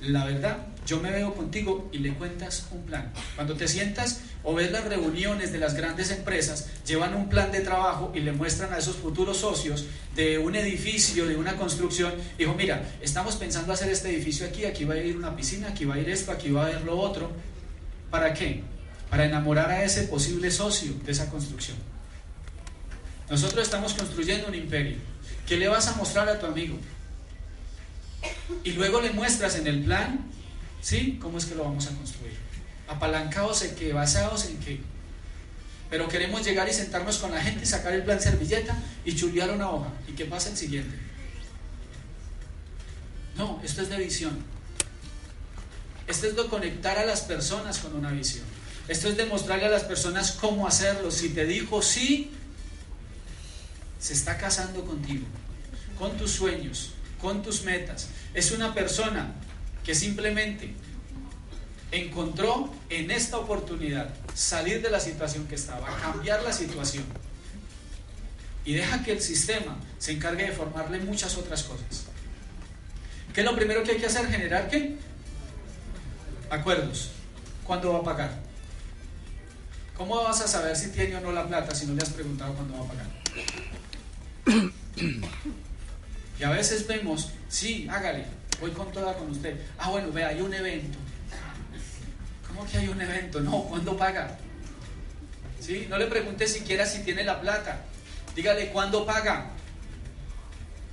la 0.01 0.25
verdad, 0.25 0.57
yo 0.85 0.99
me 0.99 1.11
veo 1.11 1.35
contigo 1.35 1.89
y 1.91 1.99
le 1.99 2.13
cuentas 2.13 2.67
un 2.71 2.83
plan. 2.83 3.11
Cuando 3.35 3.55
te 3.55 3.67
sientas 3.67 4.21
o 4.43 4.55
ves 4.55 4.71
las 4.71 4.85
reuniones 4.85 5.51
de 5.51 5.59
las 5.59 5.75
grandes 5.75 6.09
empresas, 6.11 6.67
llevan 6.85 7.15
un 7.15 7.29
plan 7.29 7.51
de 7.51 7.59
trabajo 7.59 8.11
y 8.15 8.21
le 8.21 8.31
muestran 8.31 8.73
a 8.73 8.77
esos 8.77 8.95
futuros 8.95 9.37
socios 9.37 9.85
de 10.15 10.37
un 10.37 10.55
edificio, 10.55 11.27
de 11.27 11.35
una 11.35 11.55
construcción. 11.57 12.13
Dijo, 12.37 12.53
mira, 12.55 12.89
estamos 13.01 13.35
pensando 13.35 13.73
hacer 13.73 13.89
este 13.89 14.09
edificio 14.09 14.47
aquí, 14.47 14.65
aquí 14.65 14.85
va 14.85 14.95
a 14.95 14.97
ir 14.97 15.17
una 15.17 15.35
piscina, 15.35 15.67
aquí 15.69 15.85
va 15.85 15.95
a 15.95 15.99
ir 15.99 16.09
esto, 16.09 16.31
aquí 16.31 16.49
va 16.49 16.67
a 16.67 16.71
ir 16.71 16.81
lo 16.81 16.97
otro. 16.97 17.31
¿Para 18.09 18.33
qué? 18.33 18.63
Para 19.09 19.25
enamorar 19.25 19.69
a 19.69 19.83
ese 19.83 20.03
posible 20.03 20.49
socio 20.49 20.93
de 21.05 21.11
esa 21.11 21.29
construcción. 21.29 21.77
Nosotros 23.29 23.63
estamos 23.63 23.93
construyendo 23.93 24.47
un 24.47 24.55
imperio. 24.55 24.97
¿Qué 25.45 25.57
le 25.57 25.67
vas 25.67 25.87
a 25.87 25.95
mostrar 25.95 26.27
a 26.29 26.39
tu 26.39 26.47
amigo? 26.47 26.77
Y 28.63 28.71
luego 28.73 29.01
le 29.01 29.11
muestras 29.11 29.55
en 29.55 29.67
el 29.67 29.83
plan, 29.83 30.25
¿sí? 30.81 31.17
¿Cómo 31.21 31.37
es 31.37 31.45
que 31.45 31.55
lo 31.55 31.63
vamos 31.63 31.87
a 31.87 31.95
construir? 31.95 32.33
Apalancados 32.87 33.61
en 33.63 33.75
qué, 33.75 33.93
basados 33.93 34.45
en 34.45 34.59
qué. 34.59 34.81
Pero 35.89 36.07
queremos 36.07 36.45
llegar 36.45 36.67
y 36.69 36.73
sentarnos 36.73 37.17
con 37.17 37.31
la 37.31 37.41
gente, 37.41 37.65
sacar 37.65 37.93
el 37.93 38.03
plan 38.03 38.19
servilleta 38.19 38.77
y 39.05 39.15
chulear 39.15 39.51
una 39.51 39.69
hoja. 39.69 39.91
¿Y 40.07 40.11
qué 40.11 40.25
pasa 40.25 40.49
el 40.49 40.57
siguiente? 40.57 40.95
No, 43.35 43.59
esto 43.63 43.81
es 43.81 43.89
de 43.89 43.97
visión. 43.97 44.37
Esto 46.07 46.27
es 46.27 46.35
de 46.35 46.45
conectar 46.47 46.97
a 46.97 47.05
las 47.05 47.21
personas 47.21 47.79
con 47.79 47.95
una 47.95 48.11
visión. 48.11 48.45
Esto 48.87 49.07
es 49.07 49.17
demostrarle 49.17 49.65
a 49.65 49.69
las 49.69 49.83
personas 49.83 50.31
cómo 50.33 50.67
hacerlo. 50.67 51.11
Si 51.11 51.29
te 51.29 51.45
dijo 51.45 51.81
sí, 51.81 52.31
se 53.99 54.13
está 54.13 54.37
casando 54.37 54.83
contigo, 54.83 55.25
con 55.97 56.17
tus 56.17 56.31
sueños, 56.31 56.91
con 57.21 57.43
tus 57.43 57.63
metas. 57.63 58.09
Es 58.33 58.51
una 58.51 58.73
persona 58.73 59.33
que 59.83 59.95
simplemente 59.95 60.73
encontró 61.91 62.73
en 62.89 63.11
esta 63.11 63.37
oportunidad 63.37 64.09
salir 64.33 64.81
de 64.81 64.89
la 64.89 64.99
situación 64.99 65.47
que 65.47 65.55
estaba, 65.55 65.87
cambiar 65.97 66.43
la 66.43 66.53
situación. 66.53 67.05
Y 68.65 68.73
deja 68.73 69.03
que 69.03 69.13
el 69.13 69.21
sistema 69.21 69.77
se 69.97 70.11
encargue 70.11 70.45
de 70.45 70.51
formarle 70.51 70.99
muchas 70.99 71.37
otras 71.37 71.63
cosas. 71.63 72.05
¿Qué 73.33 73.41
es 73.41 73.45
lo 73.45 73.55
primero 73.55 73.83
que 73.83 73.91
hay 73.91 73.97
que 73.97 74.05
hacer? 74.05 74.27
Generar 74.27 74.69
qué? 74.69 74.97
Acuerdos. 76.49 77.11
¿Cuándo 77.63 77.93
va 77.93 77.99
a 77.99 78.03
pagar? 78.03 78.39
¿Cómo 79.95 80.23
vas 80.23 80.41
a 80.41 80.47
saber 80.47 80.75
si 80.75 80.89
tiene 80.91 81.15
o 81.17 81.21
no 81.21 81.31
la 81.31 81.47
plata 81.47 81.75
si 81.75 81.85
no 81.85 81.93
le 81.93 82.01
has 82.01 82.09
preguntado 82.09 82.53
cuándo 82.53 82.73
va 82.77 82.85
a 82.85 82.87
pagar? 82.87 83.07
Y 86.39 86.43
a 86.43 86.51
veces 86.51 86.87
vemos, 86.87 87.31
sí, 87.49 87.87
hágale, 87.89 88.25
voy 88.61 88.71
con 88.71 88.91
toda 88.91 89.13
con 89.13 89.29
usted. 89.29 89.59
Ah, 89.77 89.89
bueno, 89.89 90.11
ve, 90.11 90.23
hay 90.23 90.39
un 90.39 90.53
evento. 90.53 90.97
¿Cómo 92.47 92.65
que 92.65 92.77
hay 92.77 92.87
un 92.87 93.01
evento? 93.01 93.41
No, 93.41 93.63
¿cuándo 93.63 93.97
paga? 93.97 94.37
¿Sí? 95.59 95.87
No 95.89 95.97
le 95.97 96.05
pregunte 96.07 96.47
siquiera 96.47 96.85
si 96.85 97.03
tiene 97.03 97.23
la 97.23 97.41
plata. 97.41 97.81
Dígale 98.35 98.69
cuándo 98.69 99.05
paga. 99.05 99.51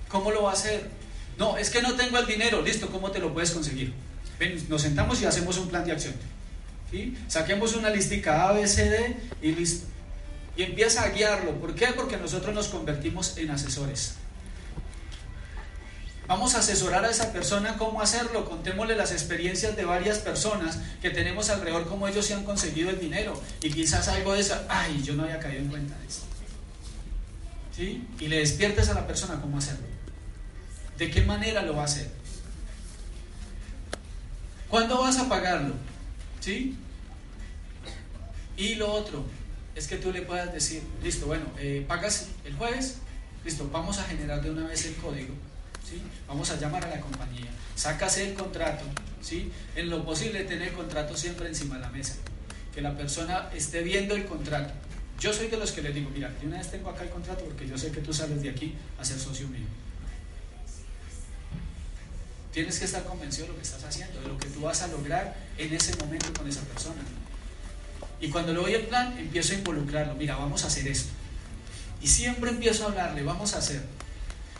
¿Cómo 0.09 0.33
lo 0.33 0.43
va 0.43 0.51
a 0.51 0.55
hacer? 0.55 0.91
No, 1.39 1.57
es 1.57 1.71
que 1.71 1.81
no 1.81 1.95
tengo 1.95 2.19
el 2.19 2.27
dinero. 2.27 2.61
Listo, 2.63 2.89
¿cómo 2.89 3.11
te 3.13 3.21
lo 3.21 3.33
puedes 3.33 3.53
conseguir? 3.53 3.93
Ven, 4.41 4.65
nos 4.69 4.83
sentamos 4.83 5.23
y 5.23 5.27
hacemos 5.27 5.59
un 5.59 5.69
plan 5.69 5.85
de 5.85 5.93
acción. 5.93 6.15
¿Sí? 6.91 7.17
Saquemos 7.29 7.75
una 7.77 7.91
listica 7.91 8.49
A, 8.49 8.53
B, 8.53 8.67
C, 8.67 8.91
D 8.91 9.17
y 9.43 9.53
listo. 9.53 9.87
Y 10.57 10.65
empieza 10.65 11.03
a 11.03 11.11
guiarlo. 11.11 11.53
¿Por 11.61 11.75
qué? 11.75 11.89
Porque 11.95 12.17
nosotros 12.17 12.55
nos 12.55 12.69
convertimos 12.69 13.39
en 13.39 13.51
asesores. 13.51 14.17
Vamos 16.29 16.57
a 16.57 16.59
asesorar 16.59 17.05
a 17.05 17.11
esa 17.11 17.33
persona 17.33 17.77
cómo 17.77 18.03
hacerlo. 18.03 18.49
Contémosle 18.49 18.97
las 18.97 19.13
experiencias 19.13 19.77
de 19.77 19.85
varias 19.85 20.19
personas 20.19 20.79
que 21.01 21.11
tenemos 21.11 21.51
alrededor, 21.51 21.87
cómo 21.87 22.09
ellos 22.09 22.27
se 22.27 22.35
han 22.35 22.45
conseguido 22.45 22.91
el 22.91 22.99
dinero. 22.99 23.41
Y 23.63 23.71
quizás 23.71 24.09
algo 24.09 24.33
de 24.33 24.41
eso, 24.41 24.61
ay, 24.69 25.03
yo 25.05 25.15
no 25.15 25.23
había 25.23 25.39
caído 25.39 25.61
en 25.61 25.69
cuenta 25.69 25.97
de 25.99 26.07
eso. 26.07 26.23
¿Sí? 27.77 28.07
Y 28.19 28.27
le 28.27 28.39
despiertes 28.39 28.89
a 28.89 28.95
la 28.95 29.07
persona 29.07 29.41
cómo 29.41 29.59
hacerlo. 29.59 29.87
¿De 30.99 31.11
qué 31.11 31.23
manera 31.23 31.63
lo 31.63 31.77
va 31.77 31.83
a 31.83 31.85
hacer? 31.85 32.11
¿Cuándo 34.69 34.99
vas 34.99 35.19
a 35.19 35.29
pagarlo? 35.29 35.75
¿Sí? 36.41 36.77
Y 38.57 38.75
lo 38.77 38.91
otro 38.93 39.25
es 39.77 39.87
que 39.87 39.97
tú 39.97 40.11
le 40.11 40.23
puedas 40.23 40.53
decir, 40.53 40.83
listo, 41.05 41.27
bueno, 41.27 41.45
eh, 41.59 41.85
pagas 41.87 42.29
el 42.45 42.55
jueves, 42.57 42.97
listo, 43.45 43.69
vamos 43.71 43.99
a 43.99 44.05
generar 44.05 44.43
de 44.43 44.51
una 44.51 44.67
vez 44.67 44.87
el 44.87 44.95
código 44.97 45.35
Vamos 46.27 46.51
a 46.51 46.57
llamar 46.57 46.85
a 46.85 46.91
la 46.91 47.01
compañía, 47.01 47.51
sácase 47.75 48.29
el 48.29 48.35
contrato, 48.35 48.85
¿sí? 49.23 49.51
En 49.75 49.89
lo 49.89 50.05
posible 50.05 50.45
tener 50.45 50.69
el 50.69 50.75
contrato 50.75 51.17
siempre 51.17 51.49
encima 51.49 51.77
de 51.77 51.83
la 51.83 51.91
mesa, 51.91 52.17
que 52.75 52.81
la 52.81 52.97
persona 52.97 53.51
esté 53.55 53.83
viendo 53.83 54.15
el 54.15 54.27
contrato, 54.27 54.75
Yo 55.19 55.33
soy 55.33 55.49
de 55.49 55.57
los 55.57 55.73
que 55.73 55.81
les 55.81 55.95
digo, 55.95 56.11
mira, 56.11 56.31
yo 56.43 56.49
una 56.49 56.59
vez 56.59 56.71
tengo 56.71 56.91
acá 56.91 57.03
el 57.03 57.09
contrato 57.09 57.43
porque 57.45 57.67
yo 57.67 57.79
sé 57.79 57.91
que 57.91 58.01
tú 58.03 58.13
sales 58.13 58.43
de 58.43 58.51
aquí 58.51 58.75
a 58.99 59.05
ser 59.05 59.19
socio 59.19 59.49
mío. 59.49 59.65
Tienes 62.53 62.79
que 62.79 62.85
estar 62.85 63.03
convencido 63.05 63.47
de 63.47 63.53
lo 63.53 63.59
que 63.59 63.65
estás 63.65 63.83
haciendo, 63.85 64.21
de 64.21 64.29
lo 64.29 64.37
que 64.37 64.49
tú 64.49 64.61
vas 64.61 64.83
a 64.83 64.89
lograr 64.89 65.35
en 65.57 65.73
ese 65.73 65.97
momento 65.97 66.33
con 66.35 66.47
esa 66.49 66.61
persona. 66.63 67.01
Y 68.21 68.29
cuando 68.29 68.53
le 68.53 68.61
doy 68.61 68.75
el 68.75 68.87
plan, 68.87 69.17
empiezo 69.19 69.55
a 69.55 69.57
involucrarlo. 69.57 70.15
Mira, 70.15 70.37
vamos 70.37 70.65
a 70.65 70.67
hacer 70.67 70.87
esto. 70.87 71.11
Y 72.03 72.09
siempre 72.09 72.51
empiezo 72.51 72.85
a 72.85 72.89
hablarle, 72.89 73.23
vamos 73.23 73.55
a 73.55 73.59
hacer. 73.59 73.83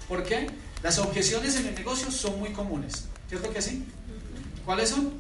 ¿Por 0.09 0.25
qué? 0.25 0.47
Las 0.87 1.01
objeciones 1.01 1.57
en 1.57 1.67
el 1.67 1.75
negocio 1.75 2.13
son 2.13 2.39
muy 2.39 2.51
comunes. 2.51 3.07
¿Cierto 3.29 3.53
que 3.53 3.61
sí? 3.61 3.85
¿Cuáles 4.65 4.91
son? 4.91 5.15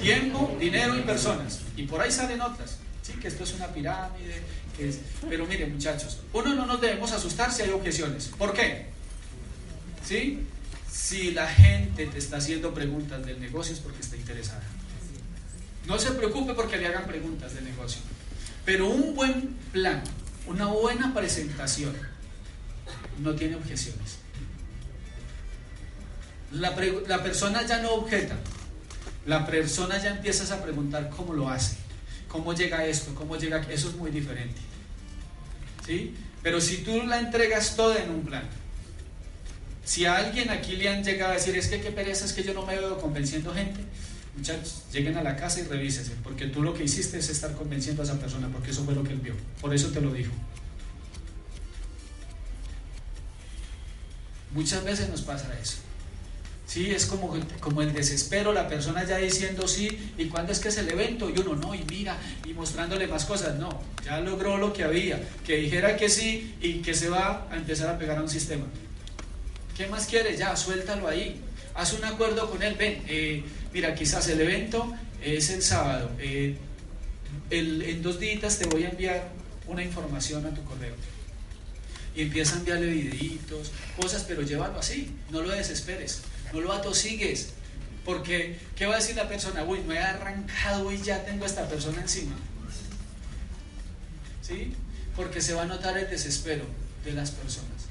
Tiempo, 0.00 0.56
dinero 0.60 0.96
y 0.96 1.00
personas. 1.00 1.62
Y 1.76 1.86
por 1.88 2.00
ahí 2.00 2.12
salen 2.12 2.40
otras. 2.40 2.76
Sí, 3.02 3.14
que 3.14 3.26
esto 3.26 3.42
es 3.42 3.54
una 3.54 3.66
pirámide. 3.66 4.40
Pero 5.28 5.44
miren, 5.44 5.74
muchachos, 5.74 6.20
uno 6.32 6.54
no 6.54 6.66
nos 6.66 6.80
debemos 6.80 7.10
asustar 7.10 7.52
si 7.52 7.62
hay 7.62 7.70
objeciones. 7.70 8.30
¿Por 8.38 8.52
qué? 8.52 8.86
¿Sí? 10.06 10.46
Si 10.88 11.32
la 11.32 11.48
gente 11.48 12.06
te 12.06 12.18
está 12.18 12.36
haciendo 12.36 12.72
preguntas 12.72 13.26
del 13.26 13.40
negocio 13.40 13.74
es 13.74 13.80
porque 13.80 14.02
está 14.02 14.14
interesada. 14.14 14.62
No 15.88 15.98
se 15.98 16.12
preocupe 16.12 16.54
porque 16.54 16.76
le 16.76 16.86
hagan 16.86 17.08
preguntas 17.08 17.54
del 17.54 17.64
negocio. 17.64 18.02
Pero 18.64 18.86
un 18.86 19.16
buen 19.16 19.56
plan, 19.72 20.00
una 20.46 20.66
buena 20.66 21.12
presentación, 21.12 21.92
no 23.20 23.34
tiene 23.34 23.56
objeciones. 23.56 24.18
La, 26.52 26.74
la, 27.06 27.22
persona 27.22 27.66
ya 27.66 27.82
no 27.82 27.92
objeta, 27.92 28.36
la 29.26 29.46
persona 29.46 30.02
ya 30.02 30.10
empiezas 30.10 30.50
a 30.50 30.62
preguntar 30.62 31.10
cómo 31.10 31.34
lo 31.34 31.48
hace, 31.50 31.76
cómo 32.28 32.54
llega 32.54 32.86
esto, 32.86 33.14
cómo 33.14 33.36
llega, 33.36 33.60
eso 33.70 33.90
es 33.90 33.96
muy 33.96 34.10
diferente. 34.10 34.60
¿Sí? 35.84 36.14
Pero 36.42 36.60
si 36.60 36.78
tú 36.78 37.02
la 37.02 37.18
entregas 37.18 37.76
toda 37.76 38.02
en 38.02 38.10
un 38.10 38.22
plan, 38.22 38.44
si 39.84 40.04
a 40.06 40.16
alguien 40.16 40.50
aquí 40.50 40.76
le 40.76 40.88
han 40.88 41.02
llegado 41.02 41.32
a 41.32 41.34
decir, 41.34 41.56
es 41.56 41.68
que 41.68 41.80
qué 41.80 41.90
pereza, 41.90 42.24
es 42.24 42.32
que 42.32 42.42
yo 42.42 42.54
no 42.54 42.64
me 42.64 42.76
veo 42.76 42.98
convenciendo 42.98 43.52
gente, 43.52 43.80
muchachos, 44.36 44.84
lleguen 44.92 45.16
a 45.16 45.22
la 45.22 45.36
casa 45.36 45.60
y 45.60 45.64
revísese, 45.64 46.12
porque 46.22 46.46
tú 46.46 46.62
lo 46.62 46.72
que 46.72 46.84
hiciste 46.84 47.18
es 47.18 47.28
estar 47.28 47.54
convenciendo 47.54 48.02
a 48.02 48.04
esa 48.04 48.18
persona, 48.18 48.48
porque 48.48 48.70
eso 48.70 48.84
fue 48.84 48.94
lo 48.94 49.02
que 49.02 49.12
él 49.12 49.20
vio, 49.20 49.34
por 49.60 49.74
eso 49.74 49.88
te 49.88 50.00
lo 50.00 50.12
dijo. 50.12 50.32
Muchas 54.52 54.84
veces 54.84 55.08
nos 55.08 55.22
pasa 55.22 55.48
eso. 55.60 55.78
Sí, 56.68 56.90
es 56.90 57.06
como, 57.06 57.34
como 57.60 57.80
el 57.80 57.94
desespero, 57.94 58.52
la 58.52 58.68
persona 58.68 59.02
ya 59.04 59.16
diciendo 59.16 59.66
sí, 59.66 60.12
y 60.18 60.26
cuándo 60.26 60.52
es 60.52 60.58
que 60.58 60.68
es 60.68 60.76
el 60.76 60.90
evento, 60.90 61.30
y 61.30 61.38
uno 61.38 61.56
no, 61.56 61.74
y 61.74 61.82
mira, 61.88 62.18
y 62.44 62.52
mostrándole 62.52 63.06
más 63.06 63.24
cosas, 63.24 63.56
no, 63.56 63.80
ya 64.04 64.20
logró 64.20 64.58
lo 64.58 64.74
que 64.74 64.84
había, 64.84 65.18
que 65.46 65.56
dijera 65.56 65.96
que 65.96 66.10
sí 66.10 66.54
y 66.60 66.74
que 66.80 66.92
se 66.92 67.08
va 67.08 67.48
a 67.50 67.56
empezar 67.56 67.88
a 67.88 67.98
pegar 67.98 68.18
a 68.18 68.22
un 68.22 68.28
sistema. 68.28 68.66
¿Qué 69.78 69.86
más 69.86 70.06
quiere? 70.06 70.36
Ya, 70.36 70.54
suéltalo 70.56 71.08
ahí, 71.08 71.40
haz 71.74 71.94
un 71.94 72.04
acuerdo 72.04 72.50
con 72.50 72.62
él, 72.62 72.74
ven, 72.78 73.02
eh, 73.08 73.42
mira, 73.72 73.94
quizás 73.94 74.28
el 74.28 74.38
evento 74.38 74.92
es 75.22 75.48
el 75.48 75.62
sábado, 75.62 76.10
eh, 76.18 76.54
en 77.50 78.02
dos 78.02 78.20
días 78.20 78.58
te 78.58 78.66
voy 78.66 78.84
a 78.84 78.90
enviar 78.90 79.30
una 79.66 79.82
información 79.82 80.44
a 80.44 80.50
tu 80.50 80.62
correo 80.64 80.94
y 82.18 82.22
empieza 82.22 82.56
a 82.56 82.58
enviarle 82.58 82.88
videitos, 82.88 83.70
cosas, 83.96 84.24
pero 84.26 84.42
llévalo 84.42 84.80
así, 84.80 85.14
no 85.30 85.40
lo 85.40 85.50
desesperes, 85.50 86.22
no 86.52 86.60
lo 86.60 86.72
atosigues, 86.72 87.50
porque 88.04 88.58
¿qué 88.74 88.86
va 88.86 88.94
a 88.94 88.98
decir 88.98 89.14
la 89.14 89.28
persona? 89.28 89.62
Uy, 89.62 89.82
me 89.82 89.94
he 89.94 90.00
arrancado 90.00 90.90
y 90.90 91.00
ya 91.00 91.24
tengo 91.24 91.44
a 91.44 91.46
esta 91.46 91.68
persona 91.68 92.02
encima. 92.02 92.34
¿Sí? 94.42 94.72
Porque 95.14 95.40
se 95.40 95.54
va 95.54 95.62
a 95.62 95.66
notar 95.66 95.96
el 95.96 96.10
desespero 96.10 96.64
de 97.04 97.12
las 97.12 97.30
personas. 97.30 97.86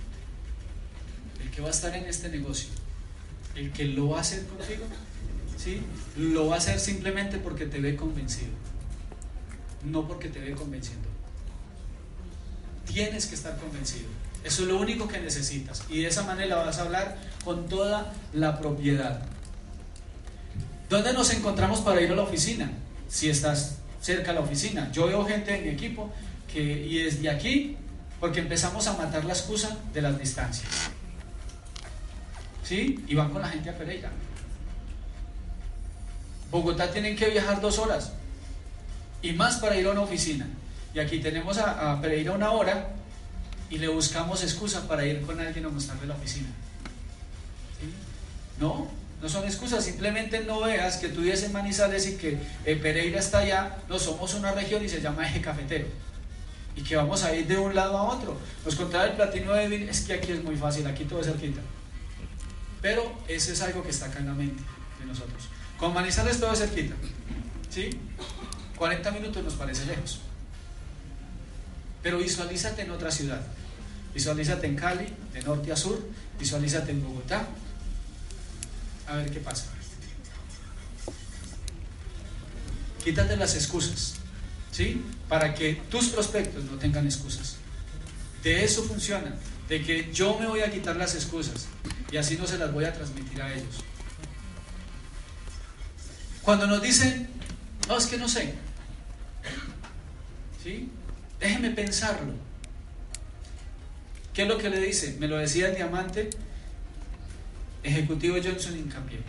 El 1.42 1.50
que 1.50 1.62
va 1.62 1.70
a 1.70 1.72
estar 1.72 1.96
en 1.96 2.04
este 2.04 2.28
negocio, 2.28 2.68
el 3.56 3.72
que 3.72 3.86
lo 3.86 4.10
va 4.10 4.18
a 4.18 4.22
hacer 4.22 4.46
contigo, 4.46 4.84
¿sí? 5.58 5.80
Lo 6.18 6.48
va 6.48 6.56
a 6.56 6.58
hacer 6.58 6.82
simplemente 6.82 7.38
porque 7.38 7.66
te 7.66 7.80
ve 7.80 7.96
convencido, 7.96 8.52
no 9.86 10.06
porque 10.06 10.28
te 10.28 10.42
ve 10.42 10.52
convenciendo. 10.52 11.08
Tienes 12.86 13.28
que 13.28 13.36
estar 13.36 13.58
convencido. 13.58 14.17
Eso 14.48 14.62
es 14.62 14.70
lo 14.70 14.80
único 14.80 15.10
que 15.10 15.20
necesitas. 15.20 15.84
Y 15.90 16.04
de 16.04 16.08
esa 16.08 16.24
manera 16.24 16.56
vas 16.56 16.80
a 16.80 16.84
hablar 16.84 17.18
con 17.44 17.68
toda 17.68 18.14
la 18.32 18.58
propiedad. 18.58 19.20
¿Dónde 20.90 21.12
nos 21.12 21.34
encontramos 21.34 21.82
para 21.82 22.00
ir 22.00 22.10
a 22.14 22.16
la 22.16 22.22
oficina? 22.22 22.72
Si 23.10 23.30
estás 23.30 23.80
cerca 24.02 24.30
de 24.30 24.36
la 24.36 24.46
oficina. 24.46 24.90
Yo 24.94 25.08
veo 25.08 25.26
gente 25.26 25.54
en 25.54 25.66
mi 25.66 25.70
equipo 25.72 26.10
que, 26.52 26.62
y 26.62 27.04
desde 27.04 27.30
aquí, 27.30 27.76
porque 28.22 28.40
empezamos 28.40 28.88
a 28.88 28.94
matar 28.94 29.26
la 29.26 29.34
excusa 29.34 29.78
de 29.94 30.02
las 30.02 30.18
distancias. 30.18 30.72
¿Sí? 32.64 33.04
Y 33.06 33.16
van 33.16 33.32
con 33.32 33.42
la 33.42 33.50
gente 33.50 33.70
a 33.70 33.78
Pereira. 33.78 34.10
Bogotá 36.50 36.90
tienen 36.90 37.18
que 37.18 37.30
viajar 37.32 37.60
dos 37.60 37.80
horas 37.80 38.14
y 39.22 39.34
más 39.34 39.58
para 39.58 39.76
ir 39.76 39.88
a 39.88 39.92
una 39.92 40.02
oficina. 40.04 40.48
Y 40.94 41.00
aquí 41.00 41.20
tenemos 41.20 41.58
a, 41.58 41.92
a 41.92 42.02
Pereira 42.02 42.32
una 42.32 42.52
hora 42.52 42.94
y 43.70 43.78
le 43.78 43.88
buscamos 43.88 44.44
excusa 44.44 44.88
para 44.88 45.06
ir 45.06 45.22
con 45.22 45.40
alguien 45.40 45.66
a 45.66 45.70
mostrarle 45.70 46.08
la 46.08 46.16
oficina. 46.16 46.48
No, 48.60 48.90
no 49.22 49.30
son 49.30 49.44
excusas, 49.46 49.84
simplemente 49.84 50.42
no 50.42 50.62
veas 50.62 50.98
que 50.98 51.10
tú 51.10 51.22
vives 51.22 51.44
en 51.44 51.52
Manizales 51.52 52.08
y 52.08 52.18
que 52.18 52.38
eh, 52.66 52.76
Pereira 52.76 53.20
está 53.20 53.40
allá, 53.40 53.78
no 53.90 54.00
somos 54.00 54.34
una 54.34 54.52
región 54.52 54.84
y 54.84 54.90
se 54.90 55.02
llama 55.02 55.28
eje 55.28 55.42
cafetero. 55.42 55.88
Y 56.76 56.82
que 56.82 56.96
vamos 56.96 57.24
a 57.24 57.36
ir 57.36 57.48
de 57.48 57.58
un 57.58 57.74
lado 57.74 57.98
a 57.98 58.04
otro. 58.04 58.38
Nos 58.64 58.76
contaba 58.76 59.06
el 59.06 59.14
platino 59.14 59.54
de 59.54 59.64
Edwin, 59.64 59.90
es 59.90 60.02
que 60.02 60.14
aquí 60.14 60.32
es 60.32 60.44
muy 60.44 60.56
fácil, 60.56 60.86
aquí 60.86 61.06
todo 61.06 61.22
es 61.22 61.26
cerquita. 61.26 61.62
Pero 62.82 63.12
eso 63.28 63.52
es 63.52 63.62
algo 63.62 63.82
que 63.82 63.90
está 63.90 64.06
acá 64.06 64.20
en 64.20 64.28
la 64.28 64.34
mente 64.34 64.62
de 65.00 65.06
nosotros. 65.06 65.44
Con 65.80 65.94
Manizales 65.94 66.40
todo 66.40 66.54
es 66.54 66.60
cerquita. 66.60 66.96
¿Sí? 67.70 67.90
40 68.78 69.12
minutos 69.12 69.44
nos 69.44 69.54
parece 69.56 69.86
lejos. 69.86 70.22
Pero 72.08 72.20
visualízate 72.20 72.84
en 72.84 72.92
otra 72.92 73.12
ciudad. 73.12 73.42
Visualízate 74.14 74.66
en 74.66 74.78
Cali, 74.78 75.14
de 75.34 75.42
norte 75.42 75.74
a 75.74 75.76
sur. 75.76 76.02
Visualízate 76.40 76.92
en 76.92 77.04
Bogotá. 77.04 77.46
A 79.10 79.18
ver 79.18 79.30
qué 79.30 79.42
pasa. 79.42 79.66
Quítate 83.04 83.36
las 83.36 83.56
excusas. 83.56 84.14
¿Sí? 84.72 85.04
Para 85.28 85.54
que 85.54 85.82
tus 85.92 86.08
prospectos 86.08 86.64
no 86.64 86.78
tengan 86.78 87.06
excusas. 87.06 87.58
De 88.42 88.64
eso 88.64 88.84
funciona. 88.84 89.36
De 89.68 89.84
que 89.84 90.10
yo 90.14 90.40
me 90.40 90.48
voy 90.48 90.62
a 90.62 90.72
quitar 90.72 90.96
las 90.96 91.14
excusas. 91.14 91.68
Y 92.10 92.16
así 92.16 92.38
no 92.38 92.48
se 92.48 92.58
las 92.58 92.72
voy 92.72 92.86
a 92.86 92.94
transmitir 92.94 93.42
a 93.42 93.54
ellos. 93.54 93.84
Cuando 96.42 96.68
nos 96.68 96.82
dicen, 96.82 97.28
no, 97.90 97.98
es 97.98 98.06
que 98.06 98.18
no 98.18 98.30
sé. 98.30 98.54
¿Sí? 100.64 100.90
Déjeme 101.40 101.72
pensarlo. 101.72 102.34
¿Qué 104.34 104.44
es 104.44 104.48
lo 104.48 104.58
que 104.58 104.70
le 104.70 104.80
dice? 104.80 105.18
Me 105.20 105.28
lo 105.28 105.38
decía 105.38 105.70
el 105.70 105.76
diamante 105.76 106.30
ejecutivo 107.84 108.38
Johnson 108.44 108.78
Incapié. 108.78 109.20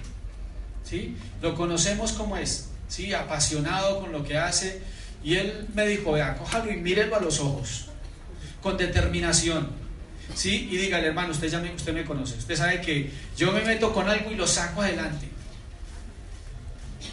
¿Sí? 0.84 1.16
Lo 1.42 1.54
conocemos 1.54 2.12
como 2.12 2.36
es, 2.36 2.68
¿sí? 2.88 3.12
apasionado 3.12 4.00
con 4.00 4.12
lo 4.12 4.24
que 4.24 4.38
hace. 4.38 4.80
Y 5.22 5.34
él 5.36 5.66
me 5.74 5.86
dijo, 5.86 6.12
vea, 6.12 6.36
cójalo 6.36 6.72
y 6.72 6.76
mírelo 6.76 7.16
a 7.16 7.20
los 7.20 7.40
ojos, 7.40 7.86
con 8.62 8.76
determinación. 8.76 9.68
¿Sí? 10.34 10.68
Y 10.70 10.76
dígale, 10.76 11.08
hermano, 11.08 11.32
usted 11.32 11.48
ya 11.48 11.58
me, 11.58 11.74
usted 11.74 11.92
me 11.92 12.04
conoce, 12.04 12.36
usted 12.36 12.56
sabe 12.56 12.80
que 12.80 13.10
yo 13.36 13.52
me 13.52 13.62
meto 13.62 13.92
con 13.92 14.08
algo 14.08 14.30
y 14.30 14.34
lo 14.34 14.46
saco 14.46 14.82
adelante. 14.82 15.26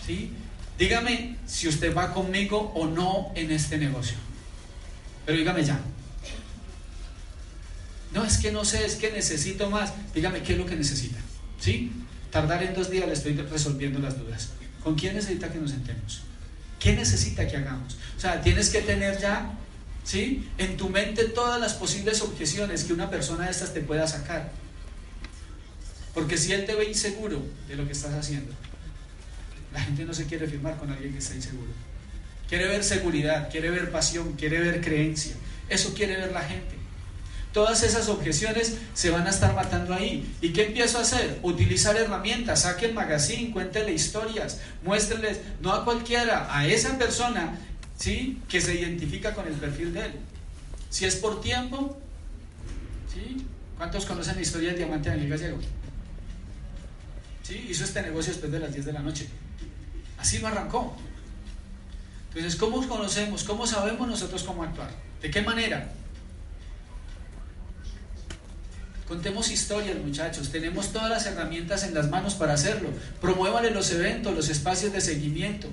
¿Sí? 0.05 0.31
Dígame 0.77 1.37
si 1.45 1.67
usted 1.67 1.95
va 1.95 2.13
conmigo 2.13 2.73
o 2.75 2.85
no 2.85 3.31
en 3.35 3.51
este 3.51 3.77
negocio. 3.77 4.24
Pero 5.25 5.37
dígame 5.37 5.63
ya. 5.63 5.79
No, 8.13 8.23
es 8.23 8.37
que 8.37 8.51
no 8.51 8.63
sé, 8.63 8.85
es 8.85 8.95
que 8.95 9.11
necesito 9.11 9.69
más. 9.69 9.93
Dígame 10.13 10.41
qué 10.41 10.53
es 10.53 10.59
lo 10.59 10.65
que 10.65 10.75
necesita. 10.75 11.19
¿Sí? 11.59 11.91
Tardar 12.31 12.63
en 12.63 12.73
dos 12.73 12.89
días 12.89 13.07
le 13.07 13.13
estoy 13.13 13.33
resolviendo 13.33 13.99
las 13.99 14.17
dudas. 14.17 14.49
¿Con 14.83 14.95
quién 14.95 15.15
necesita 15.15 15.51
que 15.51 15.59
nos 15.59 15.71
sentemos? 15.71 16.21
¿Qué 16.79 16.95
necesita 16.95 17.47
que 17.47 17.57
hagamos? 17.57 17.97
O 18.15 18.19
sea, 18.19 18.41
tienes 18.41 18.69
que 18.69 18.81
tener 18.81 19.19
ya, 19.19 19.53
¿sí? 20.03 20.47
En 20.57 20.77
tu 20.77 20.89
mente 20.89 21.25
todas 21.25 21.59
las 21.59 21.73
posibles 21.73 22.21
objeciones 22.21 22.83
que 22.83 22.93
una 22.93 23.09
persona 23.09 23.45
de 23.45 23.51
estas 23.51 23.73
te 23.73 23.81
pueda 23.81 24.07
sacar. 24.07 24.51
Porque 26.13 26.37
si 26.37 26.53
él 26.53 26.65
te 26.65 26.75
ve 26.75 26.85
inseguro 26.85 27.43
de 27.67 27.75
lo 27.75 27.85
que 27.85 27.91
estás 27.91 28.13
haciendo, 28.13 28.53
la 29.73 29.81
gente 29.81 30.05
no 30.05 30.13
se 30.13 30.25
quiere 30.25 30.47
firmar 30.47 30.77
con 30.77 30.91
alguien 30.91 31.11
que 31.11 31.19
está 31.19 31.35
inseguro. 31.35 31.71
Quiere 32.47 32.67
ver 32.67 32.83
seguridad, 32.83 33.49
quiere 33.49 33.69
ver 33.69 33.91
pasión, 33.91 34.33
quiere 34.33 34.59
ver 34.59 34.81
creencia. 34.81 35.35
Eso 35.69 35.93
quiere 35.93 36.17
ver 36.17 36.31
la 36.31 36.41
gente. 36.41 36.75
Todas 37.53 37.83
esas 37.83 38.09
objeciones 38.09 38.77
se 38.93 39.09
van 39.09 39.25
a 39.27 39.29
estar 39.29 39.55
matando 39.55 39.93
ahí. 39.93 40.29
¿Y 40.41 40.49
qué 40.49 40.65
empiezo 40.67 40.97
a 40.97 41.01
hacer? 41.01 41.39
Utilizar 41.41 41.95
herramientas, 41.95 42.63
saque 42.63 42.87
el 42.87 42.93
magazine, 42.93 43.51
cuéntele 43.51 43.93
historias, 43.93 44.59
muéstreles, 44.83 45.39
no 45.61 45.71
a 45.71 45.85
cualquiera, 45.85 46.47
a 46.55 46.67
esa 46.67 46.97
persona 46.97 47.57
¿sí? 47.97 48.41
Que 48.47 48.61
se 48.61 48.75
identifica 48.75 49.33
con 49.33 49.47
el 49.47 49.53
perfil 49.53 49.93
de 49.93 50.05
él. 50.05 50.11
Si 50.89 51.05
es 51.05 51.15
por 51.15 51.41
tiempo, 51.41 51.97
¿sí? 53.13 53.45
¿Cuántos 53.77 54.05
conocen 54.05 54.35
la 54.35 54.41
historia 54.41 54.69
del 54.69 54.77
diamante 54.77 55.09
Daniel 55.09 55.29
Gallego? 55.29 55.57
¿Sí? 57.43 57.67
Hizo 57.69 57.83
este 57.83 58.01
negocio 58.01 58.31
después 58.31 58.51
de 58.51 58.59
las 58.59 58.73
10 58.73 58.85
de 58.85 58.93
la 58.93 59.01
noche. 59.01 59.27
Así 60.17 60.39
lo 60.39 60.47
arrancó. 60.47 60.95
Entonces, 62.35 62.59
¿cómo 62.59 62.85
conocemos? 62.85 63.45
¿Cómo 63.45 63.65
sabemos 63.65 64.09
nosotros 64.09 64.43
cómo 64.43 64.63
actuar? 64.63 64.89
¿De 65.21 65.31
qué 65.31 65.41
manera? 65.41 65.89
Contemos 69.07 69.49
historias, 69.49 69.97
muchachos. 69.97 70.51
Tenemos 70.51 70.91
todas 70.91 71.09
las 71.09 71.25
herramientas 71.27 71.83
en 71.85 71.93
las 71.93 72.09
manos 72.09 72.33
para 72.33 72.53
hacerlo. 72.53 72.89
Promuévale 73.21 73.71
los 73.71 73.89
eventos, 73.91 74.35
los 74.35 74.49
espacios 74.49 74.91
de 74.91 74.99
seguimiento. 74.99 75.69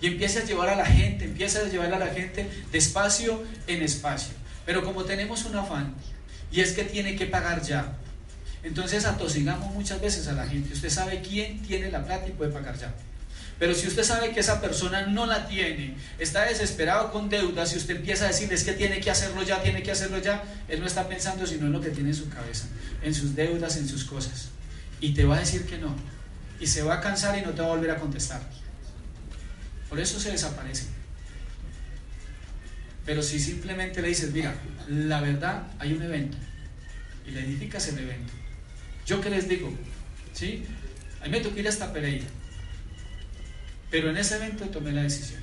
Y 0.00 0.06
empiece 0.06 0.38
a 0.38 0.44
llevar 0.44 0.70
a 0.70 0.76
la 0.76 0.86
gente, 0.86 1.26
empiece 1.26 1.58
a 1.58 1.64
llevar 1.64 1.92
a 1.92 1.98
la 1.98 2.06
gente 2.06 2.48
de 2.72 2.78
espacio 2.78 3.42
en 3.66 3.82
espacio. 3.82 4.32
Pero 4.64 4.82
como 4.82 5.04
tenemos 5.04 5.44
un 5.44 5.54
afán, 5.56 5.94
y 6.50 6.62
es 6.62 6.72
que 6.72 6.84
tiene 6.84 7.14
que 7.14 7.26
pagar 7.26 7.60
ya, 7.60 7.98
entonces 8.62 9.04
atosigamos 9.04 9.74
muchas 9.74 10.00
veces 10.00 10.28
a 10.28 10.32
la 10.32 10.46
gente. 10.46 10.72
Usted 10.72 10.88
sabe 10.88 11.20
quién 11.20 11.60
tiene 11.60 11.90
la 11.90 12.04
plata 12.04 12.26
y 12.26 12.32
puede 12.32 12.50
pagar 12.50 12.78
ya. 12.78 12.94
Pero 13.62 13.76
si 13.76 13.86
usted 13.86 14.02
sabe 14.02 14.32
que 14.32 14.40
esa 14.40 14.60
persona 14.60 15.06
no 15.06 15.24
la 15.24 15.46
tiene, 15.46 15.94
está 16.18 16.46
desesperado 16.46 17.12
con 17.12 17.28
deudas, 17.28 17.70
si 17.70 17.76
usted 17.76 17.94
empieza 17.94 18.24
a 18.24 18.26
decirles 18.26 18.64
que 18.64 18.72
tiene 18.72 18.98
que 18.98 19.08
hacerlo 19.08 19.44
ya, 19.44 19.62
tiene 19.62 19.84
que 19.84 19.92
hacerlo 19.92 20.18
ya, 20.18 20.42
él 20.66 20.80
no 20.80 20.86
está 20.86 21.08
pensando 21.08 21.46
sino 21.46 21.66
en 21.66 21.72
lo 21.72 21.80
que 21.80 21.90
tiene 21.90 22.08
en 22.08 22.16
su 22.16 22.28
cabeza, 22.28 22.66
en 23.04 23.14
sus 23.14 23.36
deudas, 23.36 23.76
en 23.76 23.88
sus 23.88 24.02
cosas. 24.02 24.48
Y 24.98 25.14
te 25.14 25.24
va 25.24 25.36
a 25.36 25.38
decir 25.38 25.64
que 25.64 25.78
no. 25.78 25.94
Y 26.58 26.66
se 26.66 26.82
va 26.82 26.94
a 26.94 27.00
cansar 27.00 27.38
y 27.38 27.42
no 27.42 27.52
te 27.52 27.62
va 27.62 27.68
a 27.68 27.76
volver 27.76 27.92
a 27.92 28.00
contestar. 28.00 28.42
Por 29.88 30.00
eso 30.00 30.18
se 30.18 30.32
desaparece. 30.32 30.86
Pero 33.06 33.22
si 33.22 33.38
simplemente 33.38 34.02
le 34.02 34.08
dices, 34.08 34.32
mira, 34.32 34.56
la 34.88 35.20
verdad, 35.20 35.68
hay 35.78 35.92
un 35.92 36.02
evento. 36.02 36.36
Y 37.24 37.30
le 37.30 37.44
edificas 37.44 37.86
el 37.86 38.00
evento. 38.00 38.32
Yo 39.06 39.20
que 39.20 39.30
les 39.30 39.48
digo, 39.48 39.72
¿sí? 40.32 40.64
A 41.24 41.28
me 41.28 41.38
tocó 41.38 41.60
ir 41.60 41.68
hasta 41.68 41.92
Pereira 41.92 42.26
pero 43.92 44.08
en 44.08 44.16
ese 44.16 44.36
evento 44.36 44.64
tomé 44.70 44.90
la 44.90 45.02
decisión. 45.02 45.42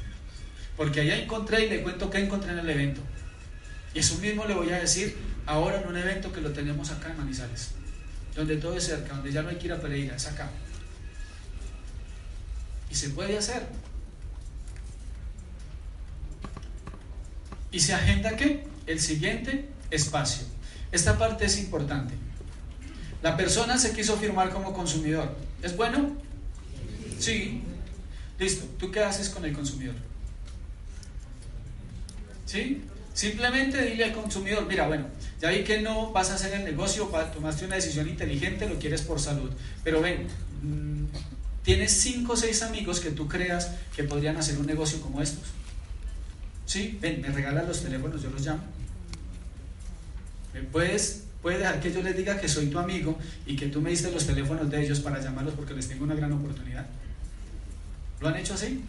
Porque 0.76 1.02
allá 1.02 1.16
encontré 1.16 1.68
y 1.68 1.70
le 1.70 1.84
cuento 1.84 2.10
qué 2.10 2.18
encontré 2.18 2.52
en 2.52 2.58
el 2.58 2.70
evento. 2.70 3.00
Y 3.94 4.00
eso 4.00 4.18
mismo 4.18 4.46
le 4.46 4.56
voy 4.56 4.72
a 4.72 4.80
decir 4.80 5.16
ahora 5.46 5.80
en 5.80 5.88
un 5.88 5.96
evento 5.96 6.34
que 6.34 6.42
lo 6.42 6.52
tenemos 6.52 6.90
acá 6.90 7.12
en 7.12 7.18
Manizales. 7.18 7.70
Donde 8.36 8.58
todo 8.58 8.76
es 8.76 8.86
cerca, 8.86 9.14
donde 9.14 9.32
ya 9.32 9.44
no 9.44 9.50
hay 9.50 9.58
que 9.58 9.68
ir 9.68 9.74
a 9.74 9.80
Pereira, 9.80 10.16
es 10.16 10.26
acá. 10.26 10.50
Y 12.90 12.96
se 12.96 13.12
puede 13.12 13.38
hacer. 13.38 13.68
¿Y 17.72 17.80
se 17.80 17.94
agenda 17.94 18.36
qué? 18.36 18.66
El 18.88 19.00
siguiente 19.00 19.70
espacio. 19.92 20.48
Esta 20.92 21.20
parte 21.20 21.46
es 21.46 21.60
importante. 21.60 22.16
La 23.22 23.38
persona 23.38 23.78
se 23.78 23.94
quiso 23.94 24.18
firmar 24.18 24.50
como 24.50 24.74
consumidor. 24.74 25.36
¿Es 25.62 25.78
bueno? 25.78 26.18
Sí. 27.20 27.62
Listo, 28.40 28.66
¿tú 28.78 28.90
qué 28.90 29.02
haces 29.02 29.30
con 29.30 29.44
el 29.44 29.54
consumidor? 29.54 29.96
¿Sí? 32.46 32.82
Simplemente 33.14 33.84
dile 33.84 34.06
al 34.06 34.14
consumidor, 34.14 34.66
mira, 34.66 34.88
bueno, 34.88 35.08
ya 35.42 35.50
vi 35.50 35.64
que 35.64 35.82
no 35.82 36.12
vas 36.12 36.32
a 36.32 36.36
hacer 36.36 36.54
el 36.54 36.64
negocio, 36.64 37.12
tomaste 37.34 37.66
una 37.66 37.76
decisión 37.76 38.08
inteligente, 38.08 38.68
lo 38.68 38.80
quieres 38.80 39.02
por 39.02 39.20
salud, 39.20 39.52
pero 39.84 40.02
ven, 40.02 40.28
mm, 40.62 41.06
tienes 41.64 41.92
cinco 41.92 42.34
o 42.34 42.38
seis 42.38 42.64
amigos 42.64 43.02
que 43.02 43.12
tú 43.12 43.28
creas 43.28 43.72
que 43.94 44.06
podrían 44.06 44.38
hacer 44.38 44.58
un 44.58 44.66
negocio 44.66 45.02
como 45.02 45.22
estos. 45.22 45.50
¿Sí? 46.66 46.98
Ven, 47.02 47.20
me 47.22 47.28
regalan 47.28 47.68
los 47.68 47.82
teléfonos, 47.82 48.22
yo 48.22 48.30
los 48.30 48.46
llamo. 48.46 48.64
Puedes, 50.72 51.24
puedes 51.42 51.60
dejar 51.60 51.82
que 51.82 51.92
yo 51.92 52.02
les 52.02 52.16
diga 52.16 52.40
que 52.40 52.48
soy 52.48 52.68
tu 52.68 52.80
amigo 52.80 53.18
y 53.46 53.56
que 53.56 53.68
tú 53.68 53.82
me 53.82 53.90
diste 53.90 54.12
los 54.12 54.26
teléfonos 54.26 54.70
de 54.70 54.84
ellos 54.84 55.00
para 55.00 55.22
llamarlos 55.22 55.54
porque 55.56 55.74
les 55.74 55.88
tengo 55.88 56.06
una 56.06 56.16
gran 56.16 56.32
oportunidad. 56.32 56.88
¿Lo 58.20 58.28
han 58.28 58.36
hecho 58.36 58.54
así? 58.54 58.84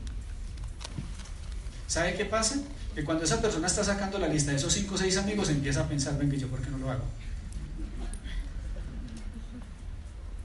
¿Sabe 1.86 2.14
qué 2.14 2.24
pasa? 2.24 2.56
Que 2.94 3.04
cuando 3.04 3.24
esa 3.24 3.40
persona 3.40 3.66
está 3.66 3.84
sacando 3.84 4.18
la 4.18 4.28
lista 4.28 4.50
de 4.50 4.56
esos 4.56 4.72
5 4.72 4.94
o 4.94 4.98
6 4.98 5.16
amigos, 5.18 5.48
empieza 5.48 5.82
a 5.82 5.88
pensar, 5.88 6.18
ven 6.18 6.30
que 6.30 6.38
yo, 6.38 6.48
¿por 6.48 6.60
qué 6.60 6.70
no 6.70 6.78
lo 6.78 6.90
hago? 6.90 7.04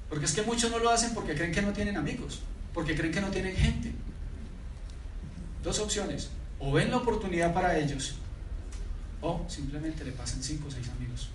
Porque 0.09 0.25
es 0.25 0.33
que 0.33 0.43
muchos 0.43 0.71
no 0.71 0.79
lo 0.79 0.89
hacen 0.89 1.13
porque 1.13 1.35
creen 1.35 1.51
que 1.51 1.61
no 1.61 1.73
tienen 1.73 1.97
amigos, 1.97 2.41
porque 2.73 2.95
creen 2.95 3.13
que 3.13 3.21
no 3.21 3.29
tienen 3.29 3.55
gente. 3.55 3.91
Dos 5.63 5.79
opciones, 5.79 6.29
o 6.59 6.71
ven 6.71 6.91
la 6.91 6.97
oportunidad 6.97 7.53
para 7.53 7.77
ellos, 7.77 8.15
o 9.21 9.45
simplemente 9.49 10.05
le 10.05 10.11
pasan 10.11 10.41
5 10.41 10.67
o 10.67 10.71
6 10.71 10.89
amigos. 10.89 11.29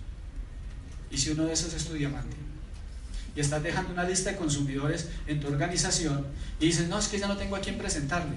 Y 1.09 1.17
si 1.17 1.31
uno 1.31 1.43
de 1.43 1.53
esos 1.53 1.73
es 1.73 1.85
tu 1.85 1.93
diamante, 1.93 2.37
y 3.35 3.39
estás 3.39 3.63
dejando 3.63 3.93
una 3.93 4.03
lista 4.03 4.31
de 4.31 4.37
consumidores 4.37 5.09
en 5.27 5.39
tu 5.39 5.47
organización 5.47 6.27
y 6.59 6.65
dices, 6.65 6.87
no, 6.89 6.99
es 6.99 7.07
que 7.07 7.19
ya 7.19 7.27
no 7.27 7.37
tengo 7.37 7.55
a 7.55 7.61
quién 7.61 7.77
presentarle. 7.77 8.35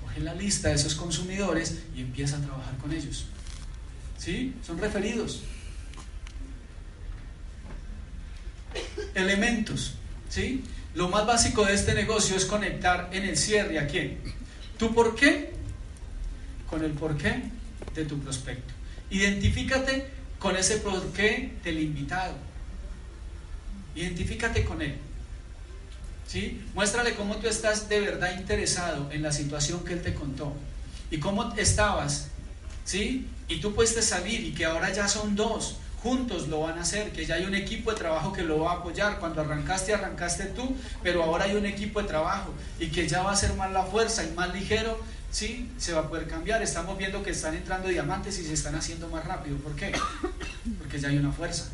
Coge 0.00 0.20
la 0.20 0.34
lista 0.34 0.68
de 0.68 0.74
esos 0.74 0.94
consumidores 0.94 1.78
y 1.94 2.00
empieza 2.00 2.36
a 2.36 2.40
trabajar 2.40 2.76
con 2.78 2.92
ellos. 2.92 3.26
¿Sí? 4.18 4.54
Son 4.64 4.78
referidos. 4.78 5.42
Elementos. 9.14 9.94
¿Sí? 10.28 10.64
Lo 10.94 11.08
más 11.08 11.26
básico 11.26 11.64
de 11.64 11.74
este 11.74 11.94
negocio 11.94 12.36
es 12.36 12.44
conectar 12.44 13.08
en 13.12 13.24
el 13.24 13.36
cierre 13.36 13.78
a 13.78 13.86
quién. 13.86 14.18
¿Tu 14.78 14.94
por 14.94 15.14
qué? 15.14 15.52
Con 16.68 16.84
el 16.84 16.92
por 16.92 17.16
qué 17.16 17.42
de 17.94 18.04
tu 18.04 18.18
prospecto. 18.20 18.72
Identifícate 19.10 20.08
con 20.38 20.56
ese 20.56 20.76
por 20.78 21.12
qué 21.12 21.56
del 21.64 21.80
invitado 21.80 22.49
Identifícate 23.94 24.64
con 24.64 24.82
él. 24.82 24.96
¿Sí? 26.26 26.62
Muéstrale 26.74 27.14
cómo 27.14 27.36
tú 27.36 27.48
estás 27.48 27.88
de 27.88 28.00
verdad 28.00 28.38
interesado 28.38 29.10
en 29.10 29.22
la 29.22 29.32
situación 29.32 29.84
que 29.84 29.94
él 29.94 30.02
te 30.02 30.14
contó 30.14 30.54
y 31.10 31.18
cómo 31.18 31.52
estabas, 31.56 32.28
¿sí? 32.84 33.26
Y 33.48 33.60
tú 33.60 33.74
puedes 33.74 34.04
salir 34.04 34.44
y 34.44 34.52
que 34.52 34.64
ahora 34.64 34.92
ya 34.92 35.08
son 35.08 35.34
dos, 35.34 35.78
juntos 36.04 36.46
lo 36.46 36.60
van 36.60 36.78
a 36.78 36.82
hacer, 36.82 37.10
que 37.10 37.26
ya 37.26 37.34
hay 37.34 37.44
un 37.44 37.56
equipo 37.56 37.90
de 37.90 37.98
trabajo 37.98 38.32
que 38.32 38.42
lo 38.42 38.60
va 38.60 38.72
a 38.72 38.74
apoyar. 38.76 39.18
Cuando 39.18 39.40
arrancaste, 39.40 39.92
arrancaste 39.92 40.44
tú, 40.46 40.76
pero 41.02 41.24
ahora 41.24 41.46
hay 41.46 41.56
un 41.56 41.66
equipo 41.66 42.00
de 42.00 42.06
trabajo 42.06 42.54
y 42.78 42.86
que 42.90 43.08
ya 43.08 43.22
va 43.22 43.32
a 43.32 43.36
ser 43.36 43.54
más 43.54 43.72
la 43.72 43.82
fuerza 43.82 44.22
y 44.24 44.30
más 44.30 44.54
ligero, 44.54 45.00
¿sí? 45.32 45.68
Se 45.78 45.92
va 45.94 46.02
a 46.02 46.08
poder 46.08 46.28
cambiar. 46.28 46.62
Estamos 46.62 46.96
viendo 46.96 47.24
que 47.24 47.30
están 47.30 47.56
entrando 47.56 47.88
diamantes 47.88 48.38
y 48.38 48.44
se 48.44 48.52
están 48.52 48.76
haciendo 48.76 49.08
más 49.08 49.24
rápido. 49.24 49.56
¿Por 49.56 49.74
qué? 49.74 49.90
Porque 50.78 51.00
ya 51.00 51.08
hay 51.08 51.18
una 51.18 51.32
fuerza 51.32 51.70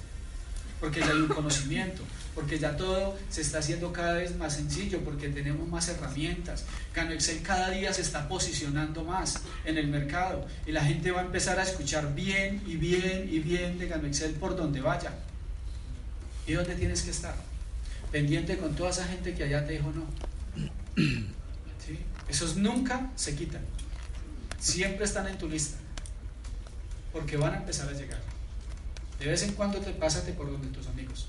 porque 0.81 1.01
ya 1.01 1.09
hay 1.09 1.19
un 1.19 1.29
conocimiento, 1.29 2.03
porque 2.35 2.59
ya 2.59 2.77
todo 2.77 3.19
se 3.31 3.41
está 3.41 3.59
haciendo 3.59 3.93
cada 3.93 4.15
vez 4.15 4.37
más 4.37 4.57
sencillo, 4.57 5.01
porque 5.01 5.29
tenemos 5.29 5.67
más 5.69 5.89
herramientas. 5.89 6.65
Gano 6.95 7.13
Excel 7.13 7.43
cada 7.43 7.71
día 7.71 7.93
se 7.93 8.03
está 8.03 8.29
posicionando 8.29 9.05
más 9.05 9.41
en 9.65 9.79
el 9.79 9.89
mercado 9.89 10.47
y 10.67 10.73
la 10.73 10.85
gente 10.85 11.11
va 11.11 11.21
a 11.21 11.25
empezar 11.25 11.59
a 11.59 11.63
escuchar 11.63 12.15
bien 12.15 12.63
y 12.67 12.77
bien 12.77 13.29
y 13.31 13.39
bien 13.39 13.79
de 13.79 13.89
Gano 13.89 14.07
Excel 14.07 14.33
por 14.33 14.57
donde 14.57 14.81
vaya. 14.81 15.13
¿Y 16.47 16.53
dónde 16.53 16.75
tienes 16.75 17.03
que 17.03 17.11
estar? 17.11 17.35
Pendiente 18.13 18.57
con 18.59 18.75
toda 18.75 18.91
esa 18.91 19.05
gente 19.05 19.35
que 19.35 19.45
allá 19.45 19.67
te 19.67 19.73
dijo 19.73 19.93
no. 19.93 20.07
Esos 22.29 22.57
nunca 22.57 23.11
se 23.15 23.35
quitan. 23.35 23.63
Siempre 24.59 25.05
están 25.05 25.29
en 25.29 25.39
tu 25.39 25.49
lista. 25.49 25.79
Porque 27.13 27.37
van 27.37 27.55
a 27.55 27.57
empezar 27.59 27.89
a 27.89 27.93
llegar. 27.93 28.21
De 29.19 29.27
vez 29.27 29.43
en 29.43 29.53
cuando 29.53 29.79
te 29.79 29.93
pásate 29.93 30.33
por 30.33 30.51
donde 30.51 30.69
tus 30.69 30.87
amigos. 30.89 31.29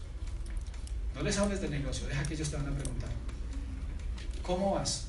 No 1.15 1.23
les 1.23 1.37
hables 1.37 1.61
de 1.61 1.69
negocio, 1.69 2.07
deja 2.07 2.23
que 2.23 2.33
ellos 2.35 2.49
te 2.49 2.57
van 2.57 2.67
a 2.67 2.75
preguntar. 2.75 3.09
¿Cómo 4.43 4.75
vas? 4.75 5.05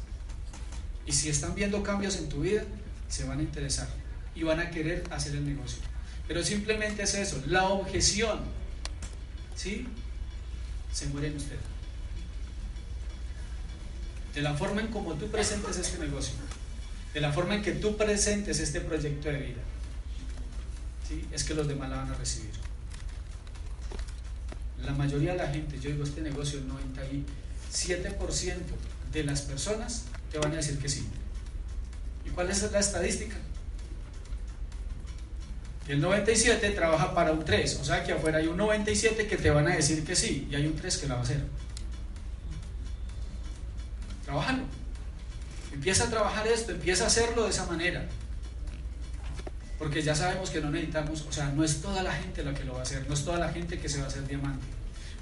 Y 1.07 1.13
si 1.13 1.29
están 1.29 1.55
viendo 1.55 1.83
cambios 1.83 2.17
en 2.17 2.29
tu 2.29 2.41
vida, 2.41 2.63
se 3.09 3.25
van 3.25 3.39
a 3.41 3.43
interesar 3.43 3.89
y 4.35 4.43
van 4.43 4.61
a 4.61 4.71
querer 4.71 5.05
hacer 5.11 5.35
el 5.35 5.47
negocio. 5.47 5.79
Pero 6.27 6.45
simplemente 6.45 7.03
es 7.03 7.15
eso, 7.15 7.43
la 7.47 7.69
objeción, 7.69 8.41
¿sí? 9.57 9.87
Se 10.93 11.07
muere 11.07 11.29
en 11.29 11.37
usted. 11.37 11.57
De 14.35 14.43
la 14.43 14.55
forma 14.55 14.83
en 14.83 14.89
como 14.89 15.15
tú 15.15 15.29
presentes 15.29 15.79
este 15.79 15.99
negocio, 15.99 16.35
de 17.15 17.21
la 17.21 17.33
forma 17.33 17.55
en 17.55 17.63
que 17.63 17.73
tú 17.73 17.97
presentes 17.97 18.61
este 18.61 18.81
proyecto 18.81 19.29
de 19.29 19.39
vida, 19.39 19.63
¿sí? 21.09 21.27
Es 21.33 21.45
que 21.45 21.55
los 21.55 21.67
demás 21.67 21.89
la 21.89 21.97
van 21.97 22.11
a 22.11 22.15
recibir. 22.15 22.58
La 24.85 24.93
mayoría 24.93 25.33
de 25.33 25.39
la 25.39 25.49
gente, 25.49 25.79
yo 25.81 25.91
digo 25.91 26.05
este 26.05 26.21
negocio, 26.21 26.59
el 26.59 26.69
97% 26.69 28.55
de 29.13 29.25
las 29.25 29.43
personas 29.43 30.05
te 30.31 30.39
van 30.39 30.53
a 30.53 30.57
decir 30.57 30.79
que 30.79 30.89
sí. 30.89 31.07
¿Y 32.25 32.31
cuál 32.31 32.51
es 32.51 32.71
la 32.71 32.79
estadística? 32.79 33.37
El 35.89 36.03
97 36.03 36.71
trabaja 36.71 37.15
para 37.15 37.33
un 37.33 37.45
3, 37.45 37.79
o 37.81 37.85
sea 37.85 38.05
que 38.05 38.13
afuera 38.13 38.39
hay 38.39 38.47
un 38.47 38.59
97 38.59 39.27
que 39.27 39.37
te 39.39 39.51
van 39.51 39.67
a 39.69 39.75
decir 39.75 40.05
que 40.05 40.15
sí 40.15 40.47
y 40.51 40.55
hay 40.55 40.67
un 40.67 40.77
3 40.77 40.99
que 40.99 41.07
la 41.07 41.15
va 41.15 41.21
a 41.21 41.23
hacer. 41.23 41.43
Trabajalo. 44.27 44.65
empieza 45.73 46.05
a 46.05 46.11
trabajar 46.11 46.47
esto, 46.47 46.73
empieza 46.73 47.05
a 47.05 47.07
hacerlo 47.07 47.45
de 47.45 47.51
esa 47.51 47.65
manera. 47.65 48.07
Porque 49.79 50.03
ya 50.03 50.15
sabemos 50.15 50.51
que 50.51 50.61
no 50.61 50.71
necesitamos, 50.71 51.25
o 51.29 51.33
sea, 51.33 51.51
no 51.51 51.63
es 51.63 51.81
toda 51.81 52.03
la 52.03 52.13
gente 52.13 52.43
la 52.43 52.53
que 52.53 52.65
lo 52.65 52.75
va 52.75 52.81
a 52.81 52.83
hacer, 52.83 53.07
no 53.07 53.15
es 53.15 53.25
toda 53.25 53.39
la 53.39 53.49
gente 53.51 53.79
que 53.79 53.89
se 53.89 53.99
va 53.99 54.05
a 54.05 54.09
hacer 54.09 54.27
diamante. 54.27 54.67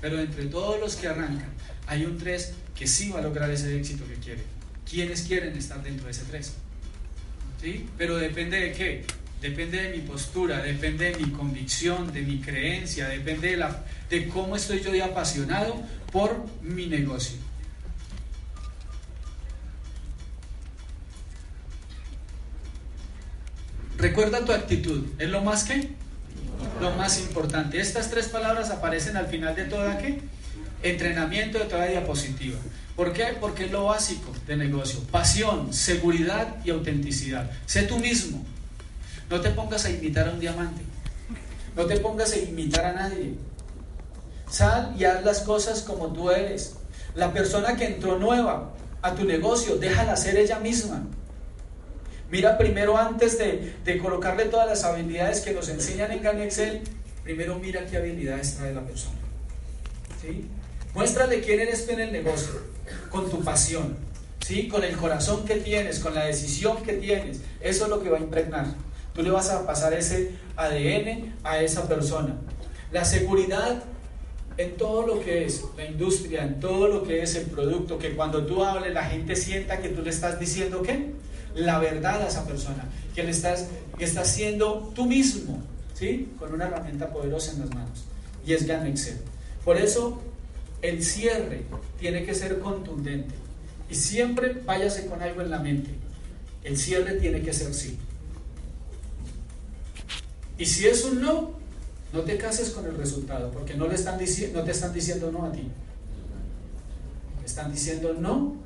Pero 0.01 0.19
entre 0.19 0.47
todos 0.47 0.81
los 0.81 0.97
que 0.97 1.09
arrancan, 1.09 1.51
hay 1.87 2.05
un 2.05 2.17
3 2.17 2.53
que 2.75 2.87
sí 2.87 3.11
va 3.11 3.19
a 3.19 3.23
lograr 3.23 3.51
ese 3.51 3.77
éxito 3.77 4.07
que 4.07 4.15
quiere. 4.15 4.43
¿Quiénes 4.89 5.23
quieren 5.23 5.57
estar 5.57 5.83
dentro 5.83 6.07
de 6.07 6.13
ese 6.13 6.25
3? 6.25 6.53
¿Sí? 7.61 7.87
Pero 7.99 8.17
depende 8.17 8.61
de 8.61 8.73
qué? 8.73 9.05
Depende 9.41 9.83
de 9.83 9.97
mi 9.97 10.03
postura, 10.03 10.63
depende 10.63 11.13
de 11.13 11.19
mi 11.19 11.31
convicción, 11.31 12.13
de 12.13 12.23
mi 12.23 12.41
creencia, 12.41 13.09
depende 13.09 13.51
de, 13.51 13.57
la, 13.59 13.85
de 14.09 14.29
cómo 14.29 14.57
estoy 14.57 14.81
yo 14.81 15.05
apasionado 15.05 15.83
por 16.11 16.47
mi 16.63 16.87
negocio. 16.87 17.46
Recuerda 24.07 24.45
tu 24.45 24.53
actitud, 24.53 25.05
es 25.19 25.29
lo 25.31 25.43
más 25.43 25.65
que, 25.65 25.91
lo 26.81 26.93
más 26.93 27.19
importante. 27.19 27.81
Estas 27.81 28.09
tres 28.09 28.29
palabras 28.29 28.71
aparecen 28.71 29.17
al 29.17 29.27
final 29.27 29.57
de 29.57 29.65
toda 29.65 29.99
qué, 29.99 30.21
entrenamiento 30.85 31.59
de 31.59 31.65
toda 31.65 31.87
diapositiva. 31.87 32.57
¿Por 32.95 33.13
qué? 33.13 33.37
Porque 33.41 33.65
es 33.65 33.73
lo 33.73 33.87
básico 33.87 34.33
de 34.47 34.57
negocio. 34.57 35.01
Pasión, 35.11 35.75
seguridad 35.75 36.55
y 36.65 36.71
autenticidad. 36.71 37.51
Sé 37.67 37.83
tú 37.83 37.99
mismo. 37.99 38.47
No 39.29 39.41
te 39.41 39.51
pongas 39.51 39.85
a 39.87 39.91
imitar 39.91 40.29
a 40.29 40.31
un 40.35 40.39
diamante. 40.39 40.83
No 41.75 41.87
te 41.87 41.97
pongas 41.97 42.33
a 42.33 42.39
imitar 42.39 42.85
a 42.85 42.93
nadie. 42.93 43.35
Sal 44.49 44.95
y 44.97 45.03
haz 45.03 45.25
las 45.25 45.41
cosas 45.41 45.81
como 45.83 46.13
tú 46.13 46.31
eres. 46.31 46.75
La 47.17 47.33
persona 47.33 47.77
que 47.77 47.87
entró 47.87 48.21
nueva 48.21 48.71
a 49.03 49.17
tu 49.17 49.25
negocio, 49.25 49.79
déjala 49.79 50.17
ser 50.17 50.37
ella 50.37 50.61
misma. 50.61 51.03
Mira 52.31 52.59
primero 52.59 52.97
antes 52.97 53.39
de, 53.39 53.99
colocarle 53.99 54.47
todas 54.47 54.67
las 54.67 54.85
habilidades 54.85 55.41
que 55.41 55.53
nos 55.53 55.69
enseñan 55.69 56.11
en 56.11 56.23
Gan 56.23 56.41
Excel, 56.41 56.83
primero 57.23 57.59
mira 57.59 57.87
qué 57.87 57.99
habilidades 57.99 58.57
trae 58.57 58.75
la 58.75 58.83
persona. 58.83 59.17
¿Sí? 60.21 60.49
Muéstrale 60.95 61.41
quién 61.41 61.61
eres 61.61 61.87
tú 61.87 61.93
en 61.93 62.01
el 62.01 62.13
negocio, 62.13 62.55
con 63.11 63.31
tu 63.31 63.45
pasión, 63.45 63.97
¿sí? 64.45 64.67
con 64.69 64.83
el 64.83 64.97
corazón 64.97 65.45
que 65.45 65.57
tienes, 65.57 66.01
con 66.01 66.15
la 66.15 66.25
decisión 66.25 66.83
que 66.83 66.95
tienes. 66.95 67.41
Eso 67.61 67.85
es 67.85 67.91
lo 67.91 68.03
que 68.03 68.11
va 68.11 68.19
a 68.19 68.21
impregnar. 68.21 68.67
Tú 69.15 69.23
le 69.23 69.31
vas 69.31 69.51
a 69.51 69.65
pasar 69.65 69.95
ese 69.95 70.33
ADN 70.57 71.37
a 71.45 71.61
esa 71.61 71.89
persona. 71.89 72.37
La 72.93 73.05
seguridad 73.05 73.83
en 74.57 74.77
todo 74.77 75.07
lo 75.07 75.21
que 75.21 75.45
es 75.45 75.65
la 75.77 75.85
industria, 75.85 76.43
en 76.43 76.61
todo 76.61 76.89
lo 76.89 77.03
que 77.03 77.23
es 77.23 77.35
el 77.37 77.47
producto, 77.47 77.99
que 77.99 78.17
cuando 78.17 78.45
tú 78.47 78.65
hables 78.65 78.93
la 78.93 79.05
gente 79.05 79.37
sienta 79.37 79.81
que 79.81 79.91
tú 79.91 80.03
le 80.03 80.11
estás 80.11 80.41
diciendo 80.41 80.83
qué? 80.83 81.13
La 81.57 81.79
verdad 81.79 82.23
a 82.23 82.29
esa 82.29 82.47
persona, 82.47 82.85
que 83.15 83.25
le 83.25 83.31
estás, 83.31 83.69
que 83.99 84.05
estás 84.05 84.29
siendo 84.31 84.93
tú 84.95 85.07
mismo, 85.07 85.63
¿sí? 85.95 86.29
Con 86.39 86.53
una 86.53 86.67
herramienta 86.67 87.11
poderosa 87.11 87.53
en 87.53 87.61
las 87.61 87.71
manos. 87.71 88.05
Y 88.47 88.53
es 88.53 88.67
Gan 88.67 88.87
Excel. 88.87 89.19
Por 89.65 89.77
eso 89.77 90.21
el 90.83 91.03
cierre 91.03 91.65
tiene 91.99 92.25
que 92.25 92.35
ser 92.35 92.61
contundente. 92.61 93.35
Y 93.89 93.95
siempre 93.95 94.61
váyase 94.65 95.07
con 95.07 95.23
algo 95.23 95.41
en 95.41 95.51
la 95.51 95.59
mente. 95.59 95.91
El 96.63 96.77
cierre 96.77 97.15
tiene 97.15 97.41
que 97.41 97.53
ser 97.53 97.73
sí. 97.73 97.99
Y 100.59 100.67
si 100.67 100.87
es 100.87 101.05
un 101.05 101.21
no, 101.21 101.53
no 102.13 102.21
te 102.21 102.37
cases 102.37 102.71
con 102.71 102.87
el 102.87 102.97
resultado, 102.97 103.51
porque 103.51 103.75
no, 103.75 103.87
le 103.87 103.95
están 103.95 104.19
no 104.53 104.63
te 104.63 104.71
están 104.71 104.93
diciendo 104.93 105.31
no 105.31 105.45
a 105.47 105.53
ti. 105.53 105.69
Están 107.45 107.73
diciendo 107.73 108.15
no 108.15 108.57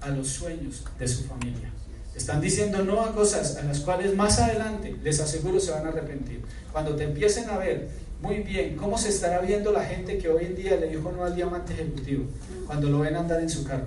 a 0.00 0.10
los 0.10 0.28
sueños 0.28 0.84
de 0.98 1.08
su 1.08 1.24
familia. 1.24 1.72
Están 2.14 2.40
diciendo 2.40 2.84
no 2.84 3.00
a 3.00 3.12
cosas 3.12 3.56
a 3.56 3.62
las 3.64 3.80
cuales 3.80 4.14
más 4.14 4.38
adelante, 4.38 4.96
les 5.02 5.20
aseguro, 5.20 5.58
se 5.58 5.72
van 5.72 5.86
a 5.86 5.88
arrepentir. 5.88 6.42
Cuando 6.72 6.94
te 6.94 7.04
empiecen 7.04 7.50
a 7.50 7.58
ver 7.58 7.88
muy 8.22 8.38
bien 8.38 8.76
cómo 8.76 8.96
se 8.96 9.08
estará 9.08 9.40
viendo 9.40 9.72
la 9.72 9.84
gente 9.84 10.16
que 10.18 10.28
hoy 10.28 10.44
en 10.46 10.56
día 10.56 10.76
le 10.76 10.88
dijo 10.88 11.12
no 11.12 11.24
al 11.24 11.34
diamante 11.34 11.74
ejecutivo, 11.74 12.24
cuando 12.66 12.88
lo 12.88 13.00
ven 13.00 13.16
andar 13.16 13.40
en 13.40 13.50
su 13.50 13.64
carro. 13.64 13.86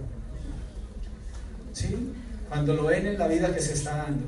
¿Sí? 1.74 1.96
Cuando 2.50 2.74
lo 2.74 2.86
ven 2.86 3.08
en 3.08 3.18
la 3.18 3.28
vida 3.28 3.54
que 3.54 3.62
se 3.62 3.74
está 3.74 3.98
dando. 3.98 4.26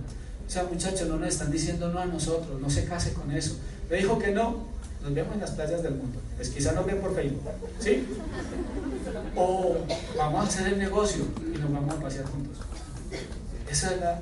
O 0.48 0.50
sea, 0.50 0.64
muchachos, 0.64 1.08
no 1.08 1.18
nos 1.18 1.30
están 1.30 1.52
diciendo 1.52 1.90
no 1.90 2.00
a 2.00 2.06
nosotros, 2.06 2.60
no 2.60 2.70
se 2.70 2.86
case 2.86 3.14
con 3.14 3.32
eso. 3.32 3.58
Le 3.90 3.98
dijo 3.98 4.18
que 4.18 4.32
no, 4.32 4.66
nos 5.04 5.14
vemos 5.14 5.34
en 5.36 5.42
las 5.42 5.52
playas 5.52 5.84
del 5.84 5.94
mundo. 5.94 6.20
Pues 6.36 6.50
quizá 6.50 6.72
nos 6.72 6.86
ven 6.86 7.00
por 7.00 7.14
Facebook. 7.14 7.44
¿Sí? 7.80 8.08
O 9.36 9.78
vamos 10.18 10.46
a 10.46 10.48
hacer 10.48 10.74
el 10.74 10.80
negocio 10.80 11.24
y 11.54 11.58
nos 11.58 11.72
vamos 11.72 11.96
a 11.96 12.00
pasear 12.00 12.26
juntos. 12.26 12.58
Esa 13.70 13.94
es 13.94 14.02
la 14.02 14.22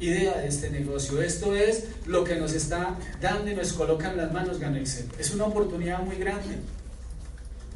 idea 0.00 0.38
de 0.38 0.48
este 0.48 0.70
negocio. 0.70 1.20
Esto 1.20 1.54
es 1.54 1.84
lo 2.06 2.24
que 2.24 2.36
nos 2.36 2.52
está 2.52 2.96
dando 3.20 3.50
y 3.50 3.54
nos 3.54 3.72
coloca 3.72 4.10
en 4.10 4.16
las 4.16 4.32
manos 4.32 4.58
Ganexel. 4.58 5.08
Es 5.18 5.32
una 5.32 5.44
oportunidad 5.44 6.00
muy 6.00 6.16
grande. 6.16 6.58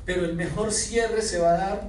Pero 0.04 0.24
el 0.24 0.34
mejor 0.34 0.72
cierre 0.72 1.22
se 1.22 1.38
va 1.38 1.50
a 1.50 1.58
dar 1.58 1.88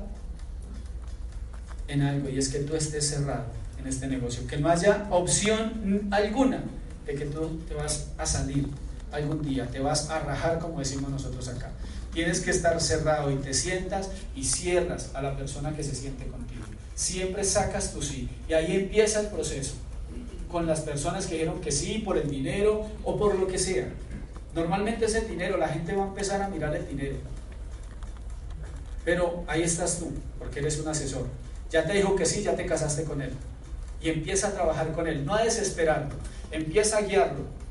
en 1.88 2.02
algo 2.02 2.30
y 2.30 2.38
es 2.38 2.50
que 2.50 2.60
tú 2.60 2.76
estés 2.76 3.08
cerrado 3.08 3.46
en 3.80 3.88
este 3.88 4.08
negocio. 4.08 4.46
Que 4.48 4.58
no 4.58 4.70
haya 4.70 5.08
opción 5.10 6.08
alguna 6.12 6.64
de 7.06 7.16
que 7.16 7.26
tú 7.26 7.60
te 7.68 7.76
vas 7.76 8.08
a 8.18 8.26
salir 8.26 8.68
algún 9.12 9.44
día, 9.44 9.68
te 9.68 9.80
vas 9.80 10.10
a 10.10 10.20
rajar 10.20 10.58
como 10.58 10.80
decimos 10.80 11.12
nosotros 11.12 11.48
acá. 11.48 11.72
Tienes 12.14 12.42
que 12.42 12.52
estar 12.52 12.80
cerrado 12.80 13.32
y 13.32 13.36
te 13.36 13.54
sientas 13.54 14.10
y 14.36 14.44
cierras 14.44 15.12
a 15.14 15.22
la 15.22 15.36
persona 15.36 15.76
que 15.76 15.84
se 15.84 15.96
siente 15.96 16.26
contigo 16.28 16.53
siempre 16.96 17.44
sacas 17.44 17.94
tu 17.94 18.02
sí. 18.02 18.30
Y 18.48 18.54
ahí 18.54 18.76
empieza 18.76 19.22
el 19.22 19.28
proceso, 19.28 19.74
con 20.52 20.66
las 20.66 20.82
personas 20.82 21.26
que 21.26 21.36
dijeron 21.36 21.62
que 21.62 21.72
sí 21.72 22.00
por 22.00 22.18
el 22.18 22.30
dinero 22.30 22.86
o 23.04 23.18
por 23.18 23.36
lo 23.36 23.48
que 23.48 23.58
sea. 23.58 23.88
Normalmente 24.56 25.06
es 25.06 25.16
el 25.16 25.28
dinero, 25.28 25.58
la 25.58 25.68
gente 25.68 25.96
va 25.96 26.04
a 26.04 26.08
empezar 26.08 26.42
a 26.42 26.48
mirar 26.48 26.76
el 26.76 26.88
dinero. 26.88 27.16
Pero 29.04 29.44
ahí 29.48 29.64
estás 29.64 30.00
tú, 30.00 30.12
porque 30.40 30.60
eres 30.60 30.80
un 30.80 30.88
asesor. 30.88 31.28
Ya 31.72 31.86
te 31.86 31.94
dijo 31.94 32.16
que 32.16 32.26
sí, 32.26 32.44
ya 32.44 32.56
te 32.56 32.66
casaste 32.66 33.04
con 33.04 33.22
él. 33.22 33.32
Y 34.02 34.10
empieza 34.10 34.50
a 34.50 34.52
trabajar 34.52 34.92
con 34.92 35.08
él, 35.08 35.26
no 35.26 35.34
a 35.34 35.44
desesperarlo, 35.44 36.14
empieza 36.52 36.98
a 36.98 37.02
guiarlo 37.02 37.64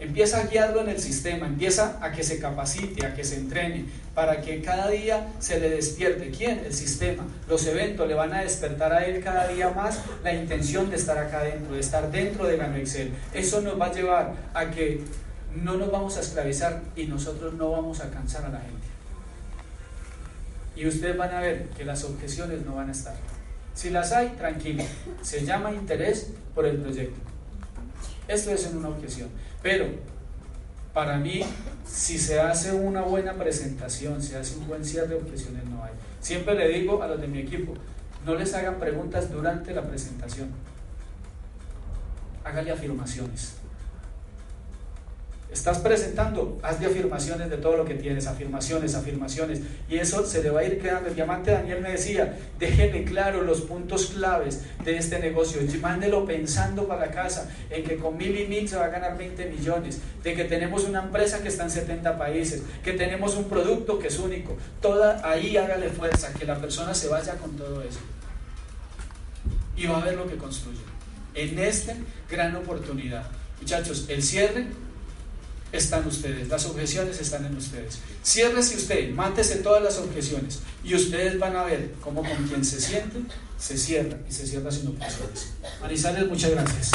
Empieza 0.00 0.38
a 0.38 0.46
guiarlo 0.46 0.82
en 0.82 0.90
el 0.90 1.00
sistema, 1.00 1.46
empieza 1.46 1.98
a 2.00 2.12
que 2.12 2.22
se 2.22 2.38
capacite, 2.38 3.04
a 3.04 3.14
que 3.14 3.24
se 3.24 3.36
entrene, 3.36 3.86
para 4.14 4.40
que 4.40 4.62
cada 4.62 4.88
día 4.88 5.32
se 5.40 5.58
le 5.58 5.70
despierte. 5.70 6.30
¿Quién? 6.30 6.60
El 6.64 6.72
sistema. 6.72 7.26
Los 7.48 7.66
eventos 7.66 8.06
le 8.06 8.14
van 8.14 8.32
a 8.32 8.42
despertar 8.42 8.92
a 8.92 9.04
él 9.04 9.22
cada 9.24 9.48
día 9.48 9.70
más 9.70 10.00
la 10.22 10.32
intención 10.32 10.88
de 10.88 10.96
estar 10.96 11.18
acá 11.18 11.42
dentro, 11.42 11.74
de 11.74 11.80
estar 11.80 12.12
dentro 12.12 12.46
de 12.46 12.56
Gano 12.56 12.76
Excel. 12.76 13.12
Eso 13.34 13.60
nos 13.60 13.80
va 13.80 13.86
a 13.86 13.92
llevar 13.92 14.34
a 14.54 14.70
que 14.70 15.02
no 15.56 15.76
nos 15.76 15.90
vamos 15.90 16.16
a 16.16 16.20
esclavizar 16.20 16.80
y 16.94 17.06
nosotros 17.06 17.54
no 17.54 17.72
vamos 17.72 18.00
a 18.00 18.10
cansar 18.10 18.44
a 18.44 18.50
la 18.50 18.60
gente. 18.60 18.86
Y 20.76 20.86
ustedes 20.86 21.16
van 21.16 21.34
a 21.34 21.40
ver 21.40 21.70
que 21.76 21.84
las 21.84 22.04
objeciones 22.04 22.64
no 22.64 22.76
van 22.76 22.88
a 22.88 22.92
estar. 22.92 23.16
Si 23.74 23.90
las 23.90 24.12
hay, 24.12 24.28
tranquilo. 24.30 24.84
Se 25.22 25.44
llama 25.44 25.72
interés 25.72 26.30
por 26.54 26.66
el 26.66 26.76
proyecto. 26.76 27.27
Esto 28.28 28.50
es 28.50 28.66
en 28.66 28.76
una 28.76 28.90
objeción. 28.90 29.30
Pero 29.62 29.86
para 30.92 31.16
mí, 31.16 31.42
si 31.86 32.18
se 32.18 32.40
hace 32.40 32.72
una 32.72 33.02
buena 33.02 33.34
presentación, 33.34 34.22
se 34.22 34.36
hace 34.36 34.56
un 34.56 34.68
buen 34.68 34.84
cierre 34.84 35.08
de 35.08 35.14
objeciones, 35.14 35.64
no 35.64 35.82
hay. 35.82 35.92
Siempre 36.20 36.54
le 36.54 36.68
digo 36.68 37.02
a 37.02 37.08
los 37.08 37.20
de 37.20 37.26
mi 37.26 37.38
equipo, 37.38 37.74
no 38.24 38.34
les 38.34 38.52
hagan 38.54 38.78
preguntas 38.78 39.30
durante 39.30 39.72
la 39.72 39.82
presentación. 39.82 40.50
Háganle 42.44 42.72
afirmaciones. 42.72 43.57
Estás 45.50 45.78
presentando, 45.78 46.58
haz 46.62 46.78
de 46.78 46.86
afirmaciones 46.86 47.48
de 47.48 47.56
todo 47.56 47.78
lo 47.78 47.86
que 47.86 47.94
tienes, 47.94 48.26
afirmaciones, 48.26 48.94
afirmaciones. 48.94 49.60
Y 49.88 49.96
eso 49.96 50.26
se 50.26 50.42
le 50.42 50.50
va 50.50 50.60
a 50.60 50.64
ir 50.64 50.78
quedando. 50.78 51.08
El 51.08 51.14
diamante 51.14 51.50
Daniel 51.50 51.80
me 51.80 51.92
decía, 51.92 52.38
déjeme 52.58 53.04
claro 53.04 53.42
los 53.42 53.62
puntos 53.62 54.12
claves 54.14 54.64
de 54.84 54.98
este 54.98 55.18
negocio. 55.18 55.62
Mándelo 55.80 56.26
pensando 56.26 56.86
para 56.86 57.10
casa 57.10 57.50
en 57.70 57.82
que 57.82 57.96
con 57.96 58.18
mil 58.18 58.38
y 58.38 58.46
mil 58.46 58.68
se 58.68 58.76
va 58.76 58.84
a 58.84 58.88
ganar 58.88 59.16
20 59.16 59.46
millones, 59.46 60.00
de 60.22 60.34
que 60.34 60.44
tenemos 60.44 60.84
una 60.84 61.02
empresa 61.02 61.42
que 61.42 61.48
está 61.48 61.64
en 61.64 61.70
70 61.70 62.18
países, 62.18 62.62
que 62.84 62.92
tenemos 62.92 63.34
un 63.34 63.44
producto 63.44 63.98
que 63.98 64.08
es 64.08 64.18
único. 64.18 64.54
Toda 64.82 65.26
ahí 65.26 65.56
hágale 65.56 65.88
fuerza, 65.88 66.30
que 66.34 66.44
la 66.44 66.60
persona 66.60 66.92
se 66.92 67.08
vaya 67.08 67.36
con 67.36 67.56
todo 67.56 67.80
eso. 67.80 68.00
Y 69.74 69.86
va 69.86 70.02
a 70.02 70.04
ver 70.04 70.14
lo 70.14 70.28
que 70.28 70.36
construye. 70.36 70.80
En 71.34 71.58
esta 71.58 71.94
gran 72.30 72.54
oportunidad. 72.54 73.26
Muchachos, 73.60 74.06
el 74.08 74.22
cierre 74.22 74.66
están 75.72 76.06
ustedes, 76.06 76.48
las 76.48 76.64
objeciones 76.66 77.20
están 77.20 77.44
en 77.44 77.56
ustedes. 77.56 77.98
Ciérrese 78.24 78.76
usted, 78.76 79.10
mátese 79.10 79.56
todas 79.56 79.82
las 79.82 79.98
objeciones 79.98 80.60
y 80.84 80.94
ustedes 80.94 81.38
van 81.38 81.56
a 81.56 81.64
ver 81.64 81.92
cómo 82.00 82.22
con 82.22 82.48
quien 82.48 82.64
se 82.64 82.80
siente, 82.80 83.18
se 83.58 83.76
cierra 83.76 84.18
y 84.28 84.32
se 84.32 84.46
cierra 84.46 84.70
sin 84.70 84.88
objeciones. 84.88 85.48
Manizales, 85.80 86.26
muchas 86.26 86.50
gracias. 86.52 86.90